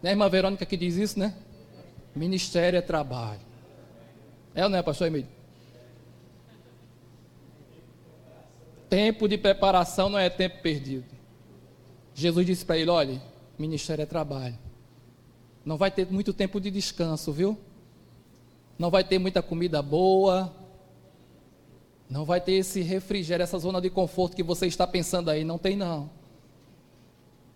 Né, 0.03 0.11
irmã 0.11 0.29
Verônica 0.29 0.65
que 0.65 0.77
diz 0.77 0.97
isso, 0.97 1.19
né? 1.19 1.35
Ministério 2.15 2.79
é 2.79 2.83
trabalho. 2.83 3.41
É 4.55 4.63
ou 4.63 4.71
não 4.71 4.79
é, 4.79 4.83
pastor 4.83 5.09
Emílio? 5.09 5.29
Tempo 8.89 9.29
de 9.29 9.37
preparação 9.37 10.09
não 10.09 10.19
é 10.19 10.31
tempo 10.31 10.63
perdido. 10.63 11.05
Jesus 12.15 12.47
disse 12.47 12.65
para 12.65 12.79
ele: 12.79 12.91
olhe, 12.91 13.21
Ministério 13.59 14.03
é 14.03 14.07
trabalho. 14.07 14.59
Não 15.65 15.77
vai 15.77 15.91
ter 15.91 16.07
muito 16.11 16.33
tempo 16.33 16.61
de 16.61 16.71
descanso, 16.71 17.33
viu? 17.33 17.59
Não 18.79 18.91
vai 18.91 19.03
ter 19.03 19.19
muita 19.19 19.43
comida 19.43 19.83
boa. 19.83 20.55
Não 22.09 22.25
vai 22.25 22.41
ter 22.41 22.53
esse 22.53 22.83
refrigério, 22.83 23.43
essa 23.43 23.59
zona 23.59 23.81
de 23.81 23.91
conforto 23.91 24.37
que 24.37 24.43
você 24.43 24.67
está 24.67 24.87
pensando 24.87 25.31
aí. 25.31 25.43
Não 25.43 25.59
tem, 25.59 25.75
não. 25.75 26.09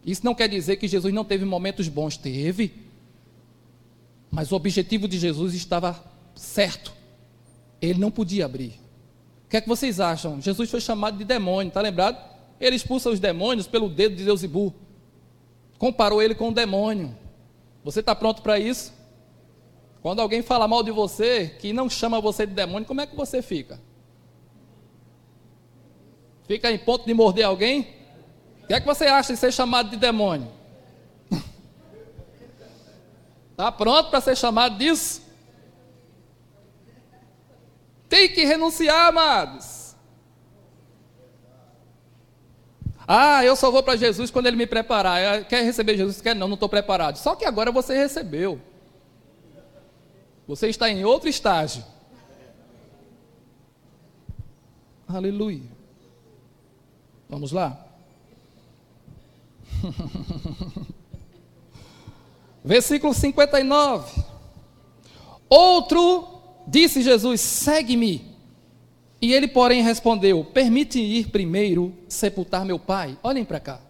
Isso 0.04 0.24
não 0.24 0.34
quer 0.34 0.48
dizer 0.48 0.76
que 0.76 0.88
Jesus 0.88 1.12
não 1.12 1.24
teve 1.24 1.44
momentos 1.44 1.86
bons. 1.88 2.16
Teve. 2.16 2.72
Mas 4.30 4.50
o 4.50 4.56
objetivo 4.56 5.06
de 5.06 5.18
Jesus 5.18 5.54
estava 5.54 6.02
certo. 6.34 6.92
Ele 7.80 8.00
não 8.00 8.10
podia 8.10 8.46
abrir. 8.46 8.80
O 9.46 9.50
que 9.50 9.56
é 9.56 9.60
que 9.60 9.68
vocês 9.68 10.00
acham? 10.00 10.40
Jesus 10.40 10.70
foi 10.70 10.80
chamado 10.80 11.18
de 11.18 11.24
demônio, 11.24 11.68
está 11.68 11.80
lembrado? 11.80 12.18
Ele 12.60 12.76
expulsa 12.76 13.10
os 13.10 13.20
demônios 13.20 13.66
pelo 13.66 13.88
dedo 13.88 14.16
de 14.16 14.24
Deus 14.24 14.42
e 14.42 14.48
burro 14.48 14.74
comparou 15.80 16.22
ele 16.22 16.34
com 16.34 16.48
um 16.48 16.52
demônio. 16.52 17.16
Você 17.82 18.00
está 18.00 18.14
pronto 18.14 18.42
para 18.42 18.58
isso? 18.58 18.92
Quando 20.02 20.20
alguém 20.20 20.42
fala 20.42 20.68
mal 20.68 20.82
de 20.82 20.90
você, 20.90 21.56
que 21.58 21.72
não 21.72 21.88
chama 21.88 22.20
você 22.20 22.46
de 22.46 22.52
demônio, 22.52 22.86
como 22.86 23.00
é 23.00 23.06
que 23.06 23.16
você 23.16 23.40
fica? 23.40 23.80
Fica 26.46 26.70
em 26.70 26.76
ponto 26.76 27.06
de 27.06 27.14
morder 27.14 27.46
alguém? 27.46 27.96
O 28.62 28.66
que 28.66 28.74
é 28.74 28.80
que 28.80 28.86
você 28.86 29.06
acha 29.06 29.32
de 29.32 29.38
ser 29.38 29.52
chamado 29.52 29.88
de 29.88 29.96
demônio? 29.96 30.52
Está 33.52 33.72
pronto 33.72 34.10
para 34.10 34.20
ser 34.20 34.36
chamado 34.36 34.76
disso? 34.76 35.22
Tem 38.06 38.28
que 38.28 38.44
renunciar, 38.44 39.08
amados. 39.08 39.79
Ah, 43.12 43.44
eu 43.44 43.56
só 43.56 43.72
vou 43.72 43.82
para 43.82 43.96
Jesus 43.96 44.30
quando 44.30 44.46
ele 44.46 44.56
me 44.56 44.68
preparar. 44.68 45.44
Quer 45.46 45.64
receber 45.64 45.96
Jesus? 45.96 46.20
Quer 46.20 46.32
não, 46.32 46.46
não 46.46 46.54
estou 46.54 46.68
preparado. 46.68 47.16
Só 47.16 47.34
que 47.34 47.44
agora 47.44 47.72
você 47.72 47.92
recebeu. 47.92 48.60
Você 50.46 50.68
está 50.68 50.88
em 50.88 51.04
outro 51.04 51.28
estágio. 51.28 51.82
Aleluia. 55.08 55.64
Vamos 57.28 57.50
lá? 57.50 57.84
Versículo 62.64 63.12
59. 63.12 64.22
Outro 65.48 66.28
disse 66.64 67.02
Jesus: 67.02 67.40
segue-me. 67.40 68.29
E 69.20 69.32
ele, 69.32 69.46
porém, 69.46 69.82
respondeu: 69.82 70.44
Permite 70.44 70.98
ir 70.98 71.28
primeiro 71.28 71.94
sepultar 72.08 72.64
meu 72.64 72.78
pai. 72.78 73.18
Olhem 73.22 73.44
para 73.44 73.60
cá. 73.60 73.80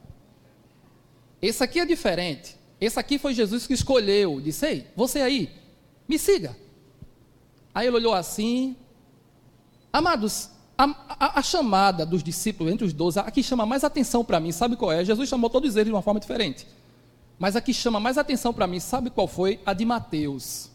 Esse 1.40 1.62
aqui 1.62 1.78
é 1.78 1.86
diferente. 1.86 2.56
Esse 2.80 2.98
aqui 2.98 3.18
foi 3.18 3.34
Jesus 3.34 3.66
que 3.66 3.74
escolheu. 3.74 4.40
Disse: 4.40 4.66
Ei, 4.66 4.86
você 4.96 5.20
aí, 5.20 5.50
me 6.08 6.18
siga. 6.18 6.56
Aí 7.74 7.86
ele 7.86 7.96
olhou 7.96 8.14
assim. 8.14 8.76
Amados, 9.92 10.50
a, 10.76 10.84
a, 11.08 11.38
a 11.40 11.42
chamada 11.42 12.06
dos 12.06 12.22
discípulos 12.22 12.72
entre 12.72 12.86
os 12.86 12.92
doze, 12.92 13.18
a 13.18 13.30
que 13.30 13.42
chama 13.42 13.66
mais 13.66 13.84
atenção 13.84 14.24
para 14.24 14.40
mim, 14.40 14.52
sabe 14.52 14.76
qual 14.76 14.92
é? 14.92 15.04
Jesus 15.04 15.28
chamou 15.28 15.50
todos 15.50 15.76
eles 15.76 15.86
de 15.86 15.92
uma 15.92 16.02
forma 16.02 16.20
diferente. 16.20 16.66
Mas 17.38 17.56
a 17.56 17.60
que 17.60 17.72
chama 17.72 17.98
mais 17.98 18.18
atenção 18.18 18.52
para 18.52 18.66
mim, 18.66 18.80
sabe 18.80 19.10
qual 19.10 19.26
foi? 19.26 19.60
A 19.64 19.72
de 19.72 19.84
Mateus. 19.84 20.70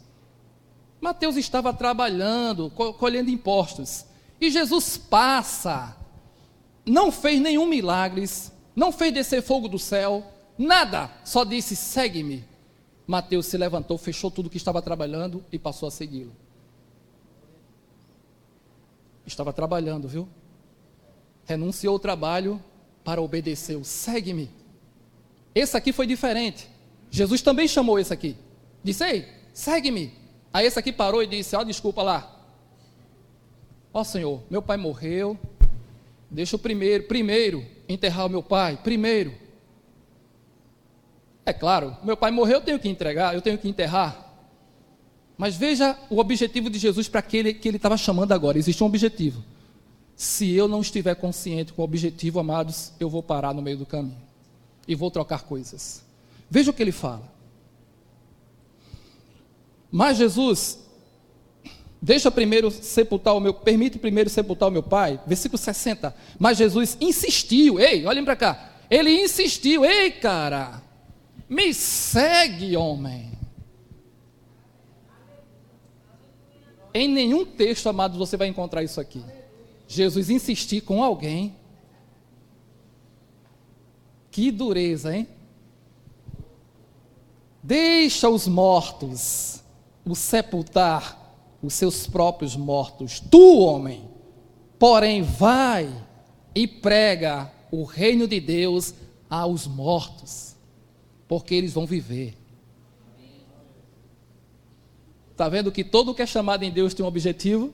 Mateus 1.00 1.38
estava 1.38 1.74
trabalhando, 1.74 2.70
colhendo 2.70 3.30
impostos. 3.30 4.06
E 4.40 4.52
Jesus 4.52 4.98
passa, 4.98 5.96
não 6.86 7.12
fez 7.12 7.40
nenhum 7.40 7.66
milagre, 7.66 8.26
não 8.76 8.92
fez 8.92 9.14
descer 9.14 9.42
fogo 9.42 9.68
do 9.68 9.80
céu, 9.80 10.24
nada, 10.58 11.10
só 11.24 11.44
disse: 11.44 11.76
segue-me. 11.76 12.44
Mateus 13.08 13.46
se 13.46 13.58
levantou, 13.58 13.98
fechou 13.98 14.32
tudo 14.32 14.50
que 14.50 14.58
estava 14.58 14.82
trabalhando 14.82 15.44
e 15.52 15.60
passou 15.60 15.88
a 15.88 15.92
segui-lo. 15.92 16.36
Estava 19.26 19.54
trabalhando, 19.54 20.08
viu? 20.08 20.28
Renunciou 21.46 21.94
ao 21.94 22.00
trabalho 22.00 22.62
para 23.04 23.22
obedecer. 23.22 23.84
Segue-me. 23.86 24.50
Esse 25.54 25.78
aqui 25.78 25.94
foi 25.94 26.08
diferente. 26.08 26.68
Jesus 27.12 27.42
também 27.42 27.68
chamou 27.68 28.00
esse 28.00 28.12
aqui. 28.12 28.36
Disse: 28.84 29.06
Ei, 29.06 29.28
segue-me. 29.54 30.12
Aí 30.52 30.66
esse 30.66 30.78
aqui 30.78 30.92
parou 30.92 31.22
e 31.22 31.28
disse: 31.28 31.56
Ó, 31.56 31.62
oh, 31.62 31.64
desculpa 31.64 32.02
lá. 32.02 32.35
Ó 33.96 34.04
Senhor, 34.04 34.44
meu 34.50 34.62
pai 34.62 34.76
morreu. 34.76 35.40
Deixa 36.30 36.56
eu 36.56 36.60
primeiro, 36.60 37.06
primeiro 37.06 37.66
enterrar 37.88 38.26
o 38.26 38.30
meu 38.30 38.44
pai, 38.44 38.76
primeiro. 38.76 39.34
É 41.46 41.54
claro, 41.54 41.96
meu 42.04 42.18
pai 42.18 42.30
morreu, 42.30 42.56
eu 42.56 42.62
tenho 42.62 42.78
que 42.78 42.90
entregar, 42.90 43.34
eu 43.34 43.42
tenho 43.42 43.58
que 43.58 43.70
enterrar. 43.70 44.36
Mas 45.38 45.56
veja 45.56 45.98
o 46.10 46.20
objetivo 46.20 46.70
de 46.70 46.78
Jesus 46.78 47.08
para 47.08 47.22
aquele 47.22 47.54
que 47.54 47.70
ele 47.70 47.78
estava 47.78 47.96
chamando 47.96 48.34
agora. 48.34 48.58
Existe 48.58 48.84
um 48.84 48.88
objetivo. 48.88 49.42
Se 50.14 50.52
eu 50.52 50.68
não 50.68 50.82
estiver 50.82 51.16
consciente 51.16 51.72
com 51.72 51.82
o 51.82 51.86
objetivo, 51.86 52.38
amados, 52.38 52.92
eu 53.00 53.10
vou 53.10 53.24
parar 53.24 53.54
no 53.54 53.62
meio 53.62 53.78
do 53.78 53.86
caminho 53.86 54.22
e 54.86 54.94
vou 54.94 55.10
trocar 55.10 55.44
coisas. 55.44 56.04
Veja 56.50 56.70
o 56.70 56.74
que 56.74 56.84
ele 56.84 56.92
fala. 56.92 57.32
Mas 59.90 60.18
Jesus, 60.18 60.85
deixa 62.06 62.30
primeiro 62.30 62.70
sepultar 62.70 63.34
o 63.34 63.40
meu, 63.40 63.52
permite 63.52 63.98
primeiro 63.98 64.30
sepultar 64.30 64.70
o 64.70 64.72
meu 64.72 64.84
pai. 64.84 65.20
Versículo 65.26 65.58
60. 65.58 66.16
Mas 66.38 66.60
Jesus 66.60 66.96
insistiu, 67.02 67.80
ei, 67.80 68.06
olhem 68.06 68.24
para 68.24 68.36
cá. 68.36 68.74
Ele 68.92 69.10
insistiu, 69.10 69.84
ei, 69.84 70.12
cara, 70.12 70.84
me 71.50 71.74
segue, 71.74 72.78
homem. 72.78 73.32
Em 76.94 77.08
nenhum 77.08 77.44
texto, 77.44 77.90
amados, 77.90 78.20
você 78.20 78.38
vai 78.38 78.48
encontrar 78.50 78.84
isso 78.84 79.02
aqui. 79.02 79.24
Jesus 79.88 80.30
insistir 80.30 80.82
com 80.82 81.04
alguém. 81.04 81.56
Que 84.30 84.52
dureza, 84.52 85.16
hein? 85.16 85.28
Deixa 87.64 88.30
os 88.30 88.48
mortos 88.48 89.64
o 90.06 90.14
sepultar 90.14 91.25
os 91.66 91.74
seus 91.74 92.06
próprios 92.06 92.56
mortos. 92.56 93.20
Tu, 93.20 93.60
homem, 93.60 94.08
porém, 94.78 95.24
vai 95.24 95.92
e 96.54 96.68
prega 96.68 97.52
o 97.72 97.84
reino 97.84 98.28
de 98.28 98.40
Deus 98.40 98.94
aos 99.30 99.66
mortos, 99.66 100.56
porque 101.28 101.56
eles 101.56 101.74
vão 101.74 101.86
viver. 101.86 102.38
Está 105.32 105.50
vendo 105.50 105.72
que 105.72 105.84
todo 105.84 106.14
que 106.14 106.22
é 106.22 106.26
chamado 106.26 106.64
em 106.64 106.72
Deus 106.72 106.94
tem 106.94 107.04
um 107.04 107.10
objetivo? 107.10 107.74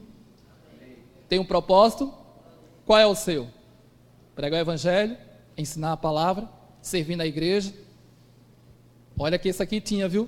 Tem 1.29 1.37
um 1.37 1.45
propósito? 1.45 2.11
Qual 2.85 2.97
é 2.97 3.05
o 3.05 3.13
seu? 3.13 3.47
Pregar 4.33 4.57
o 4.57 4.61
evangelho, 4.61 5.15
ensinar 5.55 5.91
a 5.91 5.97
palavra, 5.97 6.49
servir 6.81 7.15
na 7.15 7.25
igreja. 7.25 7.73
Olha 9.19 9.37
que 9.37 9.49
esse 9.49 9.61
aqui 9.61 9.79
tinha, 9.79 10.09
viu? 10.09 10.27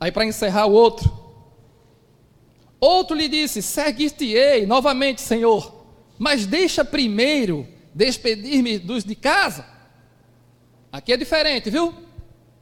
Aí 0.00 0.10
para 0.10 0.24
encerrar 0.24 0.66
o 0.66 0.72
outro. 0.72 1.21
Outro 2.82 3.16
lhe 3.16 3.28
disse: 3.28 3.62
Seguir-te-ei 3.62 4.66
novamente, 4.66 5.20
Senhor, 5.20 5.86
mas 6.18 6.46
deixa 6.46 6.84
primeiro 6.84 7.64
despedir-me 7.94 8.76
dos 8.76 9.04
de 9.04 9.14
casa. 9.14 9.64
Aqui 10.90 11.12
é 11.12 11.16
diferente, 11.16 11.70
viu? 11.70 11.94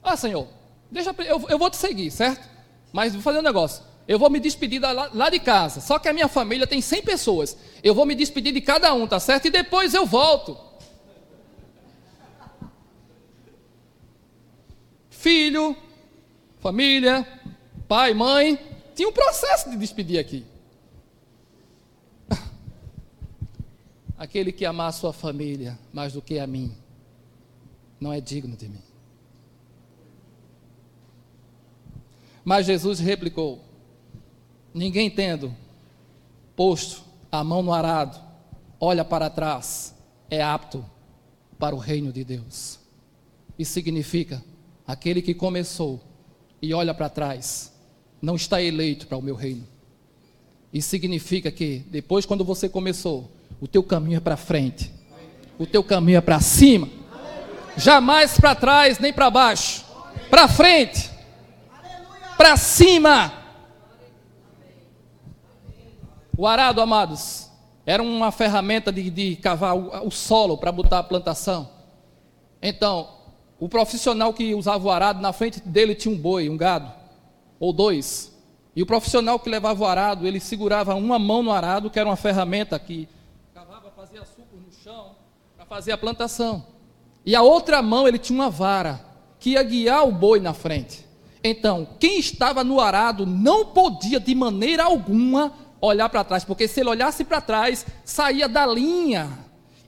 Ah, 0.02 0.18
Senhor, 0.18 0.46
deixa, 0.90 1.14
eu, 1.20 1.46
eu 1.48 1.58
vou 1.58 1.70
te 1.70 1.78
seguir, 1.78 2.10
certo? 2.10 2.46
Mas 2.92 3.14
vou 3.14 3.22
fazer 3.22 3.38
um 3.38 3.42
negócio. 3.42 3.82
Eu 4.06 4.18
vou 4.18 4.28
me 4.28 4.38
despedir 4.38 4.78
da, 4.78 4.92
lá, 4.92 5.30
de 5.30 5.38
casa. 5.38 5.80
Só 5.80 5.98
que 5.98 6.06
a 6.06 6.12
minha 6.12 6.28
família 6.28 6.66
tem 6.66 6.82
100 6.82 7.00
pessoas. 7.00 7.56
Eu 7.82 7.94
vou 7.94 8.04
me 8.04 8.14
despedir 8.14 8.52
de 8.52 8.60
cada 8.60 8.92
um, 8.92 9.06
tá 9.06 9.18
certo? 9.18 9.46
E 9.46 9.50
depois 9.50 9.94
eu 9.94 10.04
volto. 10.04 10.58
Filho, 15.08 15.74
família, 16.58 17.26
pai, 17.88 18.12
mãe. 18.12 18.69
Tinha 19.00 19.08
um 19.08 19.14
processo 19.14 19.70
de 19.70 19.78
despedir 19.78 20.18
aqui. 20.18 20.44
Aquele 24.18 24.52
que 24.52 24.66
amar 24.66 24.90
a 24.90 24.92
sua 24.92 25.10
família 25.10 25.78
mais 25.90 26.12
do 26.12 26.20
que 26.20 26.38
a 26.38 26.46
mim, 26.46 26.76
não 27.98 28.12
é 28.12 28.20
digno 28.20 28.54
de 28.54 28.68
mim. 28.68 28.82
Mas 32.44 32.66
Jesus 32.66 32.98
replicou: 32.98 33.64
Ninguém 34.74 35.10
tendo 35.10 35.56
posto 36.54 37.02
a 37.32 37.42
mão 37.42 37.62
no 37.62 37.72
arado, 37.72 38.20
olha 38.78 39.02
para 39.02 39.30
trás, 39.30 39.94
é 40.28 40.42
apto 40.42 40.84
para 41.58 41.74
o 41.74 41.78
reino 41.78 42.12
de 42.12 42.22
Deus. 42.22 42.78
Isso 43.58 43.72
significa: 43.72 44.44
aquele 44.86 45.22
que 45.22 45.32
começou 45.32 46.02
e 46.60 46.74
olha 46.74 46.92
para 46.92 47.08
trás, 47.08 47.69
não 48.20 48.36
está 48.36 48.60
eleito 48.62 49.06
para 49.06 49.18
o 49.18 49.22
meu 49.22 49.34
reino. 49.34 49.66
Isso 50.72 50.88
significa 50.88 51.50
que 51.50 51.84
depois, 51.88 52.24
quando 52.26 52.44
você 52.44 52.68
começou, 52.68 53.30
o 53.60 53.66
teu 53.66 53.82
caminho 53.82 54.18
é 54.18 54.20
para 54.20 54.36
frente, 54.36 54.92
o 55.58 55.66
teu 55.66 55.82
caminho 55.82 56.18
é 56.18 56.20
para 56.20 56.40
cima, 56.40 56.88
jamais 57.76 58.38
para 58.38 58.54
trás 58.54 58.98
nem 58.98 59.12
para 59.12 59.30
baixo, 59.30 59.84
para 60.30 60.48
frente 60.48 61.10
para 62.40 62.56
cima. 62.56 63.34
O 66.38 66.46
arado, 66.46 66.80
amados, 66.80 67.50
era 67.84 68.02
uma 68.02 68.32
ferramenta 68.32 68.90
de, 68.90 69.10
de 69.10 69.36
cavar 69.36 69.76
o, 69.76 70.06
o 70.06 70.10
solo 70.10 70.56
para 70.56 70.72
botar 70.72 71.00
a 71.00 71.02
plantação. 71.02 71.68
Então, 72.62 73.10
o 73.58 73.68
profissional 73.68 74.32
que 74.32 74.54
usava 74.54 74.88
o 74.88 74.90
arado, 74.90 75.20
na 75.20 75.34
frente 75.34 75.60
dele 75.60 75.94
tinha 75.94 76.14
um 76.14 76.16
boi, 76.16 76.48
um 76.48 76.56
gado, 76.56 76.90
ou 77.60 77.72
dois. 77.72 78.34
E 78.74 78.82
o 78.82 78.86
profissional 78.86 79.38
que 79.38 79.50
levava 79.50 79.84
o 79.84 79.86
arado, 79.86 80.26
ele 80.26 80.40
segurava 80.40 80.94
uma 80.94 81.18
mão 81.18 81.42
no 81.42 81.52
arado, 81.52 81.90
que 81.90 81.98
era 81.98 82.08
uma 82.08 82.16
ferramenta 82.16 82.78
que 82.78 83.06
cavava, 83.54 83.92
fazia 83.94 84.24
suco 84.24 84.56
no 84.56 84.72
chão, 84.72 85.16
para 85.54 85.66
fazer 85.66 85.92
a 85.92 85.98
plantação. 85.98 86.64
E 87.24 87.36
a 87.36 87.42
outra 87.42 87.82
mão 87.82 88.08
ele 88.08 88.18
tinha 88.18 88.38
uma 88.38 88.48
vara, 88.48 89.04
que 89.38 89.50
ia 89.50 89.62
guiar 89.62 90.08
o 90.08 90.12
boi 90.12 90.40
na 90.40 90.54
frente. 90.54 91.04
Então, 91.44 91.86
quem 91.98 92.18
estava 92.18 92.64
no 92.64 92.80
arado 92.80 93.26
não 93.26 93.66
podia 93.66 94.18
de 94.18 94.34
maneira 94.34 94.84
alguma 94.84 95.52
olhar 95.80 96.08
para 96.08 96.24
trás, 96.24 96.44
porque 96.44 96.68
se 96.68 96.80
ele 96.80 96.90
olhasse 96.90 97.24
para 97.24 97.40
trás, 97.40 97.86
saía 98.04 98.48
da 98.48 98.66
linha 98.66 99.38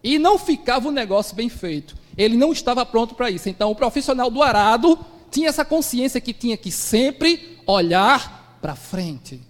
e 0.02 0.18
não 0.18 0.38
ficava 0.38 0.88
o 0.88 0.92
negócio 0.92 1.36
bem 1.36 1.48
feito. 1.48 1.94
Ele 2.16 2.36
não 2.36 2.52
estava 2.52 2.84
pronto 2.84 3.14
para 3.14 3.30
isso. 3.30 3.48
Então, 3.48 3.70
o 3.70 3.74
profissional 3.74 4.30
do 4.30 4.42
arado 4.42 4.98
tinha 5.30 5.48
essa 5.48 5.64
consciência 5.64 6.20
que 6.20 6.32
tinha 6.32 6.56
que 6.56 6.70
sempre 6.70 7.51
olhar 7.66 8.58
para 8.60 8.74
frente. 8.74 9.40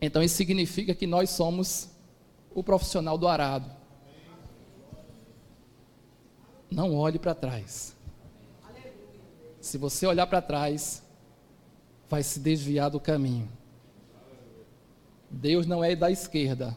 Então, 0.00 0.22
isso 0.22 0.36
significa 0.36 0.94
que 0.94 1.06
nós 1.06 1.30
somos 1.30 1.90
o 2.54 2.64
profissional 2.64 3.18
do 3.18 3.28
arado. 3.28 3.70
Não 6.70 6.94
olhe 6.94 7.18
para 7.18 7.34
trás. 7.34 7.94
Se 9.60 9.76
você 9.76 10.06
olhar 10.06 10.26
para 10.26 10.40
trás, 10.40 11.02
vai 12.08 12.22
se 12.22 12.40
desviar 12.40 12.90
do 12.90 12.98
caminho. 12.98 13.48
Deus 15.30 15.66
não 15.66 15.84
é 15.84 15.94
da 15.94 16.10
esquerda, 16.10 16.76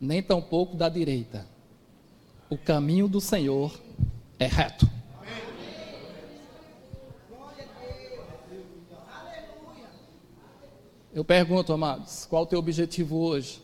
nem 0.00 0.22
tampouco 0.22 0.76
da 0.76 0.88
direita. 0.88 1.46
O 2.48 2.56
caminho 2.56 3.06
do 3.06 3.20
Senhor 3.20 3.78
é 4.38 4.46
reto. 4.46 4.88
Eu 11.12 11.24
pergunto, 11.24 11.72
amados, 11.72 12.26
qual 12.26 12.42
o 12.42 12.46
teu 12.46 12.58
objetivo 12.58 13.16
hoje? 13.16 13.62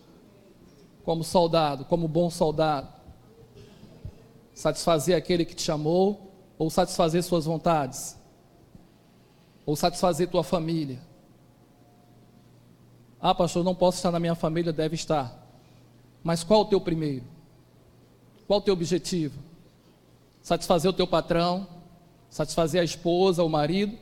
Como 1.04 1.22
soldado, 1.22 1.84
como 1.84 2.08
bom 2.08 2.30
soldado? 2.30 2.88
Satisfazer 4.54 5.16
aquele 5.16 5.44
que 5.44 5.54
te 5.54 5.62
chamou 5.62 6.32
ou 6.58 6.70
satisfazer 6.70 7.22
suas 7.22 7.44
vontades? 7.44 8.16
Ou 9.66 9.76
satisfazer 9.76 10.28
tua 10.28 10.42
família? 10.42 10.98
Ah, 13.20 13.34
pastor, 13.34 13.62
não 13.62 13.74
posso 13.74 13.98
estar 13.98 14.10
na 14.10 14.18
minha 14.18 14.34
família, 14.34 14.72
deve 14.72 14.94
estar. 14.94 15.38
Mas 16.24 16.42
qual 16.42 16.62
o 16.62 16.64
teu 16.64 16.80
primeiro? 16.80 17.24
Qual 18.46 18.60
o 18.60 18.62
teu 18.62 18.72
objetivo? 18.72 19.38
Satisfazer 20.42 20.90
o 20.90 20.94
teu 20.94 21.06
patrão? 21.06 21.68
Satisfazer 22.28 22.80
a 22.80 22.84
esposa, 22.84 23.44
o 23.44 23.48
marido? 23.48 23.96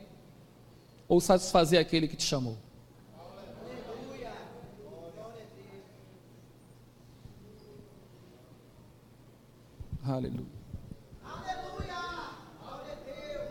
Ou 1.07 1.21
satisfazer 1.21 1.79
aquele 1.79 2.07
que 2.07 2.15
te 2.15 2.23
chamou? 2.23 2.57
Aleluia. 10.03 10.45
Aleluia. 11.23 11.95
Glória 12.59 12.91
a 12.91 12.95
Deus. 13.05 13.49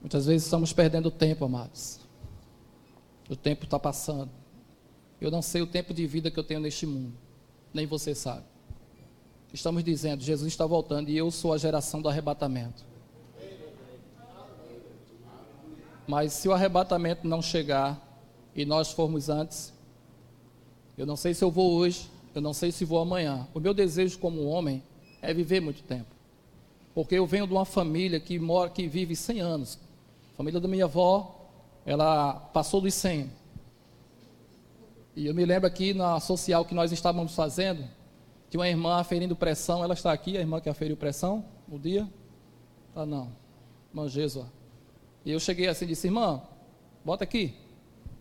Muitas 0.00 0.26
vezes 0.26 0.42
estamos 0.42 0.72
perdendo 0.72 1.08
tempo, 1.08 1.44
amados. 1.44 2.00
O 3.30 3.36
tempo 3.36 3.64
está 3.64 3.78
passando. 3.78 4.41
Eu 5.22 5.30
não 5.30 5.40
sei 5.40 5.62
o 5.62 5.66
tempo 5.68 5.94
de 5.94 6.04
vida 6.04 6.32
que 6.32 6.38
eu 6.38 6.42
tenho 6.42 6.58
neste 6.58 6.84
mundo. 6.84 7.12
Nem 7.72 7.86
você 7.86 8.12
sabe. 8.12 8.42
Estamos 9.52 9.84
dizendo, 9.84 10.20
Jesus 10.20 10.48
está 10.48 10.66
voltando 10.66 11.10
e 11.10 11.16
eu 11.16 11.30
sou 11.30 11.52
a 11.52 11.58
geração 11.58 12.02
do 12.02 12.08
arrebatamento. 12.08 12.82
Mas 16.08 16.32
se 16.32 16.48
o 16.48 16.52
arrebatamento 16.52 17.24
não 17.24 17.40
chegar, 17.40 18.02
e 18.52 18.64
nós 18.64 18.90
formos 18.90 19.28
antes, 19.28 19.72
eu 20.98 21.06
não 21.06 21.14
sei 21.14 21.34
se 21.34 21.44
eu 21.44 21.52
vou 21.52 21.70
hoje, 21.70 22.10
eu 22.34 22.42
não 22.42 22.52
sei 22.52 22.72
se 22.72 22.84
vou 22.84 22.98
amanhã. 22.98 23.46
O 23.54 23.60
meu 23.60 23.72
desejo 23.72 24.18
como 24.18 24.44
homem 24.46 24.82
é 25.22 25.32
viver 25.32 25.60
muito 25.60 25.84
tempo. 25.84 26.16
Porque 26.96 27.14
eu 27.14 27.26
venho 27.28 27.46
de 27.46 27.52
uma 27.52 27.64
família 27.64 28.18
que 28.18 28.40
mora, 28.40 28.70
que 28.70 28.88
vive 28.88 29.14
100 29.14 29.40
anos. 29.40 29.78
A 30.34 30.36
família 30.38 30.58
da 30.58 30.66
minha 30.66 30.86
avó 30.86 31.48
ela 31.86 32.34
passou 32.34 32.80
dos 32.80 32.92
100. 32.94 33.30
E 35.14 35.26
eu 35.26 35.34
me 35.34 35.44
lembro 35.44 35.66
aqui 35.66 35.92
na 35.92 36.18
social 36.20 36.64
que 36.64 36.74
nós 36.74 36.90
estávamos 36.90 37.34
fazendo, 37.34 37.84
tinha 38.48 38.60
uma 38.60 38.68
irmã 38.68 38.96
aferindo 38.98 39.36
pressão, 39.36 39.84
ela 39.84 39.94
está 39.94 40.12
aqui, 40.12 40.36
a 40.36 40.40
irmã 40.40 40.60
que 40.60 40.68
aferiu 40.68 40.96
pressão 40.96 41.44
no 41.68 41.78
dia? 41.78 42.08
Ah, 42.94 43.06
não. 43.06 43.32
Irmã 43.90 44.08
Jesua. 44.08 44.46
E 45.24 45.30
eu 45.30 45.40
cheguei 45.40 45.68
assim 45.68 45.84
e 45.84 45.88
disse, 45.88 46.06
irmã, 46.06 46.42
bota 47.04 47.24
aqui. 47.24 47.54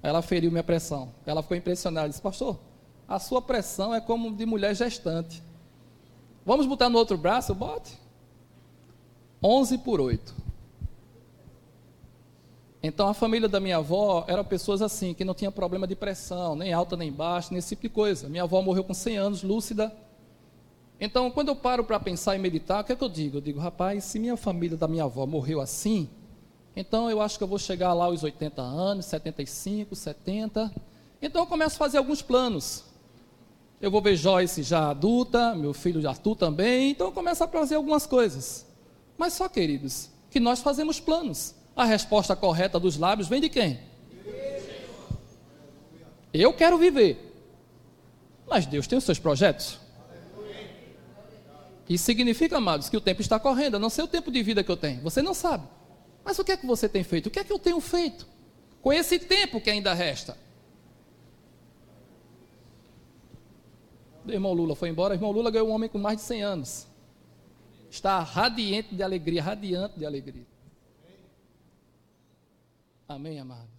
Ela 0.03 0.19
aferiu 0.19 0.51
minha 0.51 0.63
pressão. 0.63 1.13
Ela 1.25 1.41
ficou 1.41 1.55
impressionada, 1.55 2.09
disse, 2.09 2.21
pastor, 2.21 2.59
a 3.07 3.19
sua 3.19 3.41
pressão 3.41 3.93
é 3.93 4.01
como 4.01 4.33
de 4.35 4.45
mulher 4.45 4.75
gestante. 4.75 5.43
Vamos 6.45 6.65
botar 6.65 6.89
no 6.89 6.97
outro 6.97 7.17
braço? 7.17 7.53
Bote. 7.53 7.97
11 9.43 9.77
por 9.79 9.99
8. 9.99 10.33
Então 12.83 13.07
a 13.07 13.13
família 13.13 13.47
da 13.47 13.59
minha 13.59 13.77
avó 13.77 14.25
eram 14.27 14.43
pessoas 14.43 14.81
assim, 14.81 15.13
que 15.13 15.23
não 15.23 15.35
tinha 15.35 15.51
problema 15.51 15.85
de 15.85 15.95
pressão, 15.95 16.55
nem 16.55 16.73
alta 16.73 16.97
nem 16.97 17.11
baixa, 17.11 17.53
nesse 17.53 17.69
tipo 17.69 17.83
de 17.83 17.89
coisa. 17.89 18.27
Minha 18.27 18.43
avó 18.43 18.61
morreu 18.61 18.83
com 18.83 18.93
100 18.93 19.17
anos, 19.17 19.43
lúcida. 19.43 19.93
Então, 20.99 21.29
quando 21.31 21.49
eu 21.49 21.55
paro 21.55 21.83
para 21.83 21.99
pensar 21.99 22.35
e 22.35 22.39
meditar, 22.39 22.81
o 22.81 22.83
que 22.83 22.93
é 22.93 22.95
que 22.95 23.03
eu 23.03 23.09
digo? 23.09 23.37
Eu 23.37 23.41
digo, 23.41 23.59
rapaz, 23.59 24.03
se 24.03 24.19
minha 24.19 24.37
família 24.37 24.77
da 24.77 24.87
minha 24.87 25.03
avó 25.03 25.25
morreu 25.25 25.61
assim, 25.61 26.09
então 26.75 27.09
eu 27.09 27.21
acho 27.21 27.37
que 27.37 27.43
eu 27.43 27.47
vou 27.47 27.59
chegar 27.59 27.93
lá 27.93 28.05
aos 28.05 28.23
80 28.23 28.61
anos, 28.61 29.05
75, 29.05 29.95
70. 29.95 30.71
Então 31.21 31.41
eu 31.41 31.47
começo 31.47 31.75
a 31.75 31.79
fazer 31.79 31.97
alguns 31.97 32.21
planos. 32.21 32.85
Eu 33.79 33.89
vou 33.89 34.01
ver 34.01 34.15
Joyce 34.15 34.61
já 34.61 34.89
adulta, 34.89 35.55
meu 35.55 35.73
filho 35.73 36.07
Arthur 36.07 36.35
também, 36.35 36.91
então 36.91 37.07
eu 37.07 37.11
começo 37.11 37.43
a 37.43 37.47
fazer 37.47 37.75
algumas 37.75 38.05
coisas. 38.05 38.65
Mas 39.17 39.33
só, 39.33 39.49
queridos, 39.49 40.09
que 40.29 40.39
nós 40.39 40.61
fazemos 40.61 40.99
planos. 40.99 41.55
A 41.75 41.85
resposta 41.85 42.35
correta 42.35 42.79
dos 42.79 42.97
lábios 42.97 43.27
vem 43.27 43.41
de 43.41 43.49
quem? 43.49 43.79
Eu 46.33 46.53
quero 46.53 46.77
viver. 46.77 47.29
Mas 48.47 48.65
Deus 48.65 48.87
tem 48.87 48.97
os 48.97 49.03
seus 49.03 49.19
projetos. 49.19 49.79
Isso 51.87 52.05
significa, 52.05 52.57
amados, 52.57 52.89
que 52.89 52.95
o 52.95 53.01
tempo 53.01 53.21
está 53.21 53.39
correndo. 53.39 53.75
Eu 53.75 53.79
não 53.79 53.89
sei 53.89 54.03
o 54.03 54.07
tempo 54.07 54.31
de 54.31 54.41
vida 54.41 54.63
que 54.63 54.71
eu 54.71 54.77
tenho. 54.77 55.01
Você 55.01 55.21
não 55.21 55.33
sabe. 55.33 55.67
Mas 56.23 56.37
o 56.39 56.43
que 56.43 56.51
é 56.51 56.57
que 56.57 56.65
você 56.65 56.87
tem 56.87 57.03
feito? 57.03 57.27
O 57.27 57.29
que 57.29 57.39
é 57.39 57.43
que 57.43 57.51
eu 57.51 57.59
tenho 57.59 57.79
feito? 57.81 58.27
Com 58.81 58.93
esse 58.93 59.19
tempo 59.19 59.59
que 59.59 59.69
ainda 59.69 59.93
resta. 59.93 60.37
O 64.25 64.31
irmão 64.31 64.53
Lula 64.53 64.75
foi 64.75 64.89
embora. 64.89 65.13
O 65.13 65.17
irmão 65.17 65.31
Lula 65.31 65.51
ganhou 65.51 65.67
um 65.67 65.71
homem 65.71 65.89
com 65.89 65.97
mais 65.97 66.17
de 66.17 66.23
100 66.23 66.43
anos. 66.43 66.87
Está 67.89 68.19
radiante 68.19 68.95
de 68.95 69.03
alegria, 69.03 69.43
radiante 69.43 69.99
de 69.99 70.05
alegria. 70.05 70.50
Amém, 73.11 73.39
amados. 73.39 73.70